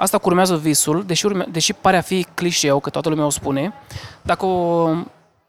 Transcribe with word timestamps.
asta 0.00 0.18
cu 0.18 0.28
urmează 0.28 0.56
visul, 0.56 1.04
deși, 1.06 1.26
urme, 1.26 1.46
deși 1.50 1.72
pare 1.72 1.96
a 1.96 2.00
fi 2.00 2.26
clișeu, 2.34 2.80
că 2.80 2.90
toată 2.90 3.08
lumea 3.08 3.24
o 3.24 3.30
spune, 3.30 3.72
dacă 4.22 4.46
o, 4.46 4.90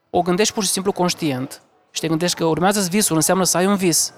o 0.10 0.22
gândești 0.22 0.54
pur 0.54 0.64
și 0.64 0.70
simplu 0.70 0.92
conștient 0.92 1.62
și 1.92 2.02
te 2.02 2.08
gândești 2.08 2.38
că 2.38 2.46
urmează 2.46 2.88
visul, 2.90 3.16
înseamnă 3.16 3.44
să 3.44 3.58
ai 3.58 3.66
un 3.66 3.76
vis 3.76 4.14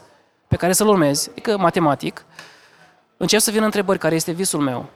pe 0.48 0.56
care 0.56 0.74
să-l 0.74 0.88
urmezi, 0.88 1.30
adică 1.30 1.58
matematic, 1.58 2.26
încep 3.18 3.40
să 3.40 3.52
vină 3.52 3.66
întrebări, 3.66 4.00
care 4.00 4.16
este 4.16 4.32
visul 4.32 4.60
meu? 4.60 4.90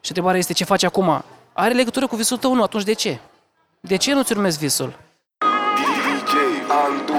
Și 0.00 0.08
întrebarea 0.08 0.38
este, 0.38 0.52
ce 0.52 0.64
faci 0.64 0.82
acum? 0.82 1.24
Are 1.52 1.74
legătură 1.74 2.06
cu 2.06 2.16
visul 2.16 2.36
tău? 2.36 2.54
Nu, 2.54 2.62
atunci 2.62 2.84
de 2.84 2.92
ce? 2.92 3.18
De 3.80 3.96
ce 3.96 4.14
nu-ți 4.14 4.32
urmezi 4.32 4.58
visul? 4.58 4.98
DJ 5.38 6.34
Andu 6.68 7.09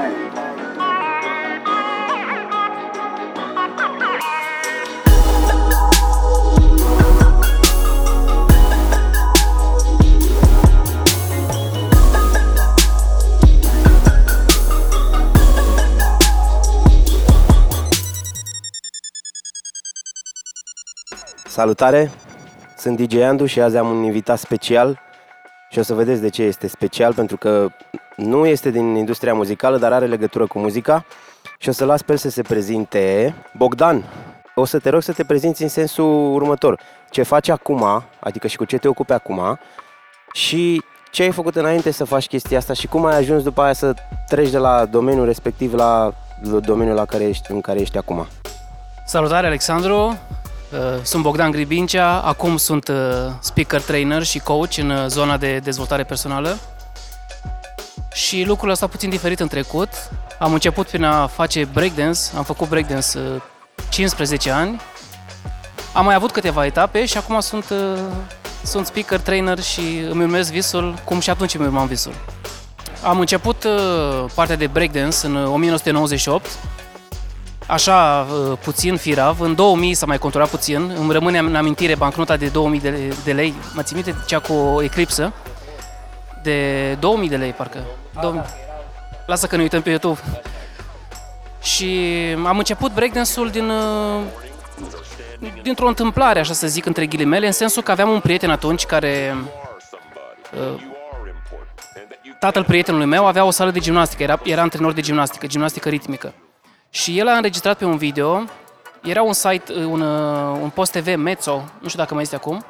Salutare! 21.62 22.12
Sunt 22.78 23.02
DJ 23.02 23.16
Andu 23.16 23.46
și 23.46 23.62
azi 23.62 23.78
am 23.78 23.90
un 23.90 24.04
invitat 24.04 24.40
special 24.40 25.00
și 25.70 25.80
o 25.80 25.82
să 25.82 25.94
vedeți 25.94 26.22
de 26.22 26.30
ce 26.30 26.44
este 26.44 26.68
special, 26.68 27.14
pentru 27.14 27.38
că 27.38 27.68
nu 28.16 28.46
este 28.46 28.70
din 28.70 28.96
industria 28.96 29.34
muzicală, 29.34 29.78
dar 29.78 29.94
are 29.94 30.06
legătură 30.06 30.48
cu 30.48 30.60
muzica 30.60 31.06
și 31.58 31.70
o 31.70 31.72
să 31.72 31.86
las 31.86 32.02
pe 32.02 32.12
el 32.12 32.18
să 32.18 32.30
se 32.30 32.42
prezinte. 32.42 33.36
Bogdan, 33.58 34.04
o 34.56 34.66
să 34.66 34.80
te 34.80 34.90
rog 34.90 35.02
să 35.02 35.12
te 35.12 35.24
prezinți 35.24 35.64
în 35.64 35.70
sensul 35.70 36.34
următor. 36.34 36.80
Ce 37.10 37.24
faci 37.24 37.50
acum, 37.50 38.04
adică 38.20 38.48
și 38.48 38.58
cu 38.58 38.66
ce 38.66 38.78
te 38.78 38.88
ocupi 38.88 39.12
acum 39.12 39.59
și 40.34 40.82
ce 41.12 41.23
ai 41.23 41.32
făcut 41.32 41.56
înainte 41.56 41.92
să 41.92 42.03
faci 42.03 42.28
chestia 42.28 42.58
asta 42.58 42.73
și 42.73 42.88
cum 42.88 43.06
ai 43.06 43.18
ajuns 43.18 43.44
după 43.44 43.62
aia 43.62 43.73
să 43.73 43.94
treci 44.28 44.50
de 44.50 44.58
la 44.58 44.86
domeniul 44.86 45.25
respectiv 45.25 45.73
la 45.73 46.14
domeniul 46.44 46.96
la 46.96 47.06
care 47.06 47.23
ești, 47.23 47.52
în 47.52 47.62
care 47.62 47.80
ești 47.80 47.98
acum. 47.98 48.28
Salutare, 49.06 49.48
Alexandru! 49.48 50.18
Uh, 50.73 50.80
sunt 51.02 51.23
Bogdan 51.23 51.52
Gribincea, 51.52 52.22
acum 52.22 52.58
sunt 52.58 52.88
uh, 52.88 52.95
speaker 53.39 53.81
trainer 53.81 54.23
și 54.23 54.39
coach 54.39 54.78
în 54.78 54.89
uh, 54.89 55.05
zona 55.08 55.38
de 55.38 55.58
dezvoltare 55.58 56.03
personală. 56.03 56.58
Și 58.13 58.44
lucrul 58.44 58.69
ăsta 58.69 58.88
puțin 58.88 59.09
diferit 59.09 59.39
în 59.39 59.47
trecut. 59.47 59.89
Am 60.39 60.53
început 60.53 60.88
prin 60.88 61.03
a 61.03 61.28
face 61.28 61.67
breakdance, 61.73 62.19
am 62.36 62.44
făcut 62.44 62.69
breakdance 62.69 63.19
15 63.89 64.52
ani. 64.52 64.81
Am 65.94 66.05
mai 66.05 66.16
avut 66.16 66.31
câteva 66.31 66.66
etape 66.66 67.06
și 67.06 67.17
acum 67.17 67.39
sunt, 67.39 67.73
sunt 68.63 68.85
speaker 68.85 69.19
trainer 69.19 69.59
și 69.59 69.81
îmi 70.09 70.23
urmez 70.23 70.50
visul 70.50 70.95
cum 71.03 71.19
și 71.19 71.30
atunci 71.30 71.53
îmi 71.53 71.66
urmam 71.66 71.88
visul. 71.88 72.13
Am 73.03 73.19
început 73.19 73.67
partea 74.33 74.56
de 74.56 74.67
breakdance 74.67 75.25
în 75.25 75.35
1998 75.35 76.45
așa 77.72 78.27
uh, 78.30 78.58
puțin 78.64 78.97
firav. 78.97 79.39
În 79.39 79.55
2000 79.55 79.94
s-a 79.94 80.05
mai 80.05 80.17
conturat 80.17 80.50
puțin. 80.50 80.95
Îmi 81.00 81.11
rămâne 81.11 81.38
în 81.38 81.55
amintire 81.55 81.95
bancnota 81.95 82.38
de 82.38 82.47
2000 82.47 82.80
de, 82.80 83.13
de 83.23 83.33
lei. 83.33 83.53
Mă 83.73 83.81
țin 83.81 83.95
minte 83.95 84.16
cea 84.25 84.39
cu 84.39 84.53
o 84.53 84.83
eclipsă. 84.83 85.33
De 86.44 86.97
2000 87.00 87.30
de 87.30 87.36
lei, 87.36 87.52
parcă. 87.52 87.80
2000. 88.22 88.41
Lasă 89.25 89.47
că 89.47 89.55
ne 89.55 89.61
uităm 89.61 89.81
pe 89.81 89.89
YouTube. 89.89 90.19
Și 91.61 92.09
am 92.45 92.58
început 92.58 92.94
breakdance-ul 92.94 93.50
din, 93.50 93.69
uh, 93.69 94.22
dintr-o 95.61 95.88
întâmplare, 95.88 96.39
așa 96.39 96.53
să 96.53 96.67
zic, 96.67 96.85
între 96.85 97.06
ghilimele, 97.06 97.45
în 97.45 97.52
sensul 97.52 97.83
că 97.83 97.91
aveam 97.91 98.09
un 98.09 98.19
prieten 98.19 98.50
atunci 98.50 98.85
care 98.85 99.35
uh, 100.53 100.81
tatăl 102.39 102.63
prietenului 102.63 103.06
meu 103.06 103.25
avea 103.25 103.44
o 103.45 103.52
sală 103.52 103.72
de 103.72 103.80
gimnastică, 103.80 104.23
era, 104.23 104.39
era 104.44 104.61
antrenor 104.61 104.94
de 104.94 105.02
gimnastică, 105.02 105.47
gimnastică 105.47 105.90
ritmică. 105.90 106.34
Și 106.94 107.19
el 107.19 107.28
a 107.28 107.35
înregistrat 107.35 107.78
pe 107.78 107.85
un 107.85 107.97
video, 107.97 108.44
era 109.03 109.22
un 109.22 109.34
site, 109.34 109.74
un, 109.74 110.02
un 110.62 110.69
post 110.69 110.91
TV, 110.91 111.16
Mezzo, 111.16 111.63
nu 111.79 111.88
știu 111.88 112.00
dacă 112.00 112.13
mai 112.13 112.24
este 112.24 112.35
acum, 112.35 112.66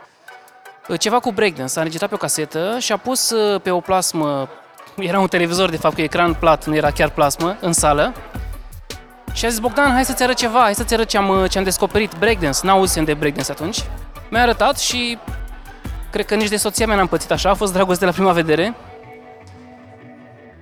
ceva 0.97 1.19
cu 1.19 1.31
breakdance, 1.31 1.73
a 1.75 1.77
înregistrat 1.77 2.09
pe 2.09 2.15
o 2.15 2.17
casetă 2.17 2.75
și 2.79 2.91
a 2.91 2.97
pus 2.97 3.29
uh, 3.29 3.61
pe 3.61 3.71
o 3.71 3.79
plasmă, 3.79 4.49
era 4.97 5.19
un 5.19 5.27
televizor 5.27 5.69
de 5.69 5.77
fapt 5.77 5.95
cu 5.95 6.01
ecran 6.01 6.33
plat, 6.33 6.65
nu 6.65 6.75
era 6.75 6.91
chiar 6.91 7.09
plasmă, 7.09 7.57
în 7.59 7.73
sală, 7.73 8.13
și 9.33 9.45
a 9.45 9.49
zis, 9.49 9.59
Bogdan, 9.59 9.91
hai 9.91 10.05
să-ți 10.05 10.23
arăt 10.23 10.35
ceva, 10.35 10.59
hai 10.59 10.75
să-ți 10.75 10.93
arăt 10.93 11.07
ce 11.07 11.17
am, 11.17 11.29
uh, 11.29 11.49
ce 11.49 11.57
am 11.57 11.63
descoperit, 11.63 12.15
breakdance, 12.19 12.59
n-auzisem 12.63 13.03
de 13.03 13.13
breakdance 13.13 13.51
atunci. 13.51 13.83
Mi-a 14.29 14.41
arătat 14.41 14.79
și 14.79 15.17
cred 16.11 16.25
că 16.25 16.35
nici 16.35 16.49
de 16.49 16.57
soția 16.57 16.85
mea 16.85 16.95
n-am 16.95 17.07
pățit 17.07 17.31
așa, 17.31 17.49
a 17.49 17.53
fost 17.53 17.73
dragoste 17.73 18.05
la 18.05 18.11
prima 18.11 18.31
vedere. 18.31 18.75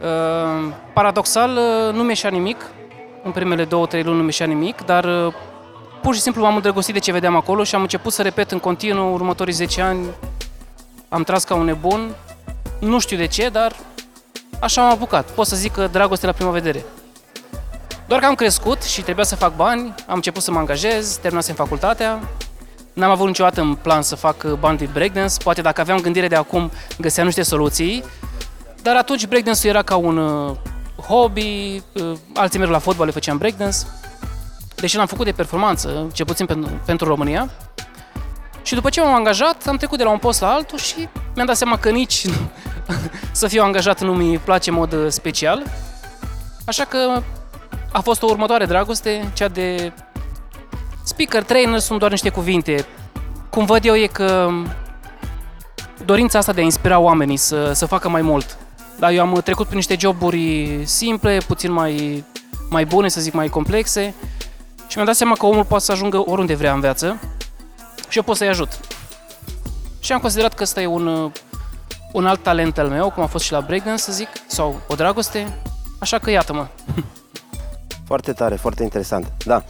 Uh, 0.02 0.74
paradoxal, 0.94 1.58
uh, 1.58 1.94
nu 1.94 2.04
mi-eșa 2.04 2.30
nimic, 2.30 2.58
în 3.24 3.32
primele 3.32 3.66
două, 3.66 3.86
trei 3.86 4.04
luni 4.04 4.18
nu 4.18 4.24
mi 4.24 4.36
nimic, 4.46 4.86
dar 4.86 5.04
uh, 5.04 5.34
pur 6.02 6.16
și 6.16 6.22
simplu 6.22 6.42
m-am 6.42 6.56
îndrăgostit 6.56 6.94
de 6.94 7.00
ce 7.00 7.12
vedeam 7.12 7.36
acolo 7.36 7.64
și 7.64 7.76
am 7.76 7.82
început 7.82 8.14
să 8.14 8.22
repet 8.22 8.52
în 8.52 8.60
continuu 8.60 9.14
următorii 9.14 9.54
10 9.54 9.82
ani. 9.82 10.06
Am 11.10 11.24
tras 11.24 11.44
ca 11.44 11.56
un 11.56 11.66
nebun, 11.66 12.16
nu 12.80 13.00
știu 13.00 13.18
de 13.18 13.28
ce, 13.28 13.50
dar 13.50 13.76
așa 14.62 14.82
am 14.82 14.90
apucat. 14.90 15.32
Pot 15.32 15.48
să 15.48 15.56
zic 15.56 15.72
că 15.72 15.88
dragoste 15.88 16.26
la 16.26 16.32
prima 16.32 16.52
vedere. 16.52 16.86
Doar 18.08 18.20
că 18.20 18.26
am 18.26 18.36
crescut 18.36 18.84
și 18.84 19.02
trebuia 19.02 19.26
să 19.26 19.36
fac 19.36 19.56
bani, 19.56 19.94
am 20.08 20.16
început 20.16 20.42
să 20.42 20.52
mă 20.52 20.60
angajez, 20.60 21.16
terminasem 21.16 21.56
facultatea, 21.56 22.20
N-am 23.00 23.12
avut 23.12 23.28
niciodată 23.28 23.62
în 23.62 23.76
plan 23.76 24.02
să 24.02 24.16
fac 24.16 24.44
uh, 24.46 24.52
bani 24.52 24.78
de 24.78 24.90
breakdance, 24.94 25.36
poate 25.44 25.62
dacă 25.62 25.82
aveam 25.82 26.00
gândire 26.00 26.28
de 26.28 26.36
acum 26.36 26.72
găseam 26.98 27.26
niște 27.26 27.42
soluții, 27.42 28.04
dar 28.82 28.96
atunci 28.96 29.28
breakdance-ul 29.28 29.70
era 29.70 29.82
ca 29.82 29.96
un 29.96 30.18
uh, 30.18 30.56
hobby, 31.08 31.82
uh, 31.94 32.18
alții 32.36 32.60
merg 32.60 32.72
la 32.72 32.80
fotbal, 32.80 33.06
le 33.06 33.12
făceam 33.12 33.38
breakdance. 33.38 33.78
Deși 34.76 34.96
l-am 34.96 35.06
făcut 35.06 35.26
de 35.26 35.32
performanță, 35.32 36.08
ce 36.14 36.24
puțin 36.24 36.46
pentru, 36.46 36.72
pentru 36.86 37.08
România. 37.08 37.50
Și 38.62 38.74
după 38.74 38.90
ce 38.90 39.02
m-am 39.02 39.14
angajat, 39.14 39.68
am 39.68 39.78
trecut 39.78 39.98
de 39.98 40.04
la 40.04 40.10
un 40.10 40.18
post 40.18 40.42
la 40.42 40.52
altul 40.52 40.78
și 40.78 41.08
mi-am 41.36 41.48
dat 41.48 41.58
seama 41.58 41.78
că 41.78 41.90
nici 41.90 42.26
să 43.32 43.48
fiu 43.48 43.64
angajat 43.64 44.02
nu 44.02 44.14
mi 44.14 44.38
place 44.38 44.70
în 44.70 44.76
mod 44.76 44.94
uh, 44.94 45.06
special. 45.10 45.64
Așa 46.66 46.84
că 46.84 47.22
a 47.92 48.00
fost 48.00 48.22
o 48.22 48.26
următoare 48.30 48.66
dragoste, 48.66 49.32
cea 49.34 49.48
de 49.48 49.94
speaker, 51.04 51.44
trainer, 51.44 51.80
sunt 51.80 52.00
doar 52.00 52.12
niște 52.12 52.30
cuvinte. 52.30 52.86
Cum 53.50 53.66
văd 53.66 53.86
eu 53.86 53.96
e 53.96 54.08
că 54.08 54.50
dorința 56.06 56.38
asta 56.38 56.54
de 56.54 56.62
a 56.62 56.64
inspira 56.64 57.00
oamenii 57.00 57.38
să, 57.38 57.72
să 57.74 57.86
facă 57.86 58.10
mai 58.10 58.22
mult, 58.22 58.58
da, 59.00 59.12
eu 59.12 59.22
am 59.22 59.42
trecut 59.44 59.66
prin 59.66 59.78
niște 59.78 59.96
joburi 60.00 60.82
simple, 60.84 61.38
puțin 61.48 61.72
mai, 61.72 62.24
mai 62.70 62.86
bune, 62.86 63.08
să 63.08 63.22
zic, 63.22 63.34
mai 63.34 63.48
complexe 63.48 64.14
și 64.88 64.96
mi-am 64.96 65.06
dat 65.06 65.16
seama 65.16 65.36
că 65.36 65.46
omul 65.46 65.66
poate 65.66 65.84
să 65.84 65.92
ajungă 65.92 66.18
oriunde 66.30 66.56
vrea 66.56 66.74
în 66.74 66.80
viață 66.80 67.20
și 68.10 68.18
eu 68.18 68.24
pot 68.24 68.36
să-i 68.36 68.48
ajut. 68.48 68.80
Și 70.00 70.12
am 70.12 70.20
considerat 70.20 70.54
că 70.54 70.64
ăsta 70.64 70.82
e 70.82 70.86
un, 70.86 71.32
un 72.12 72.26
alt 72.26 72.44
talent 72.44 72.78
al 72.78 72.88
meu, 72.88 73.10
cum 73.10 73.24
a 73.24 73.26
fost 73.26 73.44
și 73.44 73.52
la 73.52 73.62
breakdance, 73.62 74.02
să 74.02 74.12
zic, 74.12 74.28
sau 74.48 74.80
o 74.88 74.96
dragoste, 74.96 75.58
așa 76.00 76.20
că 76.20 76.30
iată-mă. 76.30 76.68
Foarte 78.06 78.34
tare, 78.34 78.56
foarte 78.56 78.84
interesant. 78.84 79.32
Da. 79.46 79.64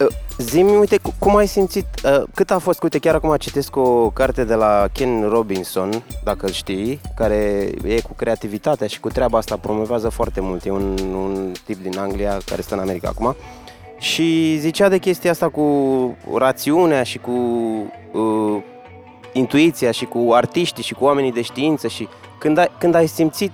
Uh, 0.00 0.06
Zimi, 0.38 0.76
uite, 0.76 0.98
cum 1.18 1.36
ai 1.36 1.46
simțit, 1.46 1.86
uh, 2.04 2.22
cât 2.34 2.50
a 2.50 2.58
fost, 2.58 2.82
uite, 2.82 2.98
chiar 2.98 3.14
acum 3.14 3.36
citesc 3.36 3.76
o 3.76 4.10
carte 4.10 4.44
de 4.44 4.54
la 4.54 4.88
Ken 4.92 5.28
Robinson, 5.28 6.04
dacă 6.24 6.46
îl 6.46 6.52
știi, 6.52 7.00
care 7.14 7.70
e 7.84 8.00
cu 8.00 8.12
creativitatea 8.16 8.86
și 8.86 9.00
cu 9.00 9.08
treaba 9.08 9.38
asta, 9.38 9.56
promovează 9.56 10.08
foarte 10.08 10.40
mult, 10.40 10.64
e 10.64 10.70
un, 10.70 10.98
un 10.98 11.52
tip 11.64 11.82
din 11.82 11.98
Anglia 11.98 12.38
care 12.44 12.62
stă 12.62 12.74
în 12.74 12.80
America 12.80 13.08
acum, 13.08 13.36
și 13.98 14.56
zicea 14.58 14.88
de 14.88 14.98
chestia 14.98 15.30
asta 15.30 15.48
cu 15.48 16.16
rațiunea 16.34 17.02
și 17.02 17.18
cu 17.18 17.30
uh, 18.12 18.62
intuiția 19.32 19.90
și 19.90 20.04
cu 20.04 20.32
artiștii 20.32 20.84
și 20.84 20.94
cu 20.94 21.04
oamenii 21.04 21.32
de 21.32 21.42
știință 21.42 21.88
și 21.88 22.08
când 22.38 22.58
ai, 22.58 22.70
când 22.78 22.94
ai 22.94 23.06
simțit, 23.06 23.52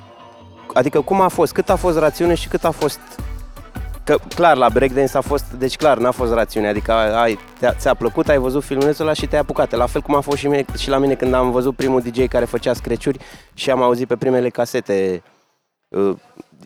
adică 0.74 1.00
cum 1.00 1.20
a 1.20 1.28
fost, 1.28 1.52
cât 1.52 1.70
a 1.70 1.76
fost 1.76 1.98
rațiune 1.98 2.34
și 2.34 2.48
cât 2.48 2.64
a 2.64 2.70
fost 2.70 3.00
Că 4.04 4.18
clar, 4.34 4.56
la 4.56 4.68
breakdance 4.68 5.16
a 5.16 5.20
fost, 5.20 5.52
deci 5.52 5.76
clar, 5.76 5.98
n-a 5.98 6.10
fost 6.10 6.32
rațiune, 6.32 6.68
adică 6.68 6.92
ai, 6.92 7.38
ți-a 7.70 7.94
plăcut, 7.94 8.28
ai 8.28 8.38
văzut 8.38 8.64
filmulețul 8.64 9.04
ăla 9.04 9.14
și 9.14 9.26
te-ai 9.26 9.40
apucat. 9.40 9.70
La 9.70 9.86
fel 9.86 10.00
cum 10.00 10.14
a 10.14 10.20
fost 10.20 10.38
și, 10.38 10.46
mine, 10.46 10.64
și 10.78 10.88
la 10.88 10.98
mine 10.98 11.14
când 11.14 11.34
am 11.34 11.50
văzut 11.50 11.76
primul 11.76 12.00
DJ 12.00 12.26
care 12.28 12.44
făcea 12.44 12.72
screciuri 12.72 13.18
și 13.54 13.70
am 13.70 13.82
auzit 13.82 14.08
pe 14.08 14.16
primele 14.16 14.48
casete 14.48 15.22
uh, 15.88 16.16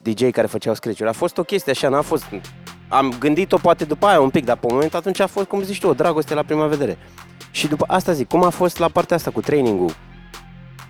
DJ 0.02 0.30
care 0.30 0.46
făceau 0.46 0.74
screciuri. 0.74 1.08
A 1.08 1.12
fost 1.12 1.38
o 1.38 1.42
chestie 1.42 1.72
așa, 1.72 1.88
n-a 1.88 2.00
fost... 2.00 2.24
Am 2.88 3.14
gândit-o 3.18 3.56
poate 3.56 3.84
după 3.84 4.06
aia 4.06 4.20
un 4.20 4.30
pic, 4.30 4.44
dar 4.44 4.56
pe 4.56 4.66
moment 4.70 4.94
atunci 4.94 5.20
a 5.20 5.26
fost, 5.26 5.46
cum 5.46 5.62
zici 5.62 5.80
tu, 5.80 5.88
o 5.88 5.92
dragoste 5.92 6.34
la 6.34 6.42
prima 6.42 6.66
vedere. 6.66 6.98
Și 7.50 7.68
după 7.68 7.84
asta 7.88 8.12
zic, 8.12 8.28
cum 8.28 8.44
a 8.44 8.50
fost 8.50 8.78
la 8.78 8.88
partea 8.88 9.16
asta 9.16 9.30
cu 9.30 9.40
trainingul? 9.40 9.94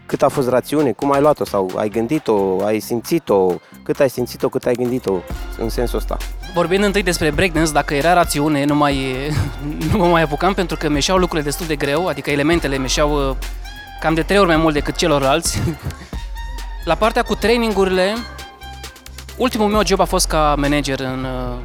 Cât 0.07 0.23
a 0.23 0.29
fost 0.29 0.49
rațiune, 0.49 0.93
cum 0.93 1.13
ai 1.13 1.21
luat-o 1.21 1.45
sau 1.45 1.71
ai 1.77 1.89
gândit-o, 1.89 2.65
ai 2.65 2.81
simțit-o, 2.81 3.55
cât 3.83 4.01
ai 4.01 4.11
simțit-o, 4.11 4.49
cât 4.49 4.65
ai 4.65 4.75
gândit-o 4.75 5.13
în 5.59 5.69
sensul 5.69 5.99
ăsta. 5.99 6.17
Vorbind 6.55 6.85
întâi 6.85 7.03
despre 7.03 7.31
breakdance, 7.31 7.73
dacă 7.73 7.95
era 7.95 8.13
rațiune, 8.13 8.65
nu, 8.65 8.75
mai, 8.75 9.17
nu 9.93 9.99
mă 9.99 10.07
mai 10.07 10.23
apucam 10.23 10.55
pentru 10.55 10.77
că 10.77 10.89
meșeau 10.89 11.17
lucrurile 11.17 11.49
destul 11.49 11.67
de 11.67 11.77
greu, 11.77 12.07
adică 12.07 12.31
elementele 12.31 12.77
meșeau 12.79 13.29
uh, 13.29 13.37
cam 14.01 14.15
de 14.15 14.23
trei 14.23 14.39
ori 14.39 14.47
mai 14.47 14.57
mult 14.57 14.75
decât 14.75 14.97
celorlalți. 14.97 15.63
La 16.85 16.95
partea 16.95 17.23
cu 17.23 17.35
trainingurile, 17.35 18.15
ultimul 19.37 19.69
meu 19.69 19.87
job 19.87 20.01
a 20.01 20.05
fost 20.05 20.27
ca 20.27 20.55
manager 20.59 21.01
în, 21.01 21.25
uh, 21.25 21.57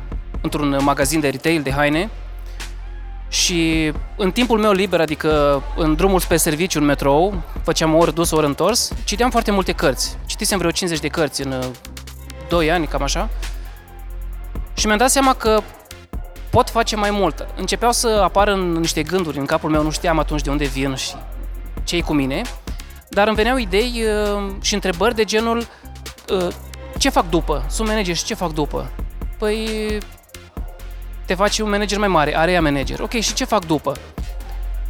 într-un 0.42 0.78
magazin 0.84 1.20
de 1.20 1.30
retail 1.30 1.62
de 1.62 1.72
haine 1.72 2.10
și 3.32 3.92
în 4.18 4.32
timpul 4.32 4.60
meu 4.60 4.72
liber, 4.72 5.02
adică 5.02 5.62
în 5.76 5.96
drumul 5.96 6.20
spre 6.20 6.38
serviciu 6.38 6.80
în 6.80 6.86
metrou, 6.86 7.42
făceam 7.64 7.96
ori 7.96 8.14
dus, 8.14 8.32
ori 8.32 8.46
întors, 8.46 8.94
citeam 9.04 9.30
foarte 9.30 9.52
multe 9.52 9.72
cărți. 9.72 10.18
Citisem 10.26 10.58
vreo 10.58 10.72
50 10.72 11.02
de 11.02 11.08
cărți 11.08 11.42
în 11.42 11.64
2 12.50 12.66
uh, 12.66 12.74
ani, 12.74 12.88
cam 12.88 13.02
așa. 13.02 13.30
Și 14.74 14.86
mi-am 14.86 14.98
dat 14.98 15.10
seama 15.10 15.34
că 15.34 15.62
pot 16.50 16.70
face 16.70 16.96
mai 16.96 17.12
mult. 17.12 17.48
Începeau 17.56 17.92
să 17.92 18.22
apară 18.24 18.54
în 18.54 18.72
niște 18.72 19.04
gânduri 19.04 19.38
în 19.38 19.46
capul 19.46 19.70
meu, 19.70 19.84
nu 19.84 19.92
știam 19.92 20.20
atunci 20.20 20.42
de 20.42 20.50
unde 20.50 20.66
vin 20.66 20.96
și 20.96 21.14
ce 21.84 22.02
cu 22.02 22.14
mine, 22.14 22.42
dar 23.10 23.28
îmi 23.28 23.36
veneau 23.36 23.58
idei 23.58 24.04
uh, 24.04 24.52
și 24.62 24.74
întrebări 24.74 25.16
de 25.16 25.24
genul 25.24 25.58
uh, 26.30 26.48
ce 26.98 27.10
fac 27.10 27.30
după? 27.30 27.66
Sunt 27.70 27.88
manager 27.88 28.16
și 28.16 28.24
ce 28.24 28.34
fac 28.34 28.54
după? 28.54 28.92
Păi 29.38 29.68
te 31.32 31.38
faci 31.38 31.60
un 31.60 31.70
manager 31.70 31.98
mai 31.98 32.08
mare, 32.08 32.38
area 32.38 32.62
manager. 32.62 33.00
Ok, 33.00 33.12
și 33.12 33.34
ce 33.34 33.46
fac 33.46 33.66
după? 33.66 33.94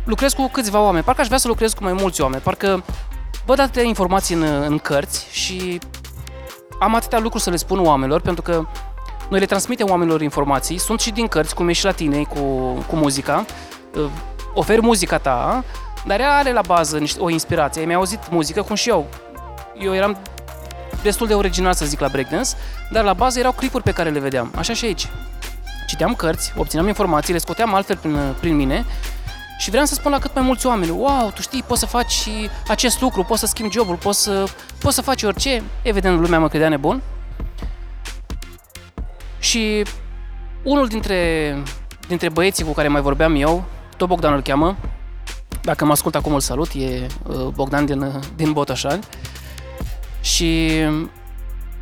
Lucrez 0.03 0.33
cu 0.33 0.47
câțiva 0.47 0.81
oameni, 0.81 1.03
parcă 1.03 1.21
aș 1.21 1.27
vrea 1.27 1.39
să 1.39 1.47
lucrez 1.47 1.73
cu 1.73 1.83
mai 1.83 1.93
mulți 1.93 2.21
oameni, 2.21 2.41
parcă 2.41 2.83
văd 3.45 3.59
atâtea 3.59 3.83
informații 3.83 4.35
în, 4.35 4.43
în 4.43 4.77
cărți 4.77 5.27
și 5.31 5.79
am 6.79 6.95
atâtea 6.95 7.19
lucruri 7.19 7.43
să 7.43 7.49
le 7.49 7.55
spun 7.55 7.85
oamenilor, 7.85 8.21
pentru 8.21 8.41
că 8.41 8.65
noi 9.29 9.39
le 9.39 9.45
transmitem 9.45 9.89
oamenilor 9.89 10.21
informații, 10.21 10.77
sunt 10.77 10.99
și 10.99 11.11
din 11.11 11.27
cărți, 11.27 11.55
cum 11.55 11.69
e 11.69 11.73
și 11.73 11.85
la 11.85 11.91
tine 11.91 12.23
cu, 12.23 12.39
cu 12.87 12.95
muzica, 12.95 13.45
uh, 13.95 14.09
oferi 14.53 14.81
muzica 14.81 15.17
ta, 15.17 15.63
dar 16.05 16.19
ea 16.19 16.31
are 16.31 16.51
la 16.51 16.61
bază 16.61 17.03
o 17.17 17.29
inspirație. 17.29 17.85
Mi-a 17.85 17.95
auzit 17.95 18.19
muzică 18.29 18.61
cum 18.61 18.75
și 18.75 18.89
eu. 18.89 19.07
Eu 19.79 19.95
eram 19.95 20.17
destul 21.01 21.27
de 21.27 21.33
original, 21.33 21.73
să 21.73 21.85
zic, 21.85 21.99
la 21.99 22.07
breakdance, 22.07 22.49
dar 22.91 23.03
la 23.03 23.13
bază 23.13 23.39
erau 23.39 23.51
clipuri 23.51 23.83
pe 23.83 23.91
care 23.91 24.09
le 24.09 24.19
vedeam. 24.19 24.51
Așa 24.57 24.73
și 24.73 24.85
aici. 24.85 25.07
Citeam 25.91 26.15
cărți, 26.15 26.53
obțineam 26.57 26.87
informații, 26.87 27.33
le 27.33 27.39
scoteam 27.39 27.73
altfel 27.73 27.97
prin, 27.97 28.17
prin 28.39 28.55
mine 28.55 28.85
și 29.57 29.69
vreau 29.69 29.85
să 29.85 29.93
spun 29.93 30.11
la 30.11 30.19
cât 30.19 30.33
mai 30.33 30.43
mulți 30.43 30.65
oameni, 30.65 30.91
wow, 30.91 31.31
tu 31.35 31.41
știi, 31.41 31.63
poți 31.63 31.79
să 31.79 31.85
faci 31.85 32.11
și 32.11 32.49
acest 32.67 33.01
lucru, 33.01 33.23
poți 33.23 33.39
să 33.39 33.45
schimbi 33.45 33.73
jobul, 33.73 33.95
poți 33.95 34.21
să, 34.21 34.43
poți 34.79 34.95
să 34.95 35.01
faci 35.01 35.23
orice. 35.23 35.63
Evident, 35.81 36.19
lumea 36.19 36.39
mă 36.39 36.47
credea 36.47 36.69
nebun. 36.69 37.01
Și 39.39 39.83
unul 40.63 40.87
dintre, 40.87 41.55
dintre 42.07 42.29
băieții 42.29 42.65
cu 42.65 42.71
care 42.71 42.87
mai 42.87 43.01
vorbeam 43.01 43.35
eu, 43.35 43.63
tot 43.97 44.07
Bogdan 44.07 44.33
îl 44.33 44.41
cheamă, 44.41 44.77
dacă 45.61 45.85
mă 45.85 45.91
ascult 45.91 46.15
acum 46.15 46.33
îl 46.33 46.39
salut, 46.39 46.69
e 46.73 47.07
uh, 47.27 47.47
Bogdan 47.53 47.85
din, 47.85 48.21
din 48.35 48.51
Botoșani. 48.51 49.03
Și 50.21 50.71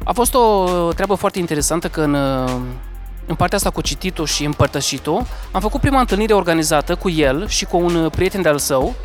a 0.04 0.12
fost 0.14 0.34
o 0.34 0.66
treabă 0.94 1.14
foarte 1.14 1.40
interesantă 1.40 1.90
că 1.90 2.02
în, 2.02 2.16
în 3.30 3.36
partea 3.36 3.58
asta 3.58 3.70
cu 3.70 3.82
cititul 3.82 4.26
și 4.26 4.44
împărtășitul 4.44 5.26
am 5.52 5.62
făcut 5.62 5.82
prima 5.82 6.00
întâlnire 6.00 6.34
organizată 6.34 6.96
cu 6.96 7.10
el 7.10 7.48
și 7.48 7.66
cu 7.66 7.78
un 7.78 8.10
prieten 8.10 8.42
de-al 8.42 8.58
său, 8.58 8.96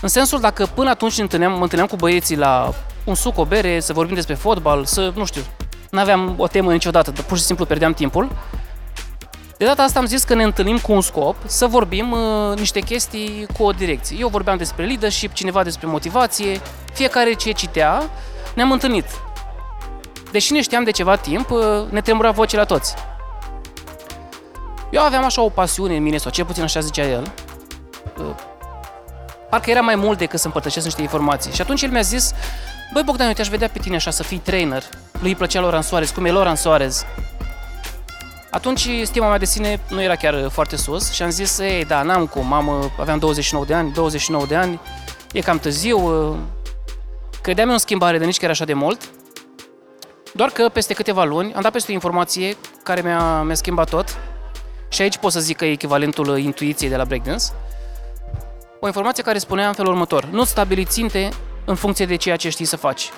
în 0.00 0.08
sensul 0.08 0.40
dacă 0.40 0.66
până 0.66 0.90
atunci 0.90 1.16
ne 1.16 1.22
întâlneam, 1.22 1.52
mă 1.52 1.62
întâlneam 1.62 1.88
cu 1.88 1.96
băieții 1.96 2.36
la 2.36 2.74
un 3.04 3.14
suc, 3.14 3.38
o 3.38 3.44
bere, 3.44 3.80
să 3.80 3.92
vorbim 3.92 4.14
despre 4.14 4.34
fotbal, 4.34 4.84
să, 4.84 5.12
nu 5.14 5.24
știu, 5.24 5.42
nu 5.90 6.00
aveam 6.00 6.34
o 6.36 6.46
temă 6.46 6.72
niciodată, 6.72 7.10
dar 7.10 7.24
pur 7.24 7.36
și 7.36 7.44
simplu 7.44 7.64
pierdeam 7.64 7.92
timpul. 7.92 8.30
De 9.56 9.64
data 9.64 9.82
asta 9.82 9.98
am 9.98 10.06
zis 10.06 10.24
că 10.24 10.34
ne 10.34 10.42
întâlnim 10.42 10.78
cu 10.78 10.92
un 10.92 11.00
scop, 11.00 11.36
să 11.46 11.66
vorbim 11.66 12.10
uh, 12.10 12.58
niște 12.58 12.80
chestii 12.80 13.46
cu 13.56 13.62
o 13.62 13.70
direcție. 13.70 14.16
Eu 14.20 14.28
vorbeam 14.28 14.56
despre 14.56 14.84
leadership, 14.84 15.32
cineva 15.32 15.62
despre 15.62 15.86
motivație, 15.86 16.60
fiecare 16.92 17.32
ce 17.32 17.50
citea, 17.50 18.02
ne-am 18.54 18.72
întâlnit. 18.72 19.04
Deși 20.30 20.52
ne 20.52 20.62
știam 20.62 20.84
de 20.84 20.90
ceva 20.90 21.16
timp, 21.16 21.50
uh, 21.50 21.60
ne 21.90 22.00
tremura 22.00 22.30
vocea 22.30 22.58
la 22.58 22.64
toți. 22.64 22.94
Eu 24.94 25.02
aveam 25.02 25.24
așa 25.24 25.42
o 25.42 25.48
pasiune 25.48 25.96
în 25.96 26.02
mine, 26.02 26.16
sau 26.16 26.30
cel 26.30 26.44
puțin 26.44 26.62
așa 26.62 26.80
zicea 26.80 27.06
el, 27.06 27.32
uh, 28.18 28.34
parcă 29.50 29.70
era 29.70 29.80
mai 29.80 29.94
mult 29.94 30.18
decât 30.18 30.40
să 30.40 30.46
împărtășesc 30.46 30.84
niște 30.84 31.02
informații. 31.02 31.52
Și 31.52 31.60
atunci 31.60 31.82
el 31.82 31.90
mi-a 31.90 32.00
zis, 32.00 32.32
băi 32.92 33.02
Bogdan, 33.02 33.26
eu 33.26 33.32
te-aș 33.32 33.48
vedea 33.48 33.68
pe 33.68 33.78
tine 33.78 33.94
așa 33.94 34.10
să 34.10 34.22
fii 34.22 34.38
trainer. 34.38 34.82
Lui 35.20 35.28
îi 35.28 35.36
plăcea 35.36 35.60
Loran 35.60 35.82
Soares, 35.82 36.10
cum 36.10 36.24
e 36.24 36.30
Loran 36.30 36.54
Soares. 36.54 37.04
Atunci 38.50 38.88
stima 39.02 39.28
mea 39.28 39.38
de 39.38 39.44
sine 39.44 39.80
nu 39.88 40.02
era 40.02 40.14
chiar 40.14 40.48
foarte 40.50 40.76
sus 40.76 41.12
și 41.12 41.22
am 41.22 41.30
zis, 41.30 41.58
ei, 41.58 41.84
da, 41.84 42.02
n-am 42.02 42.26
cum, 42.26 42.52
am, 42.52 42.92
aveam 42.98 43.18
29 43.18 43.64
de 43.64 43.74
ani, 43.74 43.92
29 43.92 44.46
de 44.46 44.56
ani, 44.56 44.80
e 45.32 45.40
cam 45.40 45.58
târziu, 45.58 46.28
uh, 46.30 46.36
credeam 47.42 47.70
în 47.70 47.78
schimbare 47.78 48.18
de 48.18 48.24
nici 48.24 48.38
chiar 48.38 48.50
așa 48.50 48.64
de 48.64 48.74
mult, 48.74 49.10
doar 50.34 50.50
că 50.50 50.68
peste 50.72 50.94
câteva 50.94 51.24
luni 51.24 51.54
am 51.54 51.62
dat 51.62 51.72
peste 51.72 51.90
o 51.90 51.94
informație 51.94 52.56
care 52.82 53.00
mi-a, 53.00 53.42
mi-a 53.42 53.54
schimbat 53.54 53.88
tot 53.88 54.18
și 54.94 55.02
aici 55.02 55.16
pot 55.16 55.32
să 55.32 55.40
zic 55.40 55.56
că 55.56 55.64
e 55.64 55.70
echivalentul 55.70 56.38
intuiției 56.38 56.90
de 56.90 56.96
la 56.96 57.04
breakdance. 57.04 57.44
O 58.80 58.86
informație 58.86 59.22
care 59.22 59.38
spunea 59.38 59.68
în 59.68 59.74
felul 59.74 59.92
următor, 59.92 60.24
nu 60.24 60.44
stabili 60.44 60.84
ținte 60.84 61.28
în 61.64 61.74
funcție 61.74 62.06
de 62.06 62.16
ceea 62.16 62.36
ce 62.36 62.48
știi 62.48 62.64
să 62.64 62.76
faci. 62.76 63.10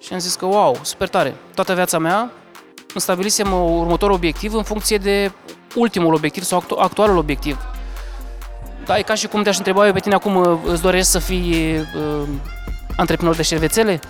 Și 0.00 0.12
am 0.12 0.18
zis 0.18 0.34
că, 0.34 0.46
wow, 0.46 0.78
super 0.82 1.08
tare, 1.08 1.34
toată 1.54 1.74
viața 1.74 1.98
mea 1.98 2.18
îmi 2.92 3.00
stabilisem 3.00 3.52
următorul 3.52 4.14
obiectiv 4.14 4.54
în 4.54 4.62
funcție 4.62 4.98
de 4.98 5.32
ultimul 5.74 6.14
obiectiv 6.14 6.42
sau 6.42 6.64
actualul 6.78 7.16
obiectiv. 7.16 7.58
Da, 8.84 8.98
e 8.98 9.02
ca 9.02 9.14
și 9.14 9.26
cum 9.26 9.42
te-aș 9.42 9.56
întreba 9.56 9.86
eu 9.86 9.92
pe 9.92 10.00
tine 10.00 10.14
acum, 10.14 10.60
îți 10.64 10.82
dorești 10.82 11.10
să 11.10 11.18
fii 11.18 11.76
uh, 11.76 12.28
antreprenor 12.96 13.36
de 13.36 13.42
șervețele? 13.42 14.00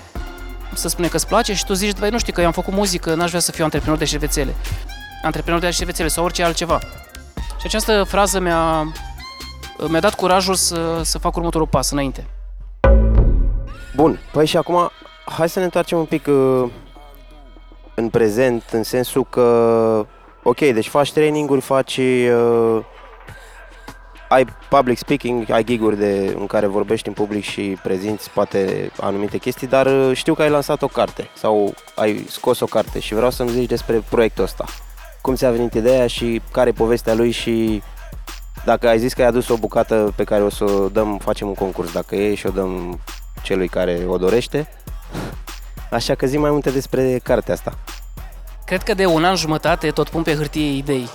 Să 0.75 0.89
spune 0.89 1.09
că 1.09 1.17
îți 1.17 1.27
place 1.27 1.55
și 1.55 1.65
tu 1.65 1.73
zici, 1.73 1.97
nu 1.97 2.19
știu, 2.19 2.33
că 2.33 2.41
eu 2.41 2.47
am 2.47 2.53
făcut 2.53 2.73
muzică, 2.73 3.15
n-aș 3.15 3.29
vrea 3.29 3.41
să 3.41 3.53
fiu 3.53 3.65
antreprenor 3.65 3.99
de 3.99 4.05
șervețele. 4.05 4.55
Antreprenor 5.27 5.61
de 5.61 5.71
șervețele 5.71 6.09
sau 6.09 6.25
orice 6.25 6.43
altceva. 6.43 6.79
Și 7.37 7.65
această 7.65 8.05
frază 8.05 8.41
mi-a, 8.41 8.93
mi-a 9.89 10.01
dat 10.01 10.15
curajul 10.15 10.55
să, 10.55 11.01
să 11.03 11.19
fac 11.19 11.37
următorul 11.37 11.67
pas 11.67 11.91
înainte. 11.91 12.27
Bun, 13.97 14.21
păi 14.33 14.47
și 14.47 14.57
acum 14.57 14.91
hai 15.25 15.49
să 15.49 15.59
ne 15.59 15.65
întoarcem 15.65 15.99
un 15.99 16.05
pic 16.05 16.27
uh, 16.27 16.71
în 17.95 18.09
prezent, 18.09 18.63
în 18.73 18.83
sensul 18.83 19.27
că, 19.31 20.07
ok, 20.43 20.59
deci 20.59 20.89
faci 20.89 21.13
traininguri, 21.13 21.61
faci, 21.61 21.97
uh, 21.97 22.85
ai 24.29 24.47
public 24.69 24.99
speaking, 24.99 25.51
ai 25.51 25.65
giguri 25.65 25.97
de, 25.97 26.35
în 26.39 26.47
care 26.47 26.67
vorbești 26.67 27.09
în 27.09 27.15
public 27.15 27.45
și 27.45 27.77
prezinți 27.83 28.31
poate 28.31 28.91
anumite 29.01 29.39
chestii, 29.39 29.67
dar 29.67 29.87
uh, 29.87 30.11
știu 30.15 30.35
că 30.35 30.43
ai 30.43 30.51
lansat 30.51 30.83
o 30.83 30.87
carte 30.87 31.31
sau 31.35 31.75
ai 31.95 32.25
scos 32.29 32.61
o 32.61 32.67
carte 32.67 32.99
și 32.99 33.15
vreau 33.15 33.31
să-mi 33.31 33.51
zici 33.51 33.69
despre 33.69 34.03
proiectul 34.11 34.45
ăsta. 34.45 34.65
Cum 35.27 35.35
ți-a 35.35 35.51
venit 35.51 35.75
ideea 35.75 36.07
și 36.07 36.41
care 36.51 36.69
e 36.69 36.73
povestea 36.73 37.15
lui 37.15 37.31
și 37.31 37.83
dacă 38.65 38.89
ai 38.89 38.99
zis 38.99 39.13
că 39.13 39.21
ai 39.23 39.27
adus 39.29 39.49
o 39.49 39.57
bucată 39.57 40.13
pe 40.17 40.25
care 40.25 40.43
o 40.43 40.51
să 40.51 40.65
o 40.65 40.89
dăm, 40.89 41.19
facem 41.19 41.49
un 41.49 41.55
concurs, 41.55 41.93
dacă 41.93 42.17
e 42.17 42.35
și 42.35 42.47
o 42.47 42.51
dăm 42.51 43.01
celui 43.43 43.69
care 43.69 44.05
o 44.07 44.17
dorește. 44.17 44.69
Așa 45.91 46.15
că 46.15 46.27
zi 46.27 46.37
mai 46.37 46.51
multe 46.51 46.71
despre 46.71 47.21
cartea 47.23 47.55
asta. 47.55 47.79
Cred 48.65 48.83
că 48.83 48.95
de 48.95 49.07
un 49.07 49.25
an 49.25 49.37
jumătate 49.37 49.91
tot 49.91 50.09
pun 50.09 50.23
pe 50.23 50.35
hârtie 50.35 50.77
idei. 50.77 51.09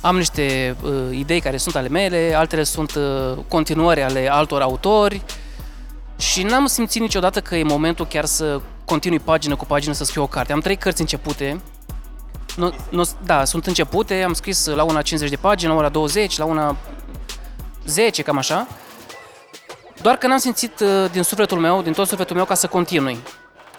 Am 0.00 0.16
niște 0.16 0.76
uh, 0.82 0.90
idei 1.10 1.40
care 1.40 1.56
sunt 1.56 1.74
ale 1.74 1.88
mele, 1.88 2.32
altele 2.36 2.62
sunt 2.62 2.94
uh, 2.94 3.38
continuări 3.48 4.02
ale 4.02 4.28
altor 4.30 4.62
autori 4.62 5.22
și 6.16 6.42
n-am 6.42 6.66
simțit 6.66 7.00
niciodată 7.00 7.40
că 7.40 7.56
e 7.56 7.62
momentul 7.62 8.06
chiar 8.06 8.24
să 8.24 8.60
continui 8.84 9.20
pagină 9.20 9.56
cu 9.56 9.64
pagină 9.64 9.94
să 9.94 10.04
scriu 10.04 10.22
o 10.22 10.26
carte. 10.26 10.52
Am 10.52 10.60
trei 10.60 10.76
cărți 10.76 11.00
începute, 11.00 11.60
nu, 12.58 12.74
nu, 12.90 13.04
da, 13.24 13.44
sunt 13.44 13.66
începute, 13.66 14.22
am 14.22 14.32
scris 14.32 14.66
la 14.66 14.82
una 14.82 15.02
50 15.02 15.30
de 15.30 15.36
pagini, 15.40 15.70
la 15.70 15.78
una 15.78 15.88
20, 15.88 16.38
la 16.38 16.44
una 16.44 16.76
10, 17.84 18.22
cam 18.22 18.38
așa. 18.38 18.66
Doar 20.02 20.16
că 20.16 20.26
n-am 20.26 20.38
simțit 20.38 20.80
uh, 20.80 21.10
din 21.10 21.22
sufletul 21.22 21.58
meu, 21.58 21.82
din 21.82 21.92
tot 21.92 22.08
sufletul 22.08 22.36
meu, 22.36 22.44
ca 22.44 22.54
să 22.54 22.66
continui. 22.66 23.18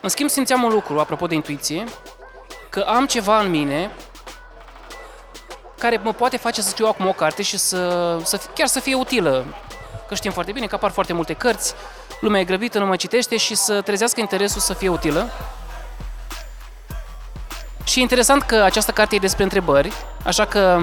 În 0.02 0.10
schimb, 0.10 0.30
simțeam 0.30 0.64
un 0.64 0.70
lucru, 0.70 1.00
apropo 1.00 1.28
de 1.28 1.36
intuiție, 1.36 1.84
că 2.70 2.80
am 2.80 3.06
ceva 3.06 3.40
în 3.40 3.50
mine 3.50 3.92
care 5.78 6.00
mă 6.04 6.14
poate 6.14 6.38
face 6.38 6.62
să 6.62 6.70
scriu 6.70 6.86
acum 6.86 7.08
o 7.08 7.12
carte 7.12 7.42
și 7.42 7.58
să, 7.58 8.18
să 8.24 8.40
chiar 8.56 8.68
să 8.68 8.80
fie 8.80 8.96
utilă. 8.96 9.46
Că 10.08 10.16
știm 10.16 10.32
foarte 10.32 10.52
bine 10.52 10.66
că 10.66 10.76
apar 10.76 10.92
foarte 10.92 11.14
multe 11.14 11.34
cărți, 11.34 11.74
lumea 12.22 12.42
e 12.42 12.44
grăbită, 12.44 12.80
nu 12.80 12.86
mai 12.86 12.98
citește 12.98 13.38
și 13.38 13.56
să 13.56 13.82
trezească 13.82 14.20
interesul 14.20 14.62
să 14.62 14.74
fie 14.74 14.90
utilă. 14.90 15.30
Și 17.90 18.00
e 18.00 18.02
interesant 18.02 18.42
că 18.42 18.56
această 18.56 18.92
carte 18.92 19.16
e 19.16 19.20
despre 19.20 19.44
întrebări, 19.44 19.92
așa 20.24 20.46
că 20.46 20.80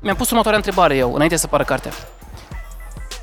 mi-am 0.00 0.16
pus 0.16 0.30
următoarea 0.30 0.58
întrebare 0.58 0.96
eu, 0.96 1.14
înainte 1.14 1.36
să 1.36 1.46
apară 1.46 1.64
cartea 1.64 1.92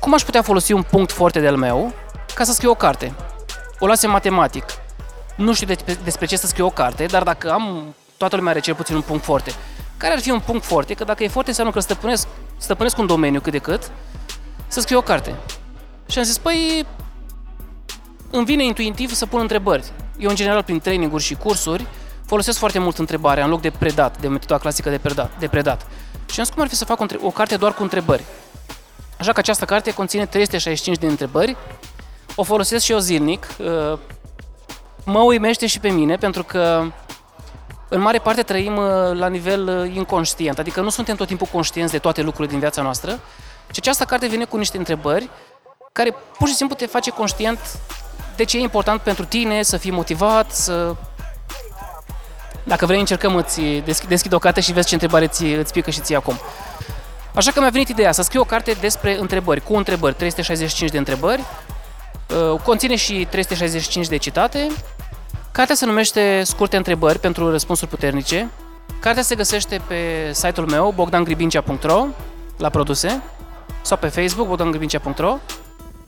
cum 0.08 0.16
aș 0.16 0.22
putea 0.22 0.42
folosi 0.42 0.72
un 0.72 0.82
punct 0.82 1.12
foarte 1.12 1.40
de-al 1.40 1.56
meu 1.56 1.92
ca 2.34 2.44
să 2.44 2.52
scriu 2.52 2.70
o 2.70 2.74
carte? 2.74 3.14
O 3.78 3.86
lasem 3.86 4.10
matematic. 4.10 4.64
Nu 5.36 5.52
știu 5.52 5.66
de, 5.66 5.96
despre 6.04 6.26
ce 6.26 6.36
să 6.36 6.46
scriu 6.46 6.66
o 6.66 6.70
carte, 6.70 7.04
dar 7.04 7.22
dacă 7.22 7.52
am 7.52 7.94
toată 8.16 8.36
lumea 8.36 8.50
are 8.50 8.60
cel 8.60 8.74
puțin 8.74 8.94
un 8.94 9.00
punct 9.00 9.24
forte. 9.24 9.52
Care 9.96 10.12
ar 10.12 10.20
fi 10.20 10.30
un 10.30 10.40
punct 10.40 10.64
forte? 10.64 10.94
Că 10.94 11.04
dacă 11.04 11.22
e 11.22 11.28
forte 11.28 11.48
înseamnă 11.48 11.72
că 11.72 11.80
stăpânesc, 11.80 12.26
stăpânesc 12.56 12.98
un 12.98 13.06
domeniu 13.06 13.40
cât 13.40 13.52
de 13.52 13.58
cât, 13.58 13.90
să 14.66 14.80
scriu 14.80 14.98
o 14.98 15.00
carte. 15.00 15.34
Și 16.08 16.18
am 16.18 16.24
zis, 16.24 16.38
păi, 16.38 16.86
îmi 18.30 18.44
vine 18.44 18.64
intuitiv 18.64 19.12
să 19.12 19.26
pun 19.26 19.40
întrebări. 19.40 19.84
Eu, 20.18 20.28
în 20.28 20.36
general, 20.36 20.62
prin 20.62 20.80
traininguri 20.80 21.22
și 21.22 21.34
cursuri, 21.34 21.86
folosesc 22.28 22.58
foarte 22.58 22.78
mult 22.78 22.98
întrebarea 22.98 23.44
în 23.44 23.50
loc 23.50 23.60
de 23.60 23.70
predat, 23.70 24.20
de 24.20 24.28
metoda 24.28 24.58
clasică 24.58 24.90
de 24.90 24.98
predat. 24.98 25.30
De 25.38 25.48
predat. 25.48 25.86
Și 26.30 26.38
am 26.38 26.44
zis, 26.44 26.54
cum 26.54 26.62
ar 26.62 26.68
fi 26.68 26.74
să 26.74 26.84
fac 26.84 27.00
o, 27.00 27.06
o 27.22 27.30
carte 27.30 27.56
doar 27.56 27.74
cu 27.74 27.82
întrebări? 27.82 28.24
Așa 29.18 29.32
că 29.32 29.38
această 29.38 29.64
carte 29.64 29.92
conține 29.92 30.26
365 30.26 30.98
de 30.98 31.06
întrebări. 31.06 31.56
O 32.34 32.42
folosesc 32.42 32.84
și 32.84 32.92
eu 32.92 32.98
zilnic. 32.98 33.46
Uh, 33.58 33.98
mă 35.04 35.18
uimește 35.18 35.66
și 35.66 35.80
pe 35.80 35.88
mine, 35.88 36.16
pentru 36.16 36.44
că 36.44 36.84
în 37.88 38.00
mare 38.00 38.18
parte 38.18 38.42
trăim 38.42 38.76
uh, 38.76 38.84
la 39.12 39.28
nivel 39.28 39.68
uh, 39.68 39.94
inconștient, 39.94 40.58
adică 40.58 40.80
nu 40.80 40.88
suntem 40.88 41.16
tot 41.16 41.26
timpul 41.26 41.46
conștienți 41.52 41.92
de 41.92 41.98
toate 41.98 42.22
lucrurile 42.22 42.50
din 42.50 42.58
viața 42.58 42.82
noastră. 42.82 43.10
Și 43.70 43.78
această 43.78 44.04
carte 44.04 44.26
vine 44.26 44.44
cu 44.44 44.56
niște 44.56 44.76
întrebări 44.76 45.30
care 45.92 46.14
pur 46.38 46.48
și 46.48 46.54
simplu 46.54 46.76
te 46.76 46.86
face 46.86 47.10
conștient 47.10 47.58
de 48.36 48.44
ce 48.44 48.56
e 48.56 48.60
important 48.60 49.00
pentru 49.00 49.24
tine 49.24 49.62
să 49.62 49.76
fii 49.76 49.90
motivat, 49.90 50.52
să... 50.52 50.96
Dacă 52.68 52.86
vrei, 52.86 52.98
încercăm, 52.98 53.34
îți 53.34 53.60
deschid, 53.84 54.08
deschid 54.08 54.32
o 54.32 54.38
carte 54.38 54.60
și 54.60 54.72
vezi 54.72 54.86
ce 54.86 54.94
întrebare 54.94 55.24
îți, 55.24 55.44
îți 55.44 55.72
pică 55.72 55.90
și 55.90 56.00
ție 56.00 56.16
acum. 56.16 56.38
Așa 57.34 57.50
că 57.50 57.60
mi-a 57.60 57.70
venit 57.70 57.88
ideea 57.88 58.12
să 58.12 58.22
scriu 58.22 58.40
o 58.40 58.44
carte 58.44 58.76
despre 58.80 59.18
întrebări, 59.18 59.60
cu 59.60 59.76
întrebări, 59.76 60.14
365 60.14 60.90
de 60.90 60.98
întrebări, 60.98 61.42
uh, 62.52 62.60
conține 62.60 62.96
și 62.96 63.26
365 63.30 64.08
de 64.08 64.16
citate. 64.16 64.68
Cartea 65.52 65.74
se 65.74 65.86
numește 65.86 66.42
Scurte 66.44 66.76
întrebări 66.76 67.18
pentru 67.18 67.50
răspunsuri 67.50 67.90
puternice. 67.90 68.50
Cartea 69.00 69.22
se 69.22 69.34
găsește 69.34 69.80
pe 69.86 70.30
site-ul 70.32 70.66
meu, 70.66 70.92
bogdangribincea.ro, 70.96 72.06
la 72.56 72.68
produse, 72.68 73.22
sau 73.82 73.96
pe 73.96 74.08
Facebook, 74.08 74.48
bogdangribincea.ro. 74.48 75.38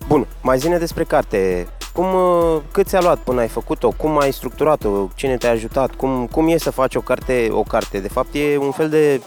Bun, 0.09 0.27
mai 0.43 0.59
zine 0.59 0.79
despre 0.79 1.05
carte. 1.05 1.69
Cum, 1.93 2.15
uh, 2.15 2.61
cât 2.73 2.87
ți-a 2.87 3.01
luat 3.01 3.19
până 3.19 3.41
ai 3.41 3.49
făcut-o? 3.49 3.91
Cum 3.91 4.19
ai 4.19 4.33
structurat-o? 4.33 5.09
Cine 5.15 5.37
te-a 5.37 5.51
ajutat? 5.51 5.95
Cum, 5.95 6.27
cum 6.27 6.49
e 6.49 6.57
să 6.57 6.71
faci 6.71 6.95
o 6.95 7.01
carte, 7.01 7.49
o 7.51 7.63
carte? 7.63 8.01
De 8.01 8.09
fapt 8.09 8.29
e 8.33 8.57
un 8.57 8.71
fel 8.71 8.89
de... 8.89 9.21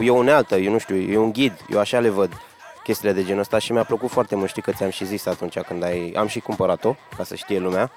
E 0.00 0.10
o 0.10 0.14
unealtă, 0.14 0.56
eu 0.56 0.72
nu 0.72 0.78
știu, 0.78 0.96
e 0.96 1.18
un 1.18 1.32
ghid, 1.32 1.52
eu 1.72 1.78
așa 1.78 1.98
le 1.98 2.08
văd 2.08 2.30
chestiile 2.82 3.14
de 3.14 3.24
genul 3.24 3.40
ăsta 3.40 3.58
și 3.58 3.72
mi-a 3.72 3.84
plăcut 3.84 4.10
foarte 4.10 4.36
mult, 4.36 4.48
știi 4.48 4.62
că 4.62 4.70
ți-am 4.70 4.90
și 4.90 5.06
zis 5.06 5.26
atunci 5.26 5.58
când 5.58 5.84
ai... 5.84 6.12
Am 6.16 6.26
și 6.26 6.40
cumpărat-o, 6.40 6.94
ca 7.16 7.24
să 7.24 7.34
știe 7.34 7.58
lumea, 7.58 7.90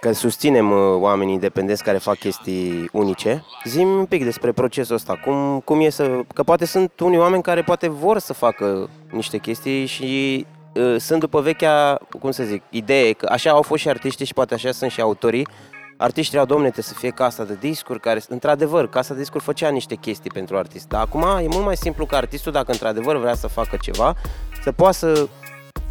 că 0.00 0.12
susținem 0.12 0.70
uh, 0.70 0.78
oamenii 1.00 1.34
independenți 1.34 1.82
care 1.82 1.98
fac 1.98 2.18
chestii 2.18 2.88
unice. 2.92 3.44
Zim 3.64 3.88
un 3.88 4.06
pic 4.06 4.24
despre 4.24 4.52
procesul 4.52 4.94
ăsta, 4.94 5.20
cum, 5.24 5.60
cum 5.64 5.80
e 5.80 5.88
să... 5.88 6.20
Că 6.34 6.42
poate 6.42 6.64
sunt 6.64 7.00
unii 7.00 7.18
oameni 7.18 7.42
care 7.42 7.62
poate 7.62 7.88
vor 7.88 8.18
să 8.18 8.32
facă 8.32 8.88
niște 9.10 9.38
chestii 9.38 9.86
și 9.86 10.46
Uh, 10.50 10.55
sunt 10.98 11.20
după 11.20 11.40
vechea, 11.40 11.98
cum 12.20 12.30
să 12.30 12.42
zic, 12.42 12.62
idee 12.70 13.12
că 13.12 13.28
așa 13.30 13.50
au 13.50 13.62
fost 13.62 13.82
și 13.82 13.88
artiștii 13.88 14.26
și 14.26 14.34
poate 14.34 14.54
așa 14.54 14.70
sunt 14.70 14.90
și 14.90 15.00
autorii. 15.00 15.48
Artiștii 15.96 16.38
au, 16.38 16.44
domne, 16.44 16.70
să 16.74 16.94
fie 16.94 17.10
casa 17.10 17.44
de 17.44 17.56
discuri, 17.60 18.00
care, 18.00 18.20
într-adevăr, 18.28 18.88
casa 18.88 19.14
de 19.14 19.20
discuri 19.20 19.44
făcea 19.44 19.68
niște 19.68 19.94
chestii 19.94 20.30
pentru 20.30 20.56
artist. 20.56 20.88
Dar 20.88 21.00
acum 21.00 21.22
e 21.22 21.46
mult 21.50 21.64
mai 21.64 21.76
simplu 21.76 22.06
ca 22.06 22.16
artistul, 22.16 22.52
dacă 22.52 22.72
într-adevăr 22.72 23.16
vrea 23.16 23.34
să 23.34 23.46
facă 23.46 23.76
ceva, 23.80 24.14
să 24.62 24.72
poată 24.72 24.96
să, 24.96 25.28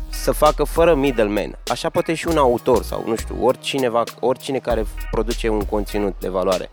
să 0.10 0.32
facă 0.32 0.64
fără 0.64 0.96
middleman. 0.96 1.58
Așa 1.68 1.90
poate 1.90 2.14
și 2.14 2.28
un 2.28 2.38
autor 2.38 2.84
sau, 2.84 3.04
nu 3.08 3.16
știu, 3.16 3.36
oricine, 3.42 3.92
oricine 4.20 4.60
care 4.60 4.86
produce 5.12 5.50
un 5.50 5.62
conținut 5.62 6.16
de 6.20 6.30
valoare. 6.30 6.70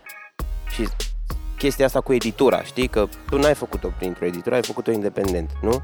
Și 0.74 0.88
chestia 1.58 1.84
asta 1.84 2.00
cu 2.00 2.12
editura, 2.12 2.62
știi? 2.62 2.88
Că 2.88 3.06
tu 3.30 3.38
n-ai 3.38 3.54
făcut-o 3.54 3.88
printr-o 3.98 4.24
editură, 4.24 4.54
ai 4.54 4.62
făcut-o 4.62 4.90
independent, 4.90 5.50
nu? 5.62 5.82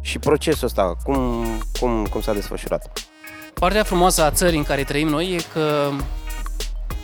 Și 0.00 0.18
procesul 0.18 0.66
ăsta, 0.66 0.96
cum, 1.02 1.44
cum, 1.80 2.06
cum 2.10 2.20
s-a 2.20 2.32
desfășurat? 2.32 2.92
Partea 3.54 3.82
frumoasă 3.82 4.22
a 4.22 4.30
țării 4.30 4.58
în 4.58 4.64
care 4.64 4.84
trăim 4.84 5.08
noi 5.08 5.34
e 5.34 5.44
că 5.52 5.90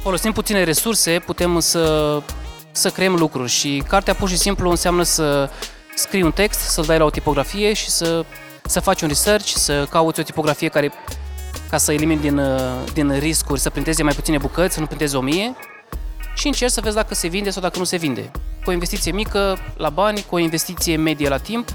folosim 0.03 0.33
puține 0.33 0.65
resurse, 0.65 1.19
putem 1.19 1.59
să, 1.61 2.23
să 2.71 2.91
creăm 2.91 3.15
lucruri 3.15 3.51
și 3.51 3.83
cartea 3.89 4.15
pur 4.15 4.29
și 4.29 4.37
simplu 4.37 4.71
înseamnă 4.71 5.03
să 5.03 5.51
scrii 5.95 6.23
un 6.23 6.33
text, 6.33 6.61
să-l 6.61 6.85
dai 6.85 6.99
la 6.99 7.05
o 7.05 7.11
tipografie 7.11 7.73
și 7.73 7.91
să, 7.91 8.25
să 8.65 8.81
faci 8.81 9.01
un 9.01 9.09
research, 9.09 9.47
să 9.47 9.87
cauți 9.91 10.21
o 10.21 10.23
tipografie 10.23 10.69
care 10.69 10.93
ca 11.71 11.77
să 11.77 11.93
elimini 11.93 12.21
din, 12.21 12.41
din 12.93 13.19
riscuri, 13.19 13.61
să 13.61 13.71
printeze 13.71 14.03
mai 14.03 14.15
puține 14.15 14.39
bucăți, 14.39 14.75
să 14.75 14.81
nu 14.81 14.87
printeze 14.87 15.17
o 15.17 15.21
mie 15.21 15.57
și 16.35 16.47
încerci 16.47 16.73
să 16.73 16.81
vezi 16.81 16.95
dacă 16.95 17.15
se 17.15 17.29
vinde 17.29 17.51
sau 17.51 17.63
dacă 17.63 17.79
nu 17.79 17.85
se 17.85 17.97
vinde. 17.97 18.31
Cu 18.65 18.71
o 18.71 18.73
investiție 18.73 19.13
mică 19.13 19.59
la 19.77 19.89
bani, 19.89 20.25
cu 20.29 20.35
o 20.35 20.39
investiție 20.39 20.97
medie 20.97 21.29
la 21.29 21.39
timp 21.39 21.69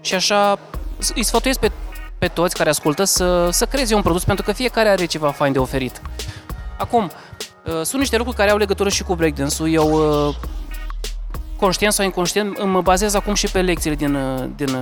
și 0.00 0.14
așa 0.14 0.58
îi 1.14 1.22
sfătuiesc 1.22 1.58
pe, 1.58 1.70
pe 2.18 2.28
toți 2.28 2.56
care 2.56 2.68
ascultă 2.68 3.04
să, 3.04 3.50
să 3.50 3.66
creeze 3.66 3.94
un 3.94 4.02
produs, 4.02 4.24
pentru 4.24 4.44
că 4.44 4.52
fiecare 4.52 4.88
are 4.88 5.04
ceva 5.04 5.30
fain 5.30 5.52
de 5.52 5.58
oferit. 5.58 6.00
Acum, 6.78 7.10
uh, 7.64 7.72
sunt 7.72 8.00
niște 8.00 8.16
lucruri 8.16 8.36
care 8.36 8.50
au 8.50 8.56
legătură 8.56 8.88
și 8.88 9.02
cu 9.02 9.14
breakdance-ul. 9.14 9.72
Eu, 9.72 9.90
uh, 10.28 10.34
conștient 11.56 11.92
sau 11.92 12.04
inconștient, 12.04 12.64
mă 12.64 12.80
bazez 12.80 13.14
acum 13.14 13.34
și 13.34 13.50
pe 13.50 13.60
lecțiile 13.62 13.96
din, 13.96 14.14
uh, 14.14 14.44
din, 14.56 14.76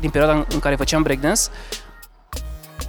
din 0.00 0.10
perioada 0.10 0.46
în 0.48 0.58
care 0.58 0.74
făceam 0.74 1.02
breakdance. 1.02 1.40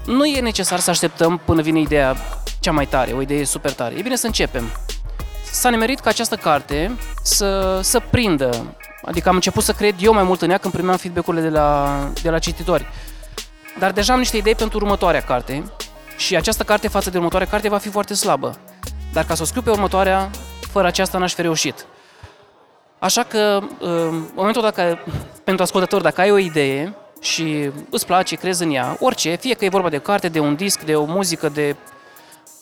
Nu 0.06 0.26
e 0.26 0.40
necesar 0.40 0.80
să 0.80 0.90
așteptăm 0.90 1.42
până 1.46 1.62
vine 1.62 1.80
ideea 1.80 2.16
cea 2.60 2.72
mai 2.72 2.86
tare, 2.86 3.12
o 3.12 3.22
idee 3.22 3.44
super 3.44 3.74
tare. 3.74 3.96
E 3.98 4.02
bine 4.02 4.16
să 4.16 4.26
începem. 4.26 4.72
S-a 5.52 5.70
nemerit 5.70 6.00
ca 6.00 6.10
această 6.10 6.36
carte 6.36 6.98
să, 7.24 7.80
să 7.84 8.02
prindă 8.10 8.76
Adică 9.06 9.30
am 9.30 9.36
început 9.36 9.64
să 9.64 9.72
cred 9.72 9.96
eu 10.00 10.14
mai 10.14 10.24
mult 10.24 10.42
în 10.42 10.50
ea 10.50 10.58
când 10.58 10.74
primeam 10.74 10.98
feedback-urile 10.98 11.42
de 11.42 11.50
la, 11.50 11.98
de 12.22 12.30
la 12.30 12.40
cititori. 12.40 12.86
Dar 13.80 13.92
deja 13.92 14.14
am 14.14 14.20
niște 14.20 14.38
idei 14.38 14.56
pentru 14.56 14.78
următoarea 14.78 15.22
carte 15.22 15.64
și 16.18 16.36
această 16.36 16.64
carte 16.64 16.88
față 16.88 17.10
de 17.10 17.18
următoarea 17.18 17.48
carte 17.48 17.70
va 17.70 17.78
fi 17.78 17.90
foarte 17.90 18.14
slabă. 18.14 18.56
Dar 19.14 19.26
ca 19.26 19.36
să 19.36 19.42
o 19.42 19.46
scriu 19.46 19.62
pe 19.62 19.70
următoarea, 19.70 20.30
fără 20.72 20.88
aceasta 20.88 21.18
n-aș 21.18 21.34
fi 21.34 21.42
reușit. 21.42 21.86
Așa 23.00 23.24
că, 23.24 23.60
în 23.80 24.24
momentul 24.36 24.62
dacă, 24.62 25.00
pentru 25.44 25.64
ascultător, 25.64 26.02
dacă 26.02 26.22
ai 26.22 26.32
o 26.32 26.38
idee 26.38 26.96
și 27.22 27.70
îți 27.90 28.06
place, 28.06 28.36
crezi 28.36 28.64
în 28.64 28.72
ea, 28.72 28.98
orice, 29.00 29.36
fie 29.36 29.54
că 29.54 29.66
e 29.66 29.70
vorba 29.70 29.90
de 29.90 29.96
o 29.96 30.00
carte, 30.00 30.30
de 30.30 30.40
un 30.40 30.56
disc, 30.56 30.82
de 30.82 30.96
o 30.96 31.06
muzică, 31.06 31.50
de 31.50 31.76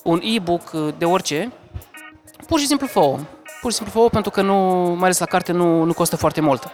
un 0.03 0.19
e-book, 0.23 0.71
de 0.97 1.05
orice, 1.05 1.51
pur 2.47 2.59
și 2.59 2.67
simplu 2.67 2.87
fă 2.87 3.17
pur 3.61 3.71
și 3.71 3.77
simplu 3.77 4.01
fă 4.01 4.09
pentru 4.09 4.31
că 4.31 4.41
nu, 4.41 4.55
mai 4.93 5.03
ales 5.03 5.19
la 5.19 5.25
carte, 5.25 5.51
nu, 5.51 5.83
nu 5.83 5.93
costă 5.93 6.15
foarte 6.15 6.41
mult. 6.41 6.69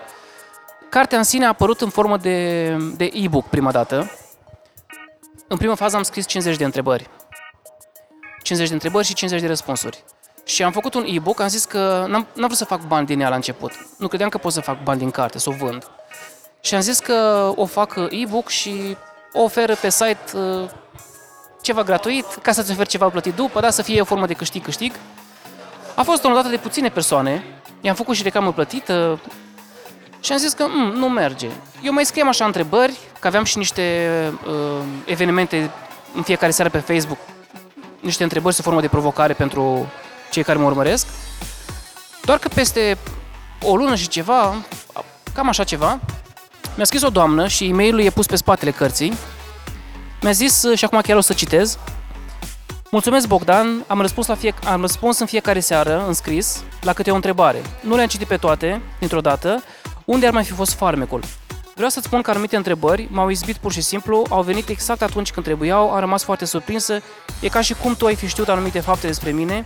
Cartea 0.90 1.18
în 1.18 1.24
sine 1.24 1.46
a 1.46 1.48
apărut 1.48 1.82
în 1.82 1.90
formă 1.90 2.18
de, 2.18 2.68
de 2.96 3.10
e-book 3.14 3.46
prima 3.46 3.72
dată. 3.72 4.12
În 5.48 5.58
prima 5.58 5.76
fază 5.76 5.96
am 5.96 6.04
scris 6.04 6.26
50 6.26 6.58
de 6.58 6.64
întrebări. 6.64 7.10
50 8.42 8.68
de 8.68 8.74
întrebări 8.74 9.06
și 9.06 9.14
50 9.14 9.42
de 9.42 9.48
răspunsuri. 9.48 10.04
Și 10.46 10.64
am 10.64 10.72
făcut 10.72 10.94
un 10.94 11.06
e-book, 11.08 11.40
am 11.40 11.48
zis 11.48 11.66
că 11.66 12.06
n-am, 12.08 12.28
n-am 12.34 12.46
vrut 12.46 12.58
să 12.58 12.66
fac 12.66 12.88
bani 12.88 13.06
din 13.06 13.20
ea 13.20 13.30
la 13.30 13.36
început. 13.36 13.72
Nu 13.98 14.08
credeam 14.08 14.30
că 14.30 14.38
pot 14.38 14.52
să 14.54 14.62
fac 14.62 14.84
bani 14.84 15.00
din 15.00 15.12
carte, 15.12 15.40
să 15.40 15.50
o 15.50 15.54
vând. 15.54 15.92
Și 16.62 16.76
am 16.76 16.82
zis 16.82 17.00
că 17.00 17.52
o 17.56 17.66
fac 17.66 17.96
e-book 18.10 18.50
și 18.50 18.98
o 19.34 19.42
oferă 19.44 19.76
pe 19.76 19.90
site 19.90 20.18
uh, 20.34 20.70
ceva 21.62 21.84
gratuit, 21.84 22.26
ca 22.42 22.52
să-ți 22.52 22.72
oferi 22.72 22.90
ceva 22.90 23.10
plătit 23.10 23.36
după, 23.36 23.60
da, 23.60 23.70
să 23.70 23.82
fie 23.82 24.02
o 24.02 24.06
formă 24.06 24.26
de 24.26 24.34
câștig-câștig. 24.34 24.94
A 25.98 26.04
fost 26.04 26.24
o 26.24 26.34
dată 26.34 26.48
de 26.48 26.58
puține 26.58 26.90
persoane, 26.90 27.44
i-am 27.82 27.96
făcut 27.96 28.16
și 28.16 28.24
reclamă 28.24 28.54
plătită 28.54 29.20
și 30.20 30.32
am 30.32 30.38
zis 30.38 30.54
că 30.54 30.66
mm, 30.68 30.92
nu 30.92 31.10
merge. 31.10 31.50
Eu 31.82 31.94
mai 31.94 32.06
scriam 32.06 32.28
așa 32.28 32.46
întrebări, 32.46 32.98
că 33.20 33.28
aveam 33.28 33.44
și 33.44 33.58
niște 33.58 34.10
uh, 34.48 34.84
evenimente 35.06 35.72
în 36.16 36.22
fiecare 36.22 36.52
seară 36.52 36.70
pe 36.70 36.78
Facebook, 36.78 37.18
niște 38.00 38.24
întrebări 38.24 38.56
sub 38.56 38.64
formă 38.64 38.82
de 38.82 38.88
provocare 38.88 39.34
pentru 39.34 39.88
cei 40.32 40.44
care 40.44 40.58
mă 40.58 40.66
urmăresc. 40.66 41.08
Doar 42.24 42.38
că 42.38 42.48
peste 42.48 42.98
o 43.62 43.76
lună 43.76 43.96
și 43.96 44.08
ceva, 44.08 44.56
cam 45.34 45.48
așa 45.48 45.64
ceva, 45.64 46.00
mi-a 46.76 46.86
scris 46.86 47.02
o 47.02 47.10
doamnă 47.10 47.48
și 47.48 47.68
e-mailul 47.68 48.00
e 48.00 48.10
pus 48.10 48.26
pe 48.26 48.36
spatele 48.36 48.72
cărții. 48.72 49.14
Mi-a 50.22 50.32
zis, 50.32 50.64
și 50.76 50.86
acum 50.86 51.02
chiar 51.02 51.18
o 51.18 51.22
să 51.22 51.34
citez, 51.34 51.78
Mulțumesc, 52.92 53.28
Bogdan. 53.28 53.84
Am 53.88 54.02
răspuns, 54.02 54.28
la 54.28 54.36
fie... 54.36 54.54
am 54.68 54.82
răspuns 54.82 55.20
în 55.20 55.26
fiecare 55.26 55.60
seară, 55.60 56.04
în 56.08 56.14
scris, 56.14 56.64
la 56.82 56.94
câte 56.94 57.12
o 57.12 57.16
întrebare. 57.16 57.62
Nu 57.82 57.96
le-am 57.96 58.08
citit 58.08 58.28
pe 58.28 58.38
toate, 58.38 58.82
dintr-o 59.00 59.22
dată. 59.22 59.64
Unde 60.06 60.28
ar 60.28 60.34
mai 60.34 60.44
fi 60.44 60.52
fost 60.52 60.74
farmecul? 60.74 61.24
Vreau 61.76 61.90
să-ți 61.90 62.06
spun 62.06 62.22
că 62.22 62.30
anumite 62.30 62.56
întrebări 62.56 63.08
m-au 63.12 63.30
izbit 63.30 63.56
pur 63.56 63.72
și 63.72 63.82
simplu, 63.82 64.26
au 64.30 64.42
venit 64.42 64.70
exact 64.70 65.02
atunci 65.02 65.32
când 65.32 65.46
trebuiau, 65.46 65.92
am 65.92 66.00
rămas 66.00 66.24
foarte 66.24 66.46
surprinsă. 66.46 67.02
E 67.40 67.48
ca 67.48 67.62
și 67.62 67.74
cum 67.74 67.96
tu 67.96 68.06
ai 68.06 68.16
fi 68.16 68.28
știut 68.28 68.50
anumite 68.50 68.80
fapte 68.80 69.08
despre 69.08 69.32
mine, 69.32 69.66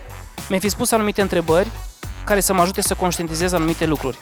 mi-ai 0.50 0.62
fi 0.62 0.70
spus 0.70 0.92
anumite 0.92 1.22
întrebări 1.22 1.68
care 2.26 2.40
să 2.40 2.54
mă 2.54 2.62
ajute 2.62 2.82
să 2.82 2.94
conștientizez 2.94 3.54
anumite 3.54 3.86
lucruri. 3.86 4.20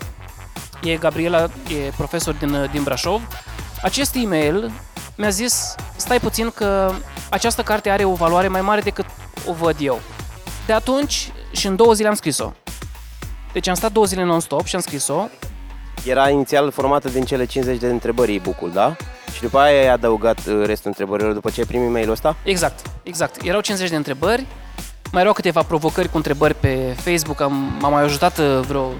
E 0.83 0.95
Gabriela, 0.95 1.43
e 1.43 1.91
profesor 1.97 2.33
din, 2.33 2.69
din 2.71 2.83
Brașov. 2.83 3.21
Acest 3.81 4.15
e-mail 4.15 4.71
mi-a 5.19 5.29
zis, 5.29 5.75
stai 5.95 6.19
puțin 6.19 6.49
că 6.49 6.91
această 7.29 7.61
carte 7.61 7.89
are 7.89 8.03
o 8.03 8.13
valoare 8.13 8.47
mai 8.47 8.61
mare 8.61 8.81
decât 8.81 9.05
o 9.47 9.53
văd 9.53 9.75
eu. 9.79 9.99
De 10.65 10.73
atunci 10.73 11.31
și 11.51 11.67
în 11.67 11.75
două 11.75 11.93
zile 11.93 12.07
am 12.07 12.13
scris-o. 12.13 12.51
Deci 13.53 13.67
am 13.67 13.75
stat 13.75 13.91
două 13.91 14.05
zile 14.05 14.23
non-stop 14.23 14.65
și 14.65 14.75
am 14.75 14.81
scris-o. 14.81 15.27
Era 16.05 16.29
inițial 16.29 16.71
formată 16.71 17.09
din 17.09 17.23
cele 17.23 17.45
50 17.45 17.79
de 17.79 17.87
întrebări 17.87 18.35
e-book-ul, 18.35 18.71
da? 18.71 18.95
Și 19.33 19.41
după 19.41 19.59
aia 19.59 19.79
ai 19.79 19.89
adăugat 19.89 20.39
uh, 20.47 20.65
restul 20.65 20.87
întrebărilor 20.87 21.33
după 21.33 21.49
ce 21.49 21.59
ai 21.59 21.65
primit 21.65 21.89
mail-ul 21.89 22.11
ăsta? 22.11 22.35
Exact, 22.43 22.79
exact. 23.03 23.41
Erau 23.41 23.61
50 23.61 23.89
de 23.89 23.95
întrebări, 23.95 24.45
mai 25.11 25.21
erau 25.21 25.33
câteva 25.33 25.61
provocări 25.63 26.09
cu 26.09 26.17
întrebări 26.17 26.53
pe 26.53 26.95
Facebook, 26.97 27.41
am, 27.41 27.77
m-am 27.79 27.91
mai 27.91 28.03
ajutat 28.03 28.37
uh, 28.37 28.59
vreo 28.67 28.91
20-30, 28.91 28.95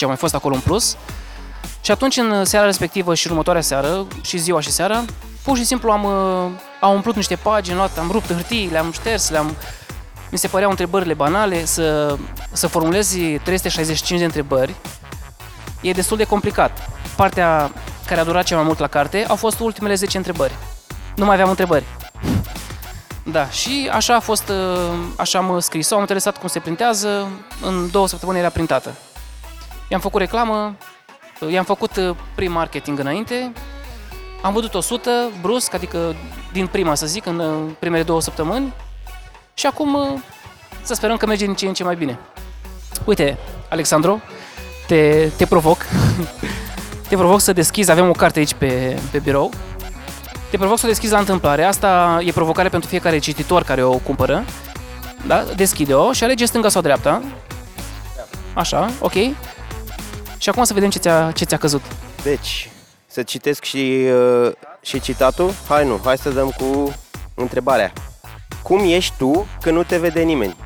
au 0.00 0.08
mai 0.08 0.16
fost 0.16 0.34
acolo 0.34 0.54
în 0.54 0.60
plus. 0.60 0.96
Și 1.80 1.90
atunci, 1.90 2.16
în 2.16 2.44
seara 2.44 2.66
respectivă 2.66 3.14
și 3.14 3.26
următoarea 3.26 3.62
seară, 3.62 4.06
și 4.22 4.38
ziua 4.38 4.60
și 4.60 4.70
seara, 4.70 5.04
pur 5.44 5.56
și 5.56 5.64
simplu 5.64 5.90
am, 5.90 6.04
uh, 6.04 6.50
am 6.80 6.94
umplut 6.94 7.14
niște 7.14 7.36
pagini, 7.36 7.76
luat, 7.76 7.98
am 7.98 8.10
rupt 8.10 8.32
hârtii, 8.32 8.68
le-am 8.70 8.92
șters, 8.92 9.30
le-am... 9.30 9.56
Mi 10.30 10.38
se 10.38 10.48
păreau 10.48 10.70
întrebările 10.70 11.14
banale, 11.14 11.64
să, 11.64 12.16
să 12.52 12.66
formulezi 12.66 13.18
365 13.20 14.18
de 14.18 14.24
întrebări 14.24 14.74
e 15.80 15.92
destul 15.92 16.16
de 16.16 16.24
complicat. 16.24 16.90
Partea 17.16 17.72
care 18.06 18.20
a 18.20 18.24
durat 18.24 18.44
cel 18.44 18.56
mai 18.56 18.66
mult 18.66 18.78
la 18.78 18.86
carte 18.86 19.24
au 19.28 19.36
fost 19.36 19.60
ultimele 19.60 19.94
10 19.94 20.16
întrebări. 20.16 20.52
Nu 21.16 21.24
mai 21.24 21.34
aveam 21.34 21.48
întrebări. 21.48 21.84
Da, 23.24 23.48
și 23.48 23.88
așa 23.92 24.14
a 24.14 24.20
fost, 24.20 24.48
uh, 24.48 24.94
așa 25.16 25.38
am 25.38 25.58
scris-o, 25.58 25.94
am 25.94 26.00
interesat 26.00 26.38
cum 26.38 26.48
se 26.48 26.58
printează, 26.58 27.28
în 27.62 27.90
două 27.90 28.08
săptămâni 28.08 28.38
era 28.38 28.48
printată. 28.48 28.94
I-am 29.88 30.00
făcut 30.00 30.20
reclamă, 30.20 30.76
i-am 31.50 31.64
făcut 31.64 31.96
uh, 31.96 32.16
prim 32.34 32.52
marketing 32.52 32.98
înainte, 32.98 33.52
am 34.44 34.52
văzut 34.52 34.74
100 34.74 35.10
brusc, 35.40 35.74
adică 35.74 36.14
din 36.52 36.66
prima 36.66 36.94
să 36.94 37.06
zic, 37.06 37.26
în 37.26 37.38
uh, 37.38 37.70
primele 37.78 38.02
două 38.02 38.20
săptămâni 38.20 38.72
și 39.54 39.66
acum 39.66 40.22
să 40.82 40.94
sperăm 40.94 41.16
că 41.16 41.26
merge 41.26 41.44
din 41.44 41.54
ce 41.54 41.66
în 41.66 41.74
ce 41.74 41.84
mai 41.84 41.96
bine. 41.96 42.18
Uite, 43.04 43.38
Alexandru, 43.68 44.22
te, 44.86 45.28
te 45.36 45.46
provoc, 45.46 45.86
te 47.08 47.16
provoc 47.16 47.40
să 47.40 47.52
deschizi, 47.52 47.90
avem 47.90 48.08
o 48.08 48.12
carte 48.12 48.38
aici 48.38 48.54
pe, 48.54 49.00
pe 49.10 49.18
birou, 49.18 49.50
te 50.50 50.56
provoc 50.56 50.78
să 50.78 50.86
o 50.86 50.88
deschizi 50.88 51.12
la 51.12 51.18
întâmplare. 51.18 51.64
Asta 51.64 52.20
e 52.24 52.32
provocare 52.32 52.68
pentru 52.68 52.88
fiecare 52.88 53.18
cititor 53.18 53.62
care 53.62 53.82
o 53.82 53.96
cumpără. 53.96 54.44
Da? 55.26 55.44
Deschide-o 55.56 56.12
și 56.12 56.24
alege 56.24 56.44
stânga 56.44 56.68
sau 56.68 56.82
dreapta. 56.82 57.22
Așa, 58.54 58.90
ok. 59.00 59.12
Și 60.38 60.48
acum 60.48 60.64
să 60.64 60.72
vedem 60.72 60.90
ce 60.90 60.98
ți-a, 60.98 61.32
ce 61.34 61.44
ți-a 61.44 61.56
căzut. 61.56 61.82
Deci, 62.22 62.70
să 63.14 63.22
citesc 63.22 63.64
și, 63.64 64.06
uh, 64.12 64.52
și 64.80 65.00
citatul? 65.00 65.50
Hai 65.68 65.86
nu, 65.86 66.00
hai 66.04 66.18
să 66.18 66.30
dăm 66.30 66.50
cu 66.50 66.94
întrebarea. 67.34 67.92
Cum 68.62 68.80
ești 68.84 69.14
tu 69.18 69.46
când 69.60 69.76
nu 69.76 69.82
te 69.82 69.98
vede 69.98 70.22
nimeni? 70.22 70.56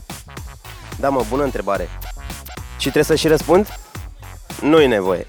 da, 1.00 1.08
mă, 1.08 1.24
bună 1.28 1.44
întrebare. 1.44 1.88
Și 2.72 2.90
trebuie 2.90 3.04
să 3.04 3.14
și 3.14 3.28
răspund? 3.28 3.68
Nu 4.60 4.80
e 4.80 4.86
nevoie. 4.86 5.26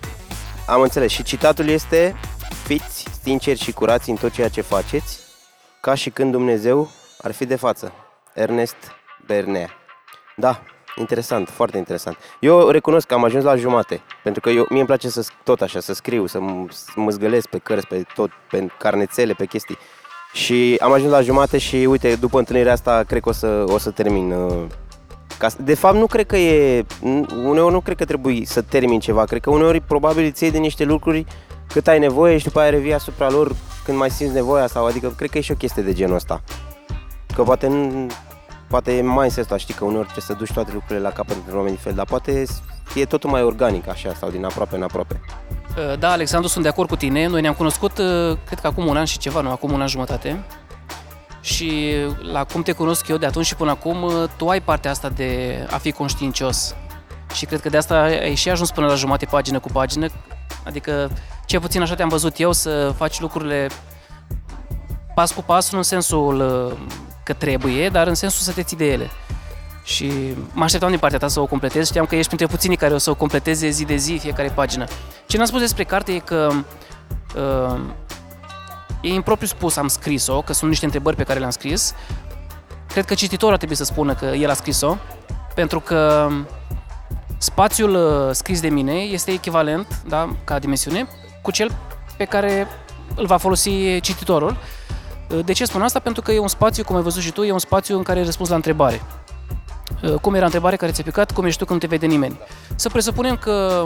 Am 0.68 0.82
înțeles. 0.82 1.12
Și 1.12 1.24
citatul 1.24 1.68
este 1.68 2.16
Fiți 2.64 3.06
sinceri 3.24 3.60
și 3.60 3.72
curați 3.72 4.10
în 4.10 4.16
tot 4.16 4.32
ceea 4.32 4.50
ce 4.50 4.62
faceți, 4.62 5.20
ca 5.82 5.94
și 5.94 6.10
când 6.10 6.32
Dumnezeu 6.32 6.90
ar 7.22 7.32
fi 7.32 7.46
de 7.46 7.56
față. 7.56 7.94
Ernest 8.34 8.76
Bernea. 9.26 9.70
Da, 10.36 10.62
interesant, 10.96 11.50
foarte 11.50 11.78
interesant. 11.78 12.18
Eu 12.40 12.70
recunosc 12.70 13.08
că 13.08 13.14
am 13.14 13.24
ajuns 13.24 13.44
la 13.44 13.56
jumate, 13.56 14.02
pentru 14.24 14.42
că 14.42 14.50
eu, 14.50 14.66
mie 14.70 14.78
îmi 14.78 14.88
place 14.88 15.10
să 15.10 15.26
tot 15.44 15.62
așa, 15.62 15.80
să 15.80 15.94
scriu, 15.94 16.26
să 16.26 16.40
mă 16.96 17.10
zgălesc 17.10 17.48
pe 17.48 17.58
cărți, 17.58 17.88
pe 17.88 18.04
tot, 18.16 18.30
pe 18.50 18.68
carnețele, 18.78 19.34
pe 19.34 19.46
chestii. 19.46 19.78
Și 20.34 20.78
am 20.82 20.92
ajuns 20.92 21.12
la 21.12 21.22
jumate 21.22 21.58
și 21.58 21.76
uite, 21.76 22.16
după 22.16 22.38
întâlnirea 22.38 22.74
asta, 22.74 23.04
cred 23.08 23.22
că 23.22 23.30
o 23.30 23.32
să, 23.32 23.64
o 23.68 23.78
să 23.78 23.92
termin. 23.92 24.32
Uh, 24.32 24.66
ca, 25.38 25.48
de 25.58 25.74
fapt, 25.74 25.96
nu 25.96 26.06
cred 26.06 26.26
că 26.26 26.38
e... 26.38 26.86
Uneori 27.44 27.74
nu 27.74 27.80
cred 27.80 27.98
că 27.98 28.06
trebuie 28.06 28.42
să 28.46 28.62
termin 28.62 29.00
ceva. 29.00 29.26
Cred 29.26 29.42
că 29.42 29.50
uneori 29.50 29.80
probabil 29.80 30.26
îți 30.26 30.44
iei 30.44 30.52
de 30.52 30.58
niște 30.58 30.84
lucruri 30.84 31.26
cât 31.68 31.88
ai 31.88 32.00
nevoie 32.00 32.38
și 32.38 32.44
după 32.44 32.60
aia 32.60 32.70
revii 32.70 32.94
asupra 32.94 33.30
lor 33.30 33.56
când 33.84 33.98
mai 33.98 34.10
simți 34.10 34.34
nevoia 34.34 34.68
sau 34.68 34.86
adică 34.86 35.14
cred 35.18 35.30
că 35.30 35.38
e 35.38 35.42
și 35.42 35.52
o 35.52 35.56
chestie 35.56 35.84
de 35.84 35.94
genul 35.94 36.16
ăsta. 36.16 36.42
Că 37.36 37.44
poate 37.44 37.68
nu, 37.68 38.08
poate 38.76 38.98
e 38.98 39.02
mai 39.02 39.32
în 39.50 39.58
știi 39.58 39.74
că 39.74 39.84
uneori 39.84 40.08
trebuie 40.10 40.26
să 40.28 40.34
duci 40.34 40.52
toate 40.52 40.72
lucrurile 40.74 41.00
la 41.00 41.10
capăt 41.10 41.36
într-un 41.36 41.58
moment 41.58 41.80
fel, 41.80 41.94
dar 41.94 42.06
poate 42.06 42.46
e 42.96 43.06
totul 43.06 43.30
mai 43.30 43.44
organic 43.44 43.88
așa 43.88 44.14
sau 44.20 44.30
din 44.30 44.46
aproape 44.46 44.76
în 44.76 44.84
aproape. 44.84 45.22
Uh, 45.78 46.00
da, 46.00 46.12
Alexandru, 46.12 46.50
sunt 46.50 46.64
de 46.64 46.70
acord 46.70 46.90
cu 46.90 46.96
tine. 46.96 47.28
Noi 47.28 47.42
ne-am 47.42 47.54
cunoscut, 47.54 47.98
uh, 47.98 48.38
cred 48.46 48.60
că 48.60 48.68
acum 48.68 48.88
un 48.88 48.98
an 48.98 49.06
și 49.06 49.18
ceva, 49.18 49.42
nu, 49.42 49.52
acum 49.52 49.72
un 49.72 49.82
an 49.82 49.88
jumătate. 49.88 50.44
Și 51.42 51.94
la 52.32 52.44
cum 52.44 52.62
te 52.62 52.72
cunosc 52.72 53.08
eu 53.08 53.18
de 53.18 53.26
atunci 53.26 53.46
și 53.46 53.56
până 53.56 53.72
acum, 53.72 54.04
uh, 54.04 54.24
tu 54.38 54.48
ai 54.48 54.62
partea 54.62 54.92
asta 54.92 55.10
de 55.10 55.60
a 55.70 55.78
fi 55.78 55.92
conștiincios. 55.92 56.76
Și 57.34 57.46
cred 57.46 57.62
că 57.62 57.70
de 57.70 57.78
asta 57.78 58.02
ai 58.02 58.36
și 58.36 58.50
ajuns 58.50 58.72
până 58.72 58.88
la 58.88 58.96
jumate 58.96 59.26
pagină 59.26 59.60
cu 59.60 59.70
pagină. 59.72 60.08
Adică 60.66 61.12
ce 61.46 61.60
puțin 61.60 61.82
așa 61.82 61.96
te-am 61.96 62.10
văzut 62.10 62.40
eu 62.40 62.52
să 62.52 62.94
faci 62.98 63.20
lucrurile 63.20 63.68
pas 65.14 65.32
cu 65.32 65.44
pas, 65.44 65.72
nu 65.72 65.78
în 65.78 65.84
sensul 65.84 66.40
uh, 66.40 66.78
că 67.26 67.34
trebuie, 67.34 67.90
dar 67.90 68.08
în 68.08 68.16
sensul 68.16 68.42
să 68.42 68.52
te 68.52 68.64
ții 68.64 68.78
de 68.78 68.92
ele. 68.92 69.10
Și 69.84 70.12
mă 70.54 70.64
așteptam 70.64 70.90
din 70.90 71.00
partea 71.00 71.20
ta 71.20 71.28
să 71.28 71.40
o 71.40 71.46
completezi, 71.46 71.90
știam 71.90 72.06
că 72.06 72.16
ești 72.16 72.28
printre 72.28 72.48
puținii 72.48 72.78
care 72.78 72.94
o 72.94 72.98
să 72.98 73.10
o 73.10 73.16
completeze 73.16 73.70
zi 73.70 73.86
de 73.86 73.96
zi, 73.96 74.18
fiecare 74.22 74.50
pagină. 74.50 74.86
Ce 75.26 75.38
n-am 75.38 75.46
spus 75.46 75.60
despre 75.60 75.84
carte 75.84 76.12
e 76.12 76.20
că 76.20 76.52
uh, 77.36 77.80
e 79.02 79.14
impropriu 79.14 79.48
spus, 79.48 79.76
am 79.76 79.88
scris-o, 79.88 80.42
că 80.42 80.54
sunt 80.54 80.70
niște 80.70 80.86
întrebări 80.86 81.16
pe 81.16 81.24
care 81.24 81.40
le-am 81.40 81.52
scris. 81.52 81.94
Cred 82.88 83.06
că 83.06 83.14
cititorul 83.14 83.52
ar 83.52 83.58
trebui 83.58 83.76
să 83.76 83.84
spună 83.84 84.14
că 84.14 84.26
el 84.26 84.50
a 84.50 84.54
scris-o, 84.54 84.98
pentru 85.56 85.80
că 85.80 86.30
spațiul 87.38 87.96
uh, 87.96 88.32
scris 88.32 88.60
de 88.60 88.70
mine 88.70 88.94
este 88.94 89.32
echivalent, 89.32 90.02
da, 90.08 90.36
ca 90.44 90.60
dimensiune, 90.60 91.08
cu 91.42 91.52
cel 91.52 91.72
pe 92.18 92.26
care 92.26 92.68
îl 93.16 93.26
va 93.26 93.38
folosi 93.38 94.00
cititorul. 94.00 94.58
De 95.46 95.54
ce 95.54 95.66
spun 95.66 95.82
asta? 95.82 96.00
Pentru 96.00 96.22
că 96.22 96.32
e 96.32 96.40
un 96.40 96.48
spațiu, 96.48 96.84
cum 96.84 96.96
ai 96.96 97.02
văzut 97.02 97.22
și 97.22 97.32
tu, 97.32 97.44
e 97.44 97.52
un 97.52 97.60
spațiu 97.60 97.98
în 97.98 98.04
care 98.04 98.24
răspunzi 98.24 98.50
la 98.52 98.56
întrebare. 98.56 99.02
Cum 100.22 100.34
era 100.34 100.46
întrebarea 100.46 100.78
care 100.78 100.92
ți-a 100.92 101.04
picat? 101.04 101.32
Cum 101.32 101.46
ești 101.46 101.60
tu 101.60 101.66
când 101.66 101.82
nu 101.82 101.88
te 101.88 101.96
vede 101.96 102.12
nimeni? 102.12 102.40
Să 102.76 102.90
presupunem 102.90 103.38
că 103.38 103.84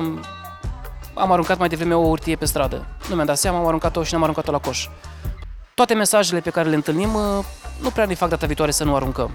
am 1.14 1.32
aruncat 1.32 1.58
mai 1.58 1.70
devreme 1.70 1.94
o 1.94 2.08
urtie 2.08 2.36
pe 2.36 2.46
stradă. 2.46 2.86
Nu 3.10 3.16
mi-am 3.16 3.26
dat 3.26 3.38
seama, 3.38 3.58
am 3.58 3.68
aruncat-o 3.68 4.04
și 4.04 4.14
n-am 4.14 4.24
aruncat-o 4.24 4.52
la 4.52 4.58
coș. 4.58 4.88
Toate 5.74 5.94
mesajele 5.94 6.40
pe 6.40 6.50
care 6.50 6.70
le 6.70 6.76
întâlnim 6.76 7.10
nu 7.82 7.90
prea 7.94 8.06
ne 8.06 8.14
fac 8.14 8.30
data 8.30 8.46
viitoare 8.46 8.72
să 8.72 8.84
nu 8.84 8.96
aruncăm. 8.96 9.32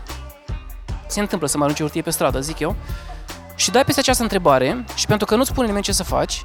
Se 1.07 1.21
întâmplă 1.21 1.49
să 1.49 1.57
mă 1.57 1.63
arunci 1.63 1.81
o 1.81 1.85
urtie 1.85 2.03
pe 2.03 2.11
stradă, 2.11 2.41
zic 2.41 2.59
eu. 2.59 2.77
Și 3.55 3.71
dai 3.71 3.85
peste 3.85 4.01
această 4.01 4.23
întrebare 4.23 4.85
și 4.95 5.07
pentru 5.07 5.27
că 5.27 5.37
nu-ți 5.37 5.49
spune 5.49 5.67
nimeni 5.67 5.85
ce 5.85 5.93
să 5.93 6.03
faci, 6.03 6.43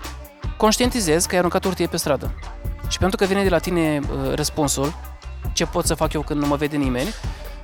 conștientizez 0.57 1.25
că 1.25 1.31
ai 1.31 1.37
aruncat 1.37 1.65
urtie 1.65 1.87
pe 1.87 1.97
stradă. 1.97 2.31
Și 2.87 2.97
pentru 2.97 3.17
că 3.17 3.25
vine 3.25 3.43
de 3.43 3.49
la 3.49 3.57
tine 3.57 3.99
uh, 3.99 4.33
răspunsul, 4.33 4.93
ce 5.54 5.65
pot 5.65 5.86
să 5.86 5.93
fac 5.93 6.13
eu 6.13 6.21
când 6.21 6.39
nu 6.39 6.47
mă 6.47 6.56
vede 6.56 6.78
nimeni, 6.78 7.13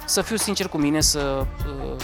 să 0.06 0.22
fiu 0.22 0.36
sincer 0.36 0.68
cu 0.68 0.78
mine, 0.78 1.02
să 1.02 1.46
uh, 1.68 1.96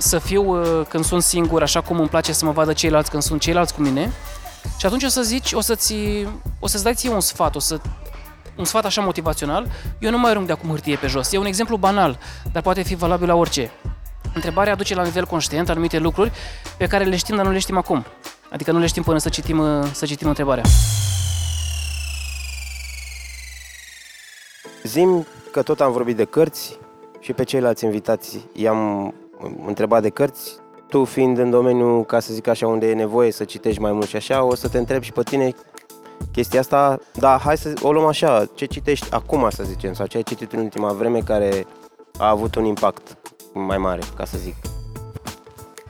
să 0.00 0.18
fiu 0.18 0.60
uh, 0.60 0.86
când 0.88 1.04
sunt 1.04 1.22
singur, 1.22 1.62
așa 1.62 1.80
cum 1.80 1.98
îmi 1.98 2.08
place 2.08 2.32
să 2.32 2.44
mă 2.44 2.50
vadă 2.50 2.72
ceilalți 2.72 3.10
când 3.10 3.22
sunt 3.22 3.40
ceilalți 3.40 3.74
cu 3.74 3.80
mine. 3.80 4.12
Și 4.78 4.86
atunci 4.86 5.02
o 5.02 5.08
să 5.08 5.22
zici, 5.22 5.52
o 5.52 5.60
să-ți, 5.60 5.94
o 6.58 6.66
să-ți 6.66 6.82
dai 6.82 6.94
ție 6.94 7.10
un 7.10 7.20
sfat, 7.20 7.54
o 7.54 7.58
să, 7.58 7.80
un 8.56 8.64
sfat 8.64 8.84
așa 8.84 9.00
motivațional, 9.00 9.66
eu 9.98 10.10
nu 10.10 10.18
mai 10.18 10.30
arunc 10.30 10.46
de 10.46 10.52
acum 10.52 10.68
hârtie 10.68 10.96
pe 10.96 11.06
jos. 11.06 11.32
E 11.32 11.38
un 11.38 11.44
exemplu 11.44 11.76
banal, 11.76 12.18
dar 12.52 12.62
poate 12.62 12.82
fi 12.82 12.94
valabil 12.94 13.26
la 13.26 13.34
orice. 13.34 13.70
Întrebarea 14.34 14.72
aduce 14.72 14.94
la 14.94 15.02
nivel 15.02 15.26
conștient 15.26 15.68
anumite 15.68 15.98
lucruri 15.98 16.32
pe 16.76 16.86
care 16.86 17.04
le 17.04 17.16
știm, 17.16 17.36
dar 17.36 17.44
nu 17.44 17.50
le 17.50 17.58
știm 17.58 17.76
acum. 17.76 18.06
Adică 18.52 18.72
nu 18.72 18.78
le 18.78 18.86
știm 18.86 19.02
până 19.02 19.18
să 19.18 19.28
citim, 19.28 19.62
să 19.92 20.06
citim 20.06 20.28
întrebarea. 20.28 20.64
Zim 24.90 25.26
că 25.52 25.62
tot 25.62 25.80
am 25.80 25.92
vorbit 25.92 26.16
de 26.16 26.24
cărți 26.24 26.78
și 27.20 27.32
pe 27.32 27.44
ceilalți 27.44 27.84
invitați 27.84 28.46
i-am 28.52 29.14
întrebat 29.66 30.02
de 30.02 30.08
cărți. 30.08 30.56
Tu 30.88 31.04
fiind 31.04 31.38
în 31.38 31.50
domeniu, 31.50 32.04
ca 32.04 32.20
să 32.20 32.32
zic 32.32 32.46
așa, 32.46 32.66
unde 32.66 32.88
e 32.90 32.94
nevoie 32.94 33.32
să 33.32 33.44
citești 33.44 33.80
mai 33.80 33.92
mult 33.92 34.06
și 34.06 34.16
așa, 34.16 34.42
o 34.42 34.54
să 34.54 34.68
te 34.68 34.78
întreb 34.78 35.02
și 35.02 35.12
pe 35.12 35.22
tine 35.22 35.54
chestia 36.32 36.60
asta, 36.60 36.98
da, 37.12 37.38
hai 37.44 37.56
să 37.56 37.72
o 37.82 37.92
luăm 37.92 38.06
așa, 38.06 38.48
ce 38.54 38.64
citești 38.64 39.06
acum, 39.10 39.50
să 39.50 39.62
zicem, 39.62 39.92
sau 39.92 40.06
ce 40.06 40.16
ai 40.16 40.22
citit 40.22 40.52
în 40.52 40.58
ultima 40.58 40.92
vreme 40.92 41.18
care 41.18 41.66
a 42.18 42.28
avut 42.28 42.54
un 42.54 42.64
impact 42.64 43.16
mai 43.52 43.78
mare, 43.78 44.00
ca 44.16 44.24
să 44.24 44.38
zic. 44.38 44.54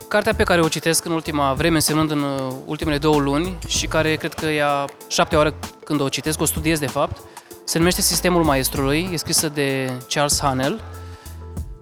Cartea 0.07 0.33
pe 0.33 0.43
care 0.43 0.61
o 0.61 0.67
citesc 0.67 1.05
în 1.05 1.11
ultima 1.11 1.53
vreme, 1.53 1.75
însemnând 1.75 2.11
în 2.11 2.21
uh, 2.21 2.53
ultimele 2.65 2.97
două 2.97 3.19
luni 3.19 3.57
și 3.67 3.87
care 3.87 4.15
cred 4.15 4.33
că 4.33 4.45
ia 4.45 4.89
șapte 5.07 5.35
ore 5.35 5.53
când 5.83 6.01
o 6.01 6.09
citesc, 6.09 6.41
o 6.41 6.45
studiez 6.45 6.79
de 6.79 6.87
fapt, 6.87 7.21
se 7.63 7.77
numește 7.77 8.01
Sistemul 8.01 8.43
Maestrului, 8.43 9.09
e 9.11 9.17
scrisă 9.17 9.49
de 9.49 9.91
Charles 10.09 10.39
Hanel 10.39 10.81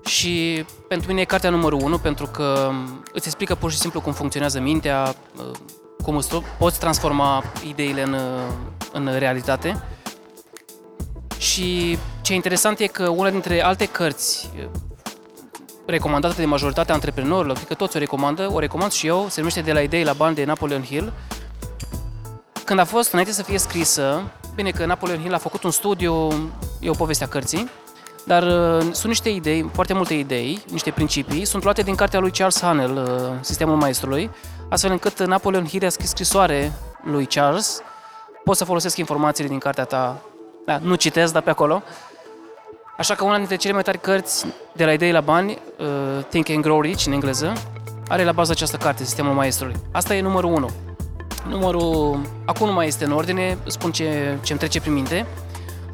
și 0.06 0.65
pentru 0.88 1.08
mine 1.08 1.22
e 1.22 1.26
cartea 1.26 1.50
numărul 1.50 1.80
unu 1.82 1.98
pentru 1.98 2.26
că 2.26 2.68
um, 2.70 3.04
îți 3.13 3.28
explică 3.28 3.56
pur 3.56 3.72
și 3.72 3.78
simplu 3.78 4.02
cum 4.02 4.13
funcționează 4.13 4.60
mintea, 4.60 5.15
uh, 5.38 5.52
cum 6.04 6.15
îți 6.15 6.42
poți 6.58 6.80
transforma 6.80 7.44
ideile 7.68 8.02
în, 8.02 8.13
uh, 8.13 8.20
în 8.92 9.10
realitate. 9.18 9.84
Și 11.38 11.98
ce 12.22 12.34
interesant 12.34 12.80
e 12.80 12.88
că 12.88 13.08
una 13.08 13.30
dintre 13.30 13.63
alte 13.63 13.86
cărți 13.86 14.50
recomandată 15.86 16.34
de 16.38 16.46
majoritatea 16.46 16.94
antreprenorilor, 16.94 17.56
cred 17.56 17.68
că 17.68 17.74
toți 17.74 17.96
o 17.96 18.00
recomandă, 18.00 18.52
o 18.52 18.60
recomand 18.60 18.92
și 18.92 19.08
eu, 19.08 19.26
se 19.30 19.39
numește 19.39 19.62
De 19.62 19.74
la 19.74 19.82
idei 19.82 20.04
la 20.04 20.13
bani 20.13 20.36
de 20.36 20.44
Napoleon 20.44 20.84
Hill. 20.84 21.13
Când 22.65 22.80
a 22.80 22.84
fost, 22.86 23.12
înainte 23.12 23.34
să 23.34 23.44
fie 23.44 23.58
scrisă, 23.58 24.32
bine 24.63 24.72
că 24.72 24.86
Napoleon 24.86 25.19
Hill 25.19 25.34
a 25.34 25.38
făcut 25.38 25.63
un 25.63 25.72
studiu, 25.72 26.28
e 26.80 26.89
o 26.89 26.93
poveste 26.93 27.24
a 27.24 27.28
cărții, 27.28 27.69
dar 28.26 28.43
uh, 28.43 28.82
sunt 28.82 29.06
niște 29.06 29.30
idei, 29.30 29.69
foarte 29.74 29.93
multe 29.93 30.13
idei, 30.13 30.62
niște 30.72 30.91
principii, 30.91 31.45
sunt 31.45 31.63
luate 31.63 31.82
din 31.82 31.95
cartea 31.95 32.19
lui 32.19 32.32
Charles 32.32 32.62
Hanel, 32.62 32.95
uh, 32.98 33.38
Sistemul 33.41 33.76
Maestrului, 33.76 34.30
astfel 34.69 34.91
încât 34.91 35.26
Napoleon 35.26 35.65
Hill 35.65 35.86
a 35.86 35.89
scris 35.89 36.10
scrisoare 36.10 36.72
lui 37.04 37.26
Charles, 37.26 37.82
pot 38.43 38.58
să 38.58 38.65
folosesc 38.65 38.98
informațiile 38.98 39.50
din 39.50 39.60
cartea 39.60 39.84
ta, 39.84 40.22
da, 40.65 40.78
nu 40.78 40.95
citesc, 40.95 41.34
dar 41.34 41.41
pe 41.41 41.50
acolo, 41.50 41.84
Așa 42.98 43.15
că 43.15 43.24
una 43.24 43.38
dintre 43.38 43.56
cele 43.56 43.74
mai 43.74 43.84
tari 43.84 44.00
cărți 44.00 44.45
de 44.74 44.86
la 44.86 44.93
idei 44.93 45.12
la 45.12 45.22
bani, 45.22 45.58
uh, 45.78 46.24
Think 46.30 46.50
and 46.50 46.62
Grow 46.62 46.82
Rich 46.82 47.06
în 47.06 47.13
engleză, 47.13 47.54
are 48.08 48.24
la 48.24 48.32
bază 48.32 48.52
această 48.52 48.78
carte, 48.78 49.04
Sistemul 49.04 49.34
Maestrului. 49.34 49.76
Asta 49.91 50.15
e 50.15 50.22
numărul 50.22 50.54
1. 50.54 50.69
Numărul, 51.47 52.19
acum 52.45 52.67
nu 52.67 52.73
mai 52.73 52.88
este 52.88 53.06
în 53.06 53.12
ordine, 53.12 53.58
spun 53.67 53.91
ce, 53.91 54.38
ce 54.41 54.52
îmi 54.52 54.60
trece 54.60 54.80
prin 54.82 54.93
minte. 54.93 55.25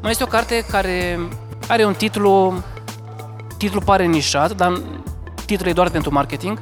Mai 0.02 0.10
este 0.10 0.22
o 0.22 0.26
carte 0.26 0.64
care 0.70 1.18
are 1.68 1.84
un 1.84 1.94
titlu, 1.94 2.62
titlul 3.58 3.82
pare 3.82 4.04
nișat, 4.04 4.52
dar 4.52 4.80
titlul 5.46 5.68
e 5.68 5.72
doar 5.72 5.90
pentru 5.90 6.12
marketing. 6.12 6.58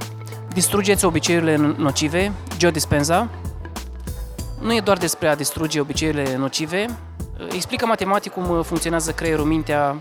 Distrugeți 0.53 1.05
obiceiurile 1.05 1.57
nocive, 1.77 2.33
Joe 2.59 2.70
Dispenza. 2.70 3.29
Nu 4.61 4.75
e 4.75 4.81
doar 4.81 4.97
despre 4.97 5.29
a 5.29 5.37
distruge 5.37 5.81
obiceiurile 5.81 6.37
nocive, 6.37 6.87
explică 7.53 7.87
matematic 7.87 8.33
cum 8.33 8.62
funcționează 8.62 9.12
creierul, 9.12 9.44
mintea, 9.44 9.97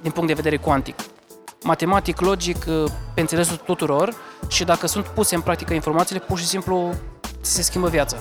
din 0.00 0.10
punct 0.10 0.28
de 0.28 0.34
vedere 0.34 0.56
cuantic. 0.56 0.94
Matematic, 1.62 2.20
logic, 2.20 2.64
pe 3.14 3.20
înțelesul 3.20 3.56
tuturor 3.56 4.14
și 4.48 4.64
dacă 4.64 4.86
sunt 4.86 5.06
puse 5.06 5.34
în 5.34 5.40
practică 5.40 5.74
informațiile, 5.74 6.24
pur 6.26 6.38
și 6.38 6.46
simplu 6.46 6.94
se 7.42 7.62
schimbă 7.62 7.88
viața. 7.88 8.16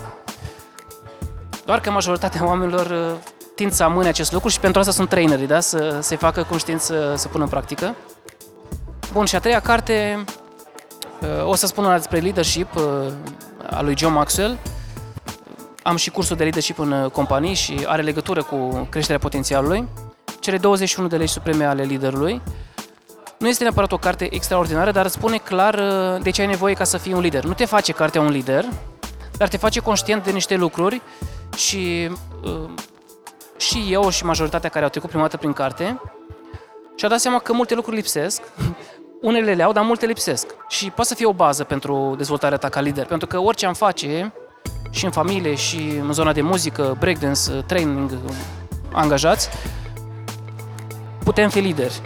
Doar 1.65 1.79
că 1.79 1.91
majoritatea 1.91 2.45
oamenilor 2.49 3.17
tind 3.55 3.71
să 3.71 3.83
amâne 3.83 4.07
acest 4.07 4.31
lucru 4.31 4.49
și 4.49 4.59
pentru 4.59 4.79
asta 4.79 4.91
sunt 4.91 5.09
trainerii, 5.09 5.47
da? 5.47 5.59
să 5.59 5.97
se 6.01 6.15
facă 6.15 6.43
conștient 6.43 6.81
să, 6.81 7.13
să 7.17 7.27
pună 7.27 7.43
în 7.43 7.49
practică. 7.49 7.95
Bun, 9.13 9.25
și 9.25 9.35
a 9.35 9.39
treia 9.39 9.59
carte, 9.59 10.23
o 11.45 11.55
să 11.55 11.67
spun 11.67 11.83
una 11.83 11.95
despre 11.95 12.19
leadership 12.19 12.67
a 13.69 13.81
lui 13.81 13.97
John 13.97 14.13
Maxwell. 14.13 14.57
Am 15.83 15.95
și 15.95 16.09
cursul 16.09 16.35
de 16.35 16.43
leadership 16.43 16.79
în 16.79 17.09
companii 17.09 17.53
și 17.53 17.83
are 17.85 18.01
legătură 18.01 18.43
cu 18.43 18.87
creșterea 18.89 19.19
potențialului 19.19 19.87
cele 20.41 20.57
21 20.57 21.07
de 21.07 21.17
legi 21.17 21.31
supreme 21.31 21.65
ale 21.65 21.83
liderului. 21.83 22.41
Nu 23.37 23.47
este 23.47 23.63
neapărat 23.63 23.91
o 23.91 23.97
carte 23.97 24.35
extraordinară, 24.35 24.91
dar 24.91 25.05
îți 25.05 25.13
spune 25.13 25.37
clar 25.37 25.73
uh, 25.73 26.21
de 26.21 26.29
ce 26.29 26.41
ai 26.41 26.47
nevoie 26.47 26.73
ca 26.73 26.83
să 26.83 26.97
fii 26.97 27.13
un 27.13 27.19
lider. 27.19 27.43
Nu 27.43 27.53
te 27.53 27.65
face 27.65 27.91
cartea 27.91 28.21
un 28.21 28.29
lider, 28.29 28.65
dar 29.41 29.49
te 29.49 29.57
face 29.57 29.79
conștient 29.79 30.23
de 30.23 30.31
niște 30.31 30.55
lucruri 30.55 31.01
și 31.55 32.09
uh, 32.43 32.69
și 33.57 33.87
eu 33.89 34.09
și 34.09 34.25
majoritatea 34.25 34.69
care 34.69 34.83
au 34.83 34.89
trecut 34.89 35.09
prima 35.09 35.23
dată 35.23 35.37
prin 35.37 35.53
carte 35.53 36.01
și-a 36.95 37.07
dat 37.07 37.19
seama 37.19 37.39
că 37.39 37.53
multe 37.53 37.75
lucruri 37.75 37.95
lipsesc, 37.95 38.41
unele 39.29 39.53
le 39.53 39.63
au, 39.63 39.71
dar 39.71 39.83
multe 39.83 40.05
lipsesc. 40.05 40.47
Și 40.67 40.89
poate 40.89 41.09
să 41.09 41.15
fie 41.15 41.25
o 41.25 41.33
bază 41.33 41.63
pentru 41.63 42.13
dezvoltarea 42.17 42.57
ta 42.57 42.69
ca 42.69 42.81
lider, 42.81 43.05
pentru 43.05 43.27
că 43.27 43.39
orice 43.39 43.65
am 43.65 43.73
face, 43.73 44.33
și 44.89 45.05
în 45.05 45.11
familie, 45.11 45.55
și 45.55 45.77
în 45.77 46.13
zona 46.13 46.33
de 46.33 46.41
muzică, 46.41 46.95
breakdance, 46.99 47.51
training, 47.51 48.17
angajați, 48.91 49.49
putem 51.23 51.49
fi 51.49 51.59
lideri. 51.59 52.01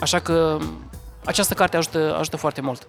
Așa 0.00 0.18
că 0.18 0.58
această 1.24 1.54
carte 1.54 1.76
ajută, 1.76 2.16
ajută 2.18 2.36
foarte 2.36 2.60
mult. 2.60 2.88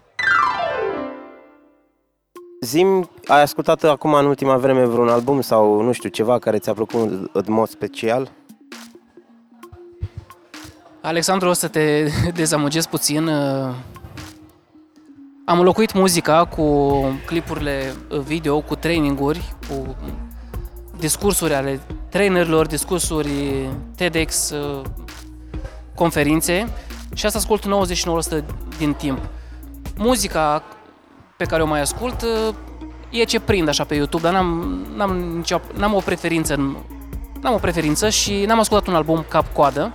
Zim, 2.65 3.09
ai 3.25 3.41
ascultat 3.41 3.83
acum 3.83 4.13
în 4.13 4.25
ultima 4.25 4.57
vreme 4.57 4.85
vreun 4.85 5.09
album 5.09 5.41
sau 5.41 5.81
nu 5.81 5.91
știu, 5.91 6.09
ceva 6.09 6.39
care 6.39 6.57
ți-a 6.57 6.73
plăcut 6.73 7.29
în 7.33 7.43
mod 7.47 7.69
special? 7.69 8.31
Alexandru, 11.01 11.49
o 11.49 11.53
să 11.53 11.67
te 11.67 12.07
dezamăgesc 12.33 12.89
puțin. 12.89 13.27
Am 15.45 15.59
înlocuit 15.59 15.93
muzica 15.93 16.45
cu 16.45 16.91
clipurile 17.25 17.93
video, 18.25 18.61
cu 18.61 18.75
traininguri, 18.75 19.55
cu 19.69 19.95
discursuri 20.99 21.53
ale 21.53 21.79
trainerilor, 22.09 22.65
discursuri 22.67 23.69
TEDx, 23.95 24.53
conferințe 25.95 26.69
și 27.13 27.25
asta 27.25 27.37
ascult 27.37 27.87
99% 28.41 28.43
din 28.77 28.93
timp. 28.93 29.19
Muzica 29.97 30.63
pe 31.41 31.47
care 31.47 31.61
o 31.61 31.65
mai 31.65 31.81
ascult 31.81 32.25
e 33.09 33.23
ce 33.23 33.39
prind 33.39 33.67
așa 33.67 33.83
pe 33.83 33.95
YouTube, 33.95 34.23
dar 34.23 34.33
n-am, 34.33 34.85
n-am, 34.95 35.17
nicio, 35.17 35.61
n-am 35.73 35.93
o 35.93 35.99
preferință 35.99 36.55
n-am 37.41 37.53
o 37.53 37.57
preferință 37.57 38.09
și 38.09 38.43
n-am 38.45 38.59
ascultat 38.59 38.87
un 38.87 38.95
album 38.95 39.25
cap-coadă. 39.27 39.93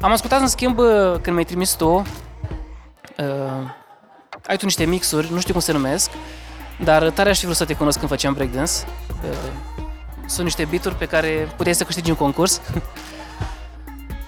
Am 0.00 0.10
ascultat 0.10 0.40
în 0.40 0.46
schimb 0.46 0.76
când 1.12 1.34
mi-ai 1.34 1.44
trimis 1.44 1.72
tu 1.72 1.88
uh, 1.88 2.04
ai 4.46 4.56
tu 4.56 4.64
niște 4.64 4.84
mixuri, 4.84 5.32
nu 5.32 5.40
știu 5.40 5.52
cum 5.52 5.62
se 5.62 5.72
numesc, 5.72 6.10
dar 6.84 7.10
tare 7.10 7.28
aș 7.28 7.38
fi 7.38 7.44
vrut 7.44 7.56
să 7.56 7.64
te 7.64 7.74
cunosc 7.74 7.98
când 7.98 8.10
făceam 8.10 8.32
breakdance. 8.32 8.72
Uh, 9.24 9.50
sunt 10.26 10.44
niște 10.44 10.64
bituri 10.64 10.94
pe 10.94 11.06
care 11.06 11.52
puteai 11.56 11.74
să 11.74 11.84
câștigi 11.84 12.10
un 12.10 12.16
concurs. 12.16 12.60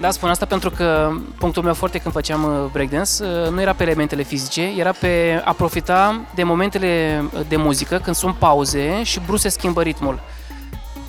da, 0.03 0.11
spun 0.11 0.29
asta 0.29 0.47
pentru 0.47 0.71
că 0.71 1.11
punctul 1.39 1.63
meu 1.63 1.75
foarte 1.75 1.99
când 1.99 2.15
făceam 2.15 2.45
uh, 2.45 2.71
breakdance 2.73 3.11
uh, 3.21 3.51
nu 3.51 3.61
era 3.61 3.73
pe 3.73 3.83
elementele 3.83 4.23
fizice, 4.23 4.73
era 4.79 4.93
pe 4.93 5.43
a 5.45 5.53
profita 5.53 6.21
de 6.35 6.43
momentele 6.43 7.25
de 7.49 7.57
muzică 7.57 7.99
când 7.99 8.17
sunt 8.17 8.35
pauze 8.35 9.03
și 9.03 9.21
brusc 9.27 9.43
se 9.43 9.49
schimbă 9.49 9.83
ritmul. 9.83 10.21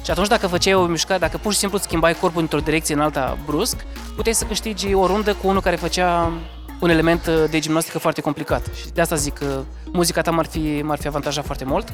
Și 0.04 0.12
atunci 0.12 0.28
dacă 0.28 0.48
făceai 0.48 0.74
o 0.74 0.86
mișcare, 0.86 1.20
dacă 1.20 1.38
pur 1.38 1.52
și 1.52 1.58
simplu 1.58 1.78
schimbai 1.78 2.14
corpul 2.14 2.42
într-o 2.42 2.60
direcție 2.60 2.96
în 2.96 3.02
alta 3.02 3.38
brusc, 3.46 3.86
puteai 4.16 4.36
să 4.36 4.46
câștigi 4.46 4.94
o 4.94 5.06
rundă 5.06 5.34
cu 5.34 5.48
unul 5.48 5.62
care 5.62 5.76
făcea 5.76 6.32
un 6.80 6.90
element 6.90 7.26
uh, 7.26 7.44
de 7.50 7.60
gimnastică 7.60 8.00
foarte 8.00 8.22
complicat. 8.22 8.66
Și 8.76 8.88
de 8.94 9.02
asta 9.02 9.16
zic 9.16 9.34
că 9.34 9.62
muzica 9.92 10.22
ta 10.22 10.32
m-ar 10.32 10.46
fi, 10.46 10.82
m-ar 10.84 10.98
fi 10.98 11.08
avantajat 11.08 11.46
foarte 11.46 11.66
mult. 11.66 11.94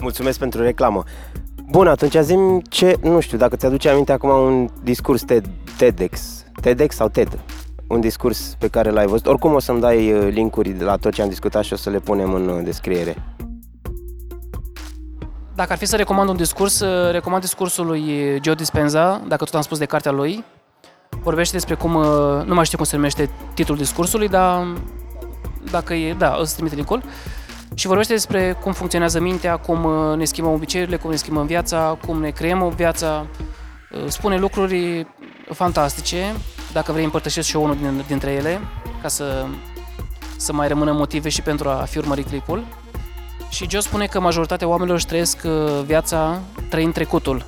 Mulțumesc 0.00 0.38
pentru 0.38 0.62
reclamă. 0.62 1.04
Bun, 1.70 1.86
atunci 1.86 2.16
zim 2.20 2.60
ce, 2.68 2.96
nu 3.02 3.20
știu, 3.20 3.38
dacă 3.38 3.56
ți-aduce 3.56 3.88
aminte 3.88 4.12
acum 4.12 4.28
un 4.30 4.68
discurs 4.82 5.22
TED, 5.22 5.48
TEDx, 5.76 6.44
TEDx 6.60 6.94
sau 6.94 7.08
TED, 7.08 7.38
un 7.88 8.00
discurs 8.00 8.56
pe 8.58 8.68
care 8.68 8.90
l-ai 8.90 9.06
văzut. 9.06 9.26
Oricum 9.26 9.54
o 9.54 9.58
să-mi 9.58 9.80
dai 9.80 10.12
uh, 10.12 10.28
linkuri 10.32 10.78
la 10.78 10.96
tot 10.96 11.12
ce 11.12 11.22
am 11.22 11.28
discutat 11.28 11.64
și 11.64 11.72
o 11.72 11.76
să 11.76 11.90
le 11.90 11.98
punem 11.98 12.32
în 12.34 12.48
uh, 12.48 12.64
descriere. 12.64 13.16
Dacă 15.54 15.72
ar 15.72 15.78
fi 15.78 15.86
să 15.86 15.96
recomand 15.96 16.28
un 16.28 16.36
discurs, 16.36 16.82
recomand 17.10 17.42
discursul 17.42 17.86
lui 17.86 18.04
Joe 18.42 18.54
Dispenza, 18.54 19.22
dacă 19.28 19.44
tot 19.44 19.54
am 19.54 19.62
spus 19.62 19.78
de 19.78 19.84
cartea 19.84 20.12
lui, 20.12 20.44
vorbește 21.22 21.56
despre 21.56 21.74
cum, 21.74 21.94
uh, 21.94 22.06
nu 22.44 22.54
mai 22.54 22.64
știu 22.64 22.76
cum 22.76 22.86
se 22.86 22.96
numește 22.96 23.30
titlul 23.54 23.76
discursului, 23.76 24.28
dar 24.28 24.66
dacă 25.70 25.94
e, 25.94 26.14
da, 26.14 26.36
îți 26.40 26.54
trimite 26.54 26.74
linkul, 26.74 27.02
și 27.74 27.86
vorbește 27.86 28.12
despre 28.12 28.56
cum 28.60 28.72
funcționează 28.72 29.20
mintea, 29.20 29.56
cum 29.56 29.84
uh, 29.84 30.16
ne 30.16 30.24
schimbăm 30.24 30.52
obiceiurile, 30.52 30.96
cum 30.96 31.10
ne 31.10 31.16
schimbăm 31.16 31.46
viața, 31.46 31.98
cum 32.06 32.20
ne 32.20 32.30
creăm 32.30 32.62
o 32.62 32.68
viață, 32.68 33.26
uh, 33.90 34.04
spune 34.06 34.36
lucruri 34.36 35.06
fantastice, 35.52 36.34
dacă 36.72 36.92
vrei 36.92 37.04
împărtășesc 37.04 37.48
și 37.48 37.56
eu 37.56 37.62
unul 37.62 37.76
din, 37.76 38.04
dintre 38.06 38.30
ele, 38.30 38.60
ca 39.02 39.08
să, 39.08 39.46
să 40.36 40.52
mai 40.52 40.68
rămână 40.68 40.92
motive 40.92 41.28
și 41.28 41.42
pentru 41.42 41.68
a 41.68 41.84
fi 41.88 41.98
urmărit 41.98 42.26
clipul. 42.26 42.64
Și 43.48 43.66
Joe 43.70 43.80
spune 43.80 44.06
că 44.06 44.20
majoritatea 44.20 44.68
oamenilor 44.68 44.96
își 44.96 45.06
trăiesc 45.06 45.40
viața 45.84 46.40
trăind 46.68 46.92
trecutul. 46.92 47.44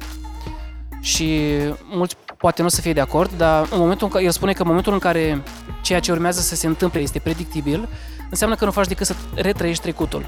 Și 1.00 1.48
mulți 1.90 2.16
poate 2.37 2.61
nu 2.61 2.66
o 2.66 2.70
să 2.70 2.80
fie 2.80 2.92
de 2.92 3.00
acord, 3.00 3.30
dar 3.37 3.68
în 3.70 3.78
momentul 3.78 4.06
în 4.06 4.12
care, 4.12 4.24
el 4.24 4.30
spune 4.30 4.52
că 4.52 4.62
în 4.62 4.68
momentul 4.68 4.92
în 4.92 4.98
care 4.98 5.42
ceea 5.82 6.00
ce 6.00 6.12
urmează 6.12 6.40
să 6.40 6.54
se 6.54 6.66
întâmple 6.66 7.00
este 7.00 7.18
predictibil, 7.18 7.88
înseamnă 8.33 8.57
că 8.57 8.64
nu 8.64 8.71
faci 8.71 8.87
decât 8.87 9.07
să 9.07 9.14
retrăiești 9.35 9.83
trecutul. 9.83 10.27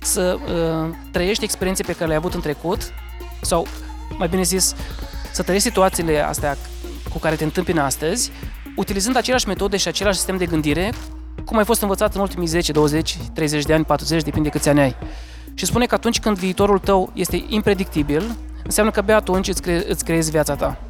Să 0.00 0.38
uh, 0.44 0.94
trăiești 1.10 1.44
experiențe 1.44 1.82
pe 1.82 1.92
care 1.92 2.04
le-ai 2.04 2.16
avut 2.18 2.34
în 2.34 2.40
trecut, 2.40 2.92
sau, 3.40 3.66
mai 4.18 4.28
bine 4.28 4.42
zis, 4.42 4.74
să 5.32 5.42
trăiești 5.42 5.68
situațiile 5.68 6.26
astea 6.26 6.56
cu 7.12 7.18
care 7.18 7.34
te 7.34 7.44
întâmpină 7.44 7.82
astăzi, 7.82 8.30
utilizând 8.76 9.16
aceleași 9.16 9.48
metode 9.48 9.76
și 9.76 9.88
același 9.88 10.16
sistem 10.16 10.36
de 10.36 10.46
gândire, 10.46 10.92
cum 11.44 11.58
ai 11.58 11.64
fost 11.64 11.82
învățat 11.82 12.14
în 12.14 12.20
ultimii 12.20 12.46
10, 12.46 12.72
20, 12.72 13.18
30 13.34 13.64
de 13.64 13.74
ani, 13.74 13.84
40, 13.84 14.22
depinde 14.22 14.48
câți 14.48 14.68
ani 14.68 14.80
ai. 14.80 14.96
Și 15.54 15.66
spune 15.66 15.86
că 15.86 15.94
atunci 15.94 16.20
când 16.20 16.38
viitorul 16.38 16.78
tău 16.78 17.10
este 17.14 17.44
impredictibil, 17.48 18.36
înseamnă 18.64 18.92
că 18.92 18.98
abia 18.98 19.16
atunci 19.16 19.48
îți, 19.48 19.62
cre- 19.62 19.84
îți 19.88 20.04
creezi 20.04 20.30
viața 20.30 20.54
ta. 20.54 20.80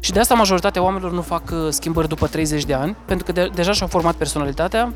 Și 0.00 0.12
de 0.12 0.20
asta 0.20 0.34
majoritatea 0.34 0.82
oamenilor 0.82 1.12
nu 1.12 1.22
fac 1.22 1.50
uh, 1.50 1.66
schimbări 1.68 2.08
după 2.08 2.26
30 2.26 2.64
de 2.64 2.74
ani, 2.74 2.96
pentru 3.04 3.24
că 3.24 3.32
de- 3.32 3.50
deja 3.54 3.72
și-au 3.72 3.88
format 3.88 4.14
personalitatea 4.14 4.92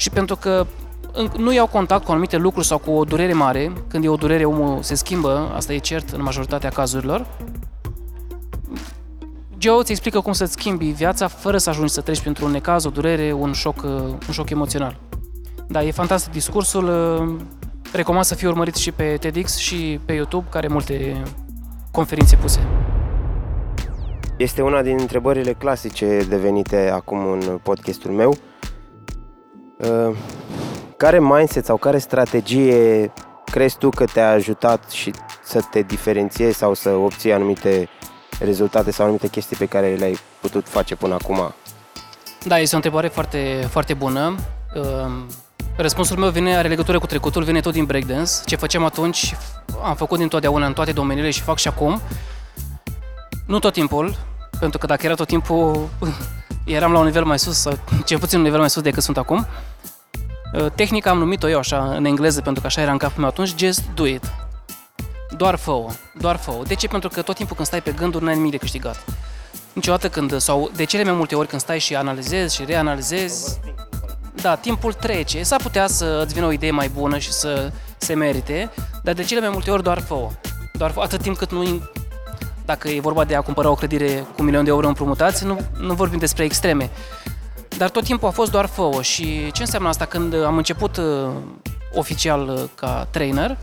și 0.00 0.10
pentru 0.10 0.36
că 0.36 0.66
nu 1.36 1.52
iau 1.52 1.66
contact 1.66 2.04
cu 2.04 2.10
anumite 2.10 2.36
lucruri 2.36 2.66
sau 2.66 2.78
cu 2.78 2.90
o 2.90 3.04
durere 3.04 3.32
mare, 3.32 3.72
când 3.88 4.04
e 4.04 4.08
o 4.08 4.16
durere 4.16 4.44
omul 4.44 4.82
se 4.82 4.94
schimbă, 4.94 5.52
asta 5.54 5.72
e 5.72 5.78
cert 5.78 6.10
în 6.10 6.22
majoritatea 6.22 6.70
cazurilor. 6.70 7.26
Joe 9.58 9.78
îți 9.78 9.90
explică 9.90 10.20
cum 10.20 10.32
să-ți 10.32 10.52
schimbi 10.52 10.84
viața 10.84 11.28
fără 11.28 11.58
să 11.58 11.70
ajungi 11.70 11.92
să 11.92 12.00
treci 12.00 12.20
printr-un 12.20 12.50
necaz, 12.50 12.84
o 12.84 12.90
durere, 12.90 13.32
un 13.32 13.52
șoc, 13.52 13.76
uh, 13.76 13.90
un 14.26 14.32
șoc 14.32 14.50
emoțional. 14.50 14.98
Da, 15.66 15.82
e 15.82 15.90
fantastic 15.90 16.32
discursul. 16.32 16.84
uh, 16.84 17.34
Recomand 17.92 18.24
să 18.24 18.34
fie 18.34 18.48
urmărit 18.48 18.74
și 18.74 18.92
pe 18.92 19.16
TEDx 19.20 19.56
și 19.56 20.00
pe 20.04 20.12
YouTube, 20.12 20.46
care 20.50 20.64
are 20.64 20.72
multe 20.72 21.22
conferințe 21.90 22.36
puse. 22.36 22.66
Este 24.36 24.62
una 24.62 24.82
din 24.82 24.96
întrebările 25.00 25.52
clasice 25.52 26.24
devenite 26.28 26.90
acum 26.94 27.30
în 27.30 27.60
podcastul 27.62 28.10
meu. 28.10 28.36
Uh, 29.80 30.16
Care 30.96 31.20
mindset 31.20 31.64
sau 31.64 31.76
care 31.76 31.98
strategie 31.98 33.12
crezi 33.44 33.78
tu 33.78 33.90
că 33.90 34.04
te-a 34.04 34.30
ajutat 34.30 34.90
și 34.90 35.12
să 35.44 35.60
te 35.70 35.82
diferențiezi 35.82 36.58
sau 36.58 36.74
să 36.74 36.90
obții 36.90 37.32
anumite 37.32 37.88
rezultate 38.40 38.90
sau 38.90 39.04
anumite 39.04 39.28
chestii 39.28 39.56
pe 39.56 39.66
care 39.66 39.94
le-ai 39.94 40.18
putut 40.40 40.68
face 40.68 40.94
până 40.96 41.14
acum? 41.14 41.54
Da, 42.44 42.58
este 42.58 42.74
o 42.74 42.76
întrebare 42.76 43.08
foarte, 43.08 43.66
foarte 43.70 43.94
bună. 43.94 44.34
Uh, 44.74 45.10
Răspunsul 45.76 46.16
meu 46.16 46.30
vine, 46.30 46.56
are 46.56 46.68
legătură 46.68 46.98
cu 46.98 47.06
trecutul, 47.06 47.42
vine 47.42 47.60
tot 47.60 47.72
din 47.72 47.84
breakdance. 47.84 48.32
Ce 48.44 48.56
făceam 48.56 48.84
atunci, 48.84 49.34
am 49.82 49.96
făcut 49.96 50.18
dintotdeauna 50.18 50.66
în 50.66 50.72
toate 50.72 50.92
domeniile 50.92 51.30
și 51.30 51.40
fac 51.40 51.58
și 51.58 51.68
acum. 51.68 52.00
Nu 53.46 53.58
tot 53.58 53.72
timpul, 53.72 54.14
pentru 54.58 54.78
că 54.78 54.86
dacă 54.86 55.06
era 55.06 55.14
tot 55.14 55.26
timpul, 55.26 55.88
eram 56.64 56.92
la 56.92 56.98
un 56.98 57.04
nivel 57.04 57.24
mai 57.24 57.38
sus, 57.38 57.56
sau 57.56 57.78
cel 58.04 58.18
puțin 58.18 58.38
un 58.38 58.44
nivel 58.44 58.60
mai 58.60 58.70
sus 58.70 58.82
decât 58.82 59.02
sunt 59.02 59.16
acum. 59.16 59.46
Uh, 60.52 60.66
Tehnica 60.74 61.10
am 61.10 61.18
numit-o 61.18 61.48
eu 61.48 61.58
așa, 61.58 61.94
în 61.94 62.04
engleză, 62.04 62.40
pentru 62.40 62.60
că 62.60 62.66
așa 62.66 62.80
era 62.80 62.92
în 62.92 62.98
capul 62.98 63.20
meu 63.20 63.28
atunci, 63.28 63.54
just 63.56 63.82
do 63.94 64.06
it. 64.06 64.32
Doar 65.36 65.56
fă-o, 65.56 65.86
doar 66.18 66.36
fă-o. 66.36 66.62
De 66.62 66.74
ce? 66.74 66.88
Pentru 66.88 67.08
că 67.08 67.22
tot 67.22 67.36
timpul 67.36 67.56
când 67.56 67.68
stai 67.68 67.82
pe 67.82 67.92
gânduri, 67.92 68.24
n-ai 68.24 68.34
nimic 68.34 68.50
de 68.50 68.56
câștigat. 68.56 69.04
Niciodată 69.72 70.08
când, 70.08 70.36
sau 70.36 70.70
de 70.76 70.84
cele 70.84 71.04
mai 71.04 71.12
multe 71.12 71.34
ori 71.34 71.48
când 71.48 71.60
stai 71.60 71.78
și 71.78 71.96
analizezi 71.96 72.54
și 72.54 72.64
reanalizezi, 72.64 73.60
da, 74.34 74.56
timpul 74.56 74.92
trece, 74.92 75.42
s-ar 75.42 75.60
putea 75.62 75.86
să 75.86 76.22
îți 76.24 76.34
vină 76.34 76.46
o 76.46 76.52
idee 76.52 76.70
mai 76.70 76.88
bună 76.88 77.18
și 77.18 77.32
să 77.32 77.72
se 77.98 78.14
merite, 78.14 78.70
dar 79.02 79.14
de 79.14 79.22
cele 79.22 79.40
mai 79.40 79.50
multe 79.50 79.70
ori 79.70 79.82
doar 79.82 80.00
fă 80.00 80.28
Doar 80.72 80.90
fă, 80.90 81.00
atât 81.00 81.22
timp 81.22 81.36
cât 81.36 81.50
nu 81.50 81.82
dacă 82.70 82.88
e 82.88 83.00
vorba 83.00 83.24
de 83.24 83.34
a 83.34 83.40
cumpăra 83.40 83.70
o 83.70 83.74
clădire 83.74 84.06
cu 84.06 84.34
un 84.38 84.44
milion 84.44 84.64
de 84.64 84.70
euro 84.70 84.86
împrumutați, 84.86 85.44
nu, 85.44 85.60
nu 85.78 85.94
vorbim 85.94 86.18
despre 86.18 86.44
extreme. 86.44 86.90
Dar 87.76 87.90
tot 87.90 88.04
timpul 88.04 88.28
a 88.28 88.30
fost 88.30 88.50
doar 88.50 88.66
fă 88.66 88.98
și 89.00 89.52
ce 89.52 89.62
înseamnă 89.62 89.88
asta? 89.88 90.04
Când 90.04 90.44
am 90.44 90.56
început 90.56 90.96
uh, 90.96 91.30
oficial 91.92 92.48
uh, 92.48 92.62
ca 92.74 93.06
trainer, 93.10 93.56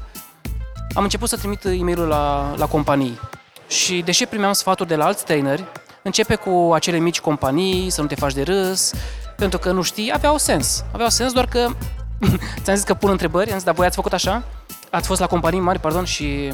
am 0.93 1.03
început 1.03 1.29
să 1.29 1.37
trimit 1.37 1.63
e 1.63 1.83
mail 1.83 1.99
la, 1.99 2.53
la 2.57 2.65
companii. 2.65 3.19
Și 3.67 4.01
deși 4.01 4.25
primeam 4.25 4.53
sfaturi 4.53 4.89
de 4.89 4.95
la 4.95 5.05
alți 5.05 5.25
traineri, 5.25 5.63
începe 6.03 6.35
cu 6.35 6.71
acele 6.73 6.97
mici 6.97 7.19
companii, 7.19 7.89
să 7.89 8.01
nu 8.01 8.07
te 8.07 8.15
faci 8.15 8.33
de 8.33 8.43
râs, 8.43 8.93
pentru 9.37 9.59
că 9.59 9.71
nu 9.71 9.81
știi, 9.81 10.13
aveau 10.13 10.37
sens. 10.37 10.83
Aveau 10.93 11.09
sens, 11.09 11.31
doar 11.31 11.45
că 11.45 11.67
ți-am 12.63 12.75
zis 12.75 12.85
că 12.85 12.93
pun 12.93 13.09
întrebări, 13.09 13.49
am 13.49 13.55
zis, 13.55 13.65
dar 13.65 13.73
voi 13.73 13.85
ați 13.85 13.95
făcut 13.95 14.13
așa? 14.13 14.43
Ați 14.89 15.07
fost 15.07 15.19
la 15.19 15.27
companii 15.27 15.59
mari, 15.59 15.79
pardon, 15.79 16.03
și, 16.03 16.53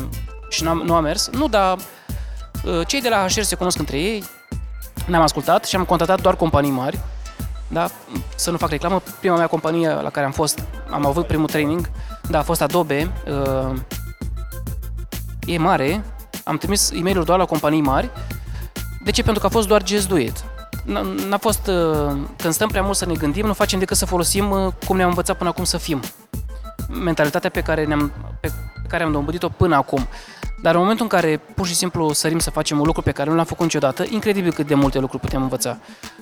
și 0.50 0.64
nu, 0.64 0.84
nu 0.84 0.94
a 0.94 1.00
mers? 1.00 1.30
Nu, 1.30 1.48
dar 1.48 1.78
uh, 1.78 1.84
cei 2.88 3.02
de 3.02 3.10
la 3.10 3.26
HR 3.28 3.42
se 3.42 3.56
cunosc 3.56 3.80
între 3.80 3.98
ei, 3.98 4.24
ne-am 5.06 5.22
ascultat 5.22 5.66
și 5.66 5.76
am 5.76 5.84
contactat 5.86 6.22
doar 6.22 6.36
companii 6.36 6.72
mari, 6.72 7.00
da? 7.68 7.90
Să 8.36 8.52
nu 8.52 8.58
fac 8.58 8.70
reclamă, 8.70 9.02
prima 9.20 9.36
mea 9.38 9.48
companie 9.48 9.90
la 9.90 10.10
care 10.10 10.26
am 10.26 10.32
fost, 10.32 10.64
am 10.90 11.06
avut 11.06 11.28
primul 11.28 11.48
training, 11.48 11.90
da, 12.30 12.40
a 12.40 12.42
fost 12.42 12.62
Adobe, 12.62 13.12
uh, 13.28 13.80
e 15.46 15.58
mare, 15.58 16.04
am 16.44 16.58
trimis 16.58 16.92
e 16.92 17.00
mail 17.02 17.24
doar 17.24 17.38
la 17.40 17.46
companii 17.46 17.82
mari. 17.82 18.10
De 19.04 19.12
ce? 19.12 19.24
Pentru 19.24 19.42
că 19.42 19.48
a 19.48 19.50
fost 19.50 19.68
doar 19.68 19.82
just 19.88 20.08
do 20.08 20.18
it. 20.18 20.44
N- 20.86 21.28
N-a 21.30 21.38
fost, 21.38 21.68
uh, 21.68 22.18
când 22.38 22.54
stăm 22.54 22.68
prea 22.68 22.82
mult 22.82 22.96
să 22.98 23.06
ne 23.06 23.14
gândim, 23.14 23.46
nu 23.46 23.54
facem 23.54 23.80
decât 23.80 23.98
să 23.98 24.06
folosim 24.06 24.52
uh, 24.52 24.74
cum 24.88 24.96
ne-am 24.96 25.10
învățat 25.10 25.38
până 25.38 25.50
acum 25.50 25.64
să 25.64 25.78
fim. 25.78 26.00
Mentalitatea 26.88 27.50
pe 27.50 27.62
care, 27.62 27.86
ne-am, 27.86 28.12
pe 28.40 28.52
care 28.88 29.04
am 29.04 29.12
dobândit-o 29.12 29.50
până 29.50 29.76
acum. 29.76 30.08
Dar 30.64 30.74
în 30.74 30.82
momentul 30.82 31.04
în 31.12 31.20
care 31.20 31.38
pur 31.38 31.68
și 31.68 31.76
simplu 31.76 32.14
sărim 32.14 32.40
să 32.40 32.50
facem 32.50 32.80
un 32.80 32.86
lucru 32.86 33.02
pe 33.02 33.12
care 33.12 33.30
nu 33.30 33.36
l-am 33.36 33.46
făcut 33.46 33.64
niciodată, 33.64 34.06
incredibil 34.10 34.54
cât 34.54 34.68
de 34.68 34.76
multe 34.76 35.00
lucruri 35.00 35.22
putem 35.22 35.42
învăța. 35.42 35.78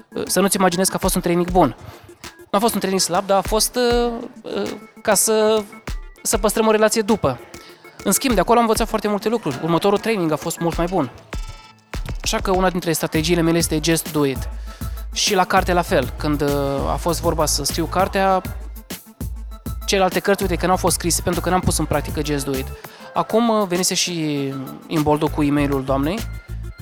Uh, 0.10 0.23
Să 0.25 0.39
nu-ți 0.39 0.56
imaginezi 0.56 0.89
că 0.89 0.95
a 0.95 0.99
fost 0.99 1.15
un 1.15 1.21
training 1.21 1.51
bun. 1.51 1.75
Nu 2.21 2.58
a 2.58 2.60
fost 2.60 2.73
un 2.73 2.80
training 2.80 3.01
slab, 3.01 3.25
dar 3.25 3.38
a 3.38 3.41
fost 3.41 3.75
uh, 3.75 4.12
uh, 4.41 4.71
ca 5.01 5.13
să, 5.13 5.63
să 6.21 6.38
păstrăm 6.38 6.67
o 6.67 6.71
relație 6.71 7.01
după. 7.01 7.39
În 8.04 8.12
schimb, 8.12 8.34
de 8.34 8.39
acolo 8.39 8.58
am 8.58 8.63
învățat 8.63 8.88
foarte 8.88 9.08
multe 9.08 9.30
lucruri. 9.30 9.60
Următorul 9.63 9.97
training 9.97 10.32
a 10.32 10.36
fost 10.36 10.60
mult 10.60 10.77
mai 10.77 10.86
bun. 10.89 11.12
Așa 12.21 12.38
că 12.38 12.51
una 12.51 12.69
dintre 12.69 12.91
strategiile 12.91 13.41
mele 13.41 13.58
este 13.58 13.80
just 13.84 14.12
do 14.12 14.25
it. 14.25 14.49
Și 15.13 15.36
la 15.36 15.45
carte 15.45 15.73
la 15.73 15.82
fel. 15.82 16.13
Când 16.17 16.41
uh, 16.41 16.49
a 16.91 16.95
fost 16.95 17.21
vorba 17.21 17.45
să 17.45 17.63
scriu 17.63 17.86
cartea, 17.86 18.41
celelalte 19.86 20.19
cărți, 20.19 20.41
uite, 20.41 20.56
că 20.56 20.65
n-au 20.65 20.77
fost 20.77 20.95
scrise 20.95 21.21
pentru 21.21 21.41
că 21.41 21.49
n-am 21.49 21.60
pus 21.60 21.77
în 21.77 21.86
practică 21.86 22.21
just 22.25 22.45
do 22.45 22.58
it. 22.58 22.65
Acum 23.13 23.50
uh, 23.50 23.67
venise 23.67 23.93
și 23.93 24.54
imboldul 24.88 25.28
cu 25.28 25.43
e-mailul 25.43 25.84
doamnei 25.84 26.19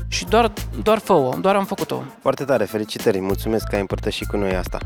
și 0.07 0.25
doar, 0.25 0.53
doar 0.83 0.97
fă 0.97 1.37
doar 1.41 1.55
am 1.55 1.65
făcut-o. 1.65 2.03
Foarte 2.21 2.43
tare, 2.43 2.65
felicitări, 2.65 3.19
mulțumesc 3.19 3.67
că 3.67 3.75
ai 3.75 3.81
împărtășit 3.81 4.27
cu 4.27 4.37
noi 4.37 4.55
asta. 4.55 4.77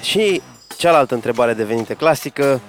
Și 0.00 0.42
cealaltă 0.76 1.14
întrebare 1.14 1.54
devenită 1.54 1.94
clasică, 1.94 2.60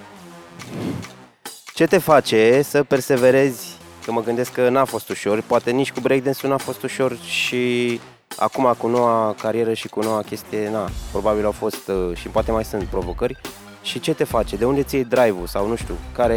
ce 1.74 1.86
te 1.86 1.98
face 1.98 2.62
să 2.62 2.82
perseverezi? 2.82 3.76
Că 4.04 4.12
mă 4.12 4.22
gândesc 4.22 4.52
că 4.52 4.68
n-a 4.68 4.84
fost 4.84 5.08
ușor, 5.08 5.40
poate 5.40 5.70
nici 5.70 5.92
cu 5.92 6.00
breakdance-ul 6.00 6.50
n-a 6.50 6.56
fost 6.56 6.82
ușor 6.82 7.16
și 7.16 8.00
acum 8.36 8.74
cu 8.78 8.86
noua 8.86 9.34
carieră 9.40 9.72
și 9.72 9.88
cu 9.88 10.02
noua 10.02 10.22
chestie, 10.22 10.70
na, 10.70 10.88
probabil 11.10 11.44
au 11.44 11.52
fost 11.52 11.88
uh, 11.88 12.16
și 12.16 12.28
poate 12.28 12.52
mai 12.52 12.64
sunt 12.64 12.84
provocări. 12.84 13.40
Și 13.88 14.00
ce 14.00 14.14
te 14.14 14.24
face? 14.24 14.56
De 14.56 14.64
unde 14.64 14.82
ți 14.82 14.94
iei 14.94 15.04
drive-ul 15.04 15.46
sau 15.46 15.68
nu 15.68 15.76
știu, 15.76 15.94
care 16.12 16.34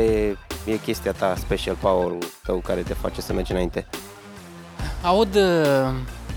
e 0.66 0.76
chestia 0.84 1.12
ta, 1.12 1.36
special 1.38 1.76
power-ul 1.76 2.18
tău 2.44 2.58
care 2.58 2.82
te 2.82 2.94
face 2.94 3.22
să 3.22 3.34
mergi 3.34 3.52
înainte? 3.52 3.88
Aud 5.02 5.36
uh, 5.36 5.42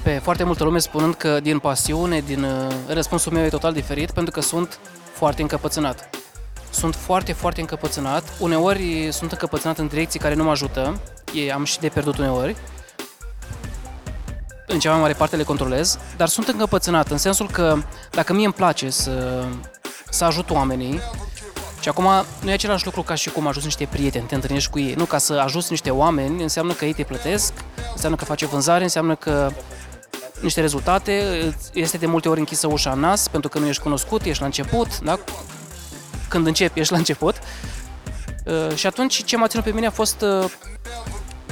pe 0.02 0.20
foarte 0.22 0.44
multă 0.44 0.64
lume 0.64 0.78
spunând 0.78 1.14
că 1.14 1.40
din 1.40 1.58
pasiune, 1.58 2.20
din 2.20 2.42
uh, 2.42 2.74
răspunsul 2.88 3.32
meu 3.32 3.44
e 3.44 3.48
total 3.48 3.72
diferit 3.72 4.10
pentru 4.10 4.32
că 4.32 4.40
sunt 4.40 4.78
foarte 5.12 5.42
încăpățânat. 5.42 6.10
Sunt 6.70 6.94
foarte, 6.94 7.32
foarte 7.32 7.60
încăpățânat. 7.60 8.22
Uneori 8.38 9.08
sunt 9.10 9.32
încăpățânat 9.32 9.78
în 9.78 9.86
direcții 9.86 10.20
care 10.20 10.34
nu 10.34 10.44
mă 10.44 10.50
ajută. 10.50 11.00
E, 11.34 11.52
am 11.52 11.64
și 11.64 11.78
de 11.78 11.88
pierdut 11.88 12.18
uneori. 12.18 12.56
În 14.66 14.78
cea 14.78 14.90
mai 14.90 15.00
mare 15.00 15.12
parte 15.12 15.36
le 15.36 15.42
controlez, 15.42 15.98
dar 16.16 16.28
sunt 16.28 16.48
încăpățânat 16.48 17.10
în 17.10 17.18
sensul 17.18 17.48
că 17.50 17.76
dacă 18.10 18.32
mie 18.32 18.44
îmi 18.44 18.54
place 18.54 18.90
să, 18.90 19.44
să 20.14 20.24
ajut 20.24 20.50
oamenii, 20.50 21.00
și 21.80 21.88
acum 21.88 22.04
nu 22.40 22.50
e 22.50 22.52
același 22.52 22.84
lucru 22.84 23.02
ca 23.02 23.14
și 23.14 23.30
cum 23.30 23.46
ajuți 23.46 23.64
niște 23.64 23.88
prieteni, 23.90 24.26
te 24.26 24.34
întâlnești 24.34 24.70
cu 24.70 24.78
ei. 24.78 24.94
Nu, 24.94 25.04
ca 25.04 25.18
să 25.18 25.32
ajuți 25.32 25.66
niște 25.70 25.90
oameni 25.90 26.42
înseamnă 26.42 26.72
că 26.72 26.84
ei 26.84 26.92
te 26.92 27.02
plătesc, 27.02 27.52
înseamnă 27.92 28.16
că 28.16 28.24
faci 28.24 28.42
o 28.42 28.46
vânzare, 28.46 28.82
înseamnă 28.82 29.14
că 29.14 29.50
niște 30.40 30.60
rezultate, 30.60 31.22
este 31.72 31.96
de 31.96 32.06
multe 32.06 32.28
ori 32.28 32.38
închisă 32.38 32.66
ușa 32.66 32.90
în 32.90 33.00
nas, 33.00 33.28
pentru 33.28 33.48
că 33.48 33.58
nu 33.58 33.66
ești 33.66 33.82
cunoscut, 33.82 34.22
ești 34.22 34.40
la 34.40 34.46
început, 34.46 34.98
da? 35.00 35.18
Când 36.28 36.46
începi, 36.46 36.80
ești 36.80 36.92
la 36.92 36.98
început. 36.98 37.34
Uh, 38.44 38.76
și 38.76 38.86
atunci 38.86 39.24
ce 39.24 39.36
m-a 39.36 39.46
ținut 39.46 39.64
pe 39.64 39.70
mine 39.70 39.86
a 39.86 39.90
fost 39.90 40.22
uh, 40.22 40.50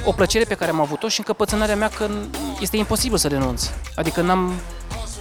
o 0.05 0.11
plăcere 0.11 0.43
pe 0.43 0.55
care 0.55 0.71
am 0.71 0.79
avut-o 0.79 1.07
și 1.07 1.19
încăpățânarea 1.19 1.75
mea 1.75 1.89
că 1.89 2.09
este 2.59 2.77
imposibil 2.77 3.17
să 3.17 3.27
renunț. 3.27 3.69
Adică 3.95 4.21
n-am, 4.21 4.53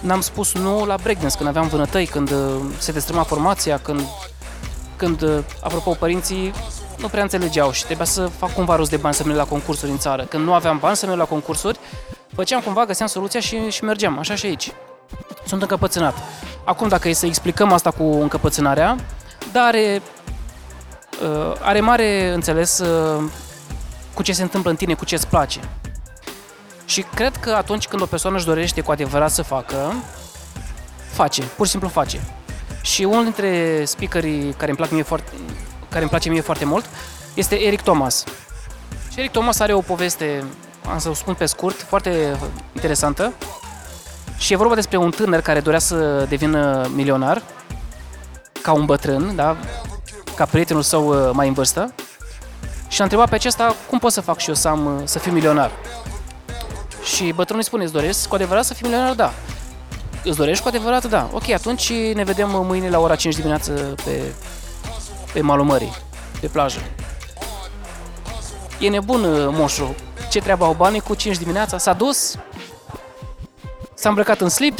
n-am 0.02 0.20
spus 0.20 0.54
nu 0.54 0.84
la 0.84 0.96
breakdance, 1.02 1.36
când 1.36 1.48
aveam 1.48 1.68
vânătăi, 1.68 2.06
când 2.06 2.30
uh, 2.30 2.60
se 2.78 2.92
destrăma 2.92 3.22
formația, 3.22 3.78
când, 3.78 4.00
când 4.96 5.22
uh, 5.22 5.38
apropo, 5.60 5.90
părinții 5.90 6.52
nu 6.98 7.08
prea 7.08 7.22
înțelegeau 7.22 7.72
și 7.72 7.84
trebuia 7.84 8.06
să 8.06 8.26
fac 8.26 8.54
cumva 8.54 8.76
rost 8.76 8.90
de 8.90 8.96
bani 8.96 9.14
să 9.14 9.24
merg 9.24 9.36
la 9.36 9.44
concursuri 9.44 9.90
în 9.90 9.98
țară. 9.98 10.22
Când 10.24 10.44
nu 10.44 10.54
aveam 10.54 10.78
bani 10.78 10.96
să 10.96 11.06
merg 11.06 11.18
la 11.18 11.24
concursuri, 11.24 11.78
făceam 12.34 12.60
cumva, 12.60 12.84
găseam 12.84 13.08
soluția 13.08 13.40
și, 13.40 13.70
și 13.70 13.84
mergeam, 13.84 14.18
așa 14.18 14.34
și 14.34 14.46
aici. 14.46 14.72
Sunt 15.46 15.62
încăpățânat. 15.62 16.14
Acum, 16.64 16.88
dacă 16.88 17.08
e 17.08 17.12
să 17.12 17.26
explicăm 17.26 17.72
asta 17.72 17.90
cu 17.90 18.02
încăpățânarea, 18.02 18.96
dar 19.52 19.64
are, 19.64 20.02
uh, 21.22 21.52
are 21.60 21.80
mare 21.80 22.32
înțeles 22.34 22.78
uh, 22.78 23.22
cu 24.14 24.22
ce 24.22 24.32
se 24.32 24.42
întâmplă 24.42 24.70
în 24.70 24.76
tine, 24.76 24.94
cu 24.94 25.04
ce 25.04 25.14
îți 25.14 25.26
place. 25.26 25.60
Și 26.92 27.02
cred 27.14 27.36
că 27.36 27.50
atunci 27.50 27.86
când 27.86 28.02
o 28.02 28.06
persoană 28.06 28.36
își 28.36 28.44
dorește 28.44 28.80
cu 28.80 28.90
adevărat 28.90 29.30
să 29.30 29.42
facă, 29.42 29.94
face, 31.12 31.42
pur 31.42 31.64
și 31.64 31.70
simplu 31.70 31.88
face. 31.88 32.20
Și 32.82 33.02
unul 33.02 33.22
dintre 33.22 33.82
speakerii 33.84 34.52
care 34.52 34.70
îmi, 34.70 34.76
plac 34.76 34.90
mie 34.90 35.02
foarte, 35.02 35.30
care 35.88 36.00
îmi 36.00 36.10
place 36.10 36.28
mie 36.28 36.40
foarte 36.40 36.64
mult 36.64 36.84
este 37.34 37.60
Eric 37.60 37.80
Thomas. 37.80 38.24
Și 39.10 39.18
Eric 39.18 39.30
Thomas 39.30 39.58
are 39.58 39.72
o 39.72 39.80
poveste, 39.80 40.44
am 40.88 40.98
să 40.98 41.08
o 41.08 41.14
spun 41.14 41.34
pe 41.34 41.46
scurt, 41.46 41.82
foarte 41.82 42.36
interesantă. 42.74 43.32
Și 44.36 44.52
e 44.52 44.56
vorba 44.56 44.74
despre 44.74 44.96
un 44.96 45.10
tânăr 45.10 45.40
care 45.40 45.60
dorea 45.60 45.78
să 45.78 46.26
devină 46.28 46.90
milionar, 46.94 47.42
ca 48.62 48.72
un 48.72 48.84
bătrân, 48.84 49.36
da? 49.36 49.56
ca 50.34 50.44
prietenul 50.44 50.82
său 50.82 51.08
uh, 51.08 51.30
mai 51.32 51.48
în 51.48 51.54
vârstă. 51.54 51.94
Și 52.88 52.98
l-a 52.98 53.04
întrebat 53.04 53.28
pe 53.28 53.34
acesta 53.34 53.74
cum 53.88 53.98
pot 53.98 54.12
să 54.12 54.20
fac 54.20 54.38
și 54.38 54.48
eu 54.48 54.54
să, 54.54 54.68
am, 54.68 55.00
să 55.04 55.18
fiu 55.18 55.32
milionar. 55.32 55.70
Și 57.04 57.32
bătrânul 57.32 57.60
îi 57.60 57.66
spune, 57.66 57.82
îți 57.82 57.92
doresc 57.92 58.28
cu 58.28 58.34
adevărat 58.34 58.64
să 58.64 58.74
fii 58.74 58.86
milionar? 58.86 59.14
Da. 59.14 59.32
Îți 60.24 60.36
dorești 60.36 60.62
cu 60.62 60.68
adevărat? 60.68 61.04
Da. 61.04 61.28
Ok, 61.32 61.50
atunci 61.50 61.92
ne 61.92 62.24
vedem 62.24 62.48
mâine 62.50 62.88
la 62.88 62.98
ora 62.98 63.16
5 63.16 63.34
dimineață 63.34 63.72
pe, 64.04 64.32
pe 65.32 65.40
malul 65.40 65.64
mării, 65.64 65.92
pe 66.40 66.46
plajă. 66.46 66.78
E 68.78 68.88
nebun 68.88 69.24
uh, 69.24 69.48
moșul. 69.50 69.94
Ce 70.30 70.40
treabă 70.40 70.64
au 70.64 70.72
banii 70.72 71.00
cu 71.00 71.14
5 71.14 71.36
dimineața? 71.36 71.78
S-a 71.78 71.92
dus, 71.92 72.36
s-a 73.94 74.08
îmbrăcat 74.08 74.40
în 74.40 74.48
slip, 74.48 74.78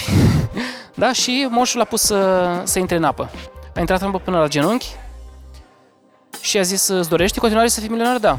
da? 0.94 1.12
Și 1.12 1.46
moșul 1.50 1.78
l-a 1.78 1.85
pus 1.85 2.02
să, 2.02 2.61
să 2.64 2.78
intre 2.78 2.96
în 2.96 3.04
apă. 3.04 3.30
A 3.74 3.80
intrat 3.80 4.00
în 4.00 4.08
apă 4.08 4.18
până 4.18 4.38
la 4.38 4.48
genunchi 4.48 4.87
și 6.40 6.58
a 6.58 6.62
zis, 6.62 6.87
îți 6.88 7.08
dorești 7.08 7.35
în 7.35 7.40
continuare 7.40 7.68
să 7.68 7.80
fii 7.80 7.88
milionar? 7.88 8.18
Da. 8.18 8.38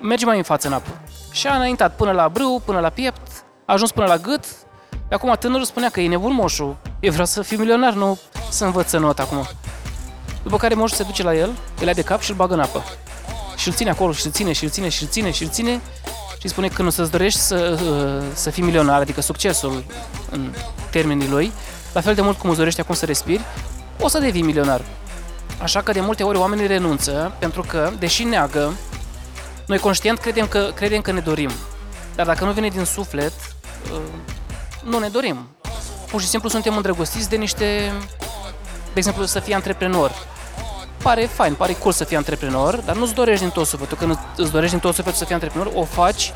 Mergi 0.00 0.24
mai 0.24 0.36
în 0.36 0.42
față 0.42 0.66
în 0.66 0.72
apă. 0.72 0.90
Și 1.30 1.46
a 1.46 1.54
înaintat 1.54 1.96
până 1.96 2.10
la 2.10 2.28
brâu, 2.28 2.62
până 2.64 2.80
la 2.80 2.88
piept, 2.88 3.44
a 3.64 3.72
ajuns 3.72 3.92
până 3.92 4.06
la 4.06 4.16
gât. 4.16 4.44
Acum 5.10 5.36
tânărul 5.38 5.64
spunea 5.64 5.88
că 5.88 6.00
e 6.00 6.08
nebun 6.08 6.32
moșul. 6.32 6.76
Eu 7.00 7.10
vreau 7.10 7.26
să 7.26 7.42
fiu 7.42 7.58
milionar, 7.58 7.92
nu 7.92 8.18
să 8.50 8.64
învăț 8.64 8.92
not 8.92 9.18
acum. 9.18 9.46
După 10.42 10.56
care 10.56 10.74
moșul 10.74 10.96
se 10.96 11.02
duce 11.02 11.22
la 11.22 11.34
el, 11.34 11.50
îl 11.80 11.86
ia 11.86 11.92
de 11.92 12.02
cap 12.02 12.20
și 12.20 12.30
îl 12.30 12.36
bagă 12.36 12.54
în 12.54 12.60
apă. 12.60 12.84
Și 13.56 13.68
îl 13.68 13.74
ține 13.74 13.90
acolo 13.90 14.12
și 14.12 14.26
îl 14.26 14.32
ține 14.32 14.52
și 14.52 14.64
îl 14.64 14.70
ține 14.70 14.88
și 14.88 15.02
îl 15.02 15.08
ține 15.08 15.30
și 15.30 15.42
îl 15.42 15.48
ține 15.48 15.80
și 16.40 16.48
spune 16.48 16.68
că 16.68 16.82
nu 16.82 16.90
să-ți 16.90 17.10
dorești 17.10 17.38
să, 17.40 17.78
uh, 17.84 18.26
să 18.34 18.50
fii 18.50 18.62
milionar, 18.62 19.00
adică 19.00 19.20
succesul 19.20 19.84
în 20.30 20.54
termenii 20.90 21.28
lui, 21.28 21.52
la 21.92 22.00
fel 22.00 22.14
de 22.14 22.20
mult 22.20 22.38
cum 22.38 22.48
îți 22.48 22.58
dorești 22.58 22.80
acum 22.80 22.94
să 22.94 23.04
respiri, 23.04 23.40
o 24.00 24.08
să 24.08 24.18
devii 24.18 24.42
milionar. 24.42 24.80
Așa 25.62 25.82
că 25.82 25.92
de 25.92 26.00
multe 26.00 26.22
ori 26.22 26.38
oamenii 26.38 26.66
renunță 26.66 27.32
pentru 27.38 27.62
că, 27.62 27.90
deși 27.98 28.24
neagă, 28.24 28.72
noi 29.70 29.78
conștient 29.78 30.18
credem 30.18 30.46
că, 30.46 30.70
credem 30.74 31.00
că 31.00 31.12
ne 31.12 31.20
dorim. 31.20 31.50
Dar 32.14 32.26
dacă 32.26 32.44
nu 32.44 32.52
vine 32.52 32.68
din 32.68 32.84
suflet, 32.84 33.32
uh, 33.92 34.00
nu 34.84 34.98
ne 34.98 35.08
dorim. 35.08 35.48
Pur 36.10 36.20
și 36.20 36.26
simplu 36.26 36.48
suntem 36.48 36.76
îndrăgostiți 36.76 37.28
de 37.28 37.36
niște, 37.36 37.92
de 38.92 38.94
exemplu, 38.94 39.24
să 39.24 39.40
fii 39.40 39.54
antreprenor. 39.54 40.12
Pare 41.02 41.24
fain, 41.24 41.54
pare 41.54 41.72
cool 41.72 41.92
să 41.92 42.04
fii 42.04 42.16
antreprenor, 42.16 42.76
dar 42.76 42.96
nu-ți 42.96 43.14
dorești 43.14 43.40
din 43.40 43.50
tot 43.50 43.66
sufletul. 43.66 43.96
Când 43.96 44.18
îți 44.36 44.50
dorești 44.50 44.72
din 44.72 44.80
tot 44.80 44.94
sufletul 44.94 45.18
să 45.18 45.24
fii 45.24 45.34
antreprenor, 45.34 45.72
o 45.74 45.84
faci 45.84 46.32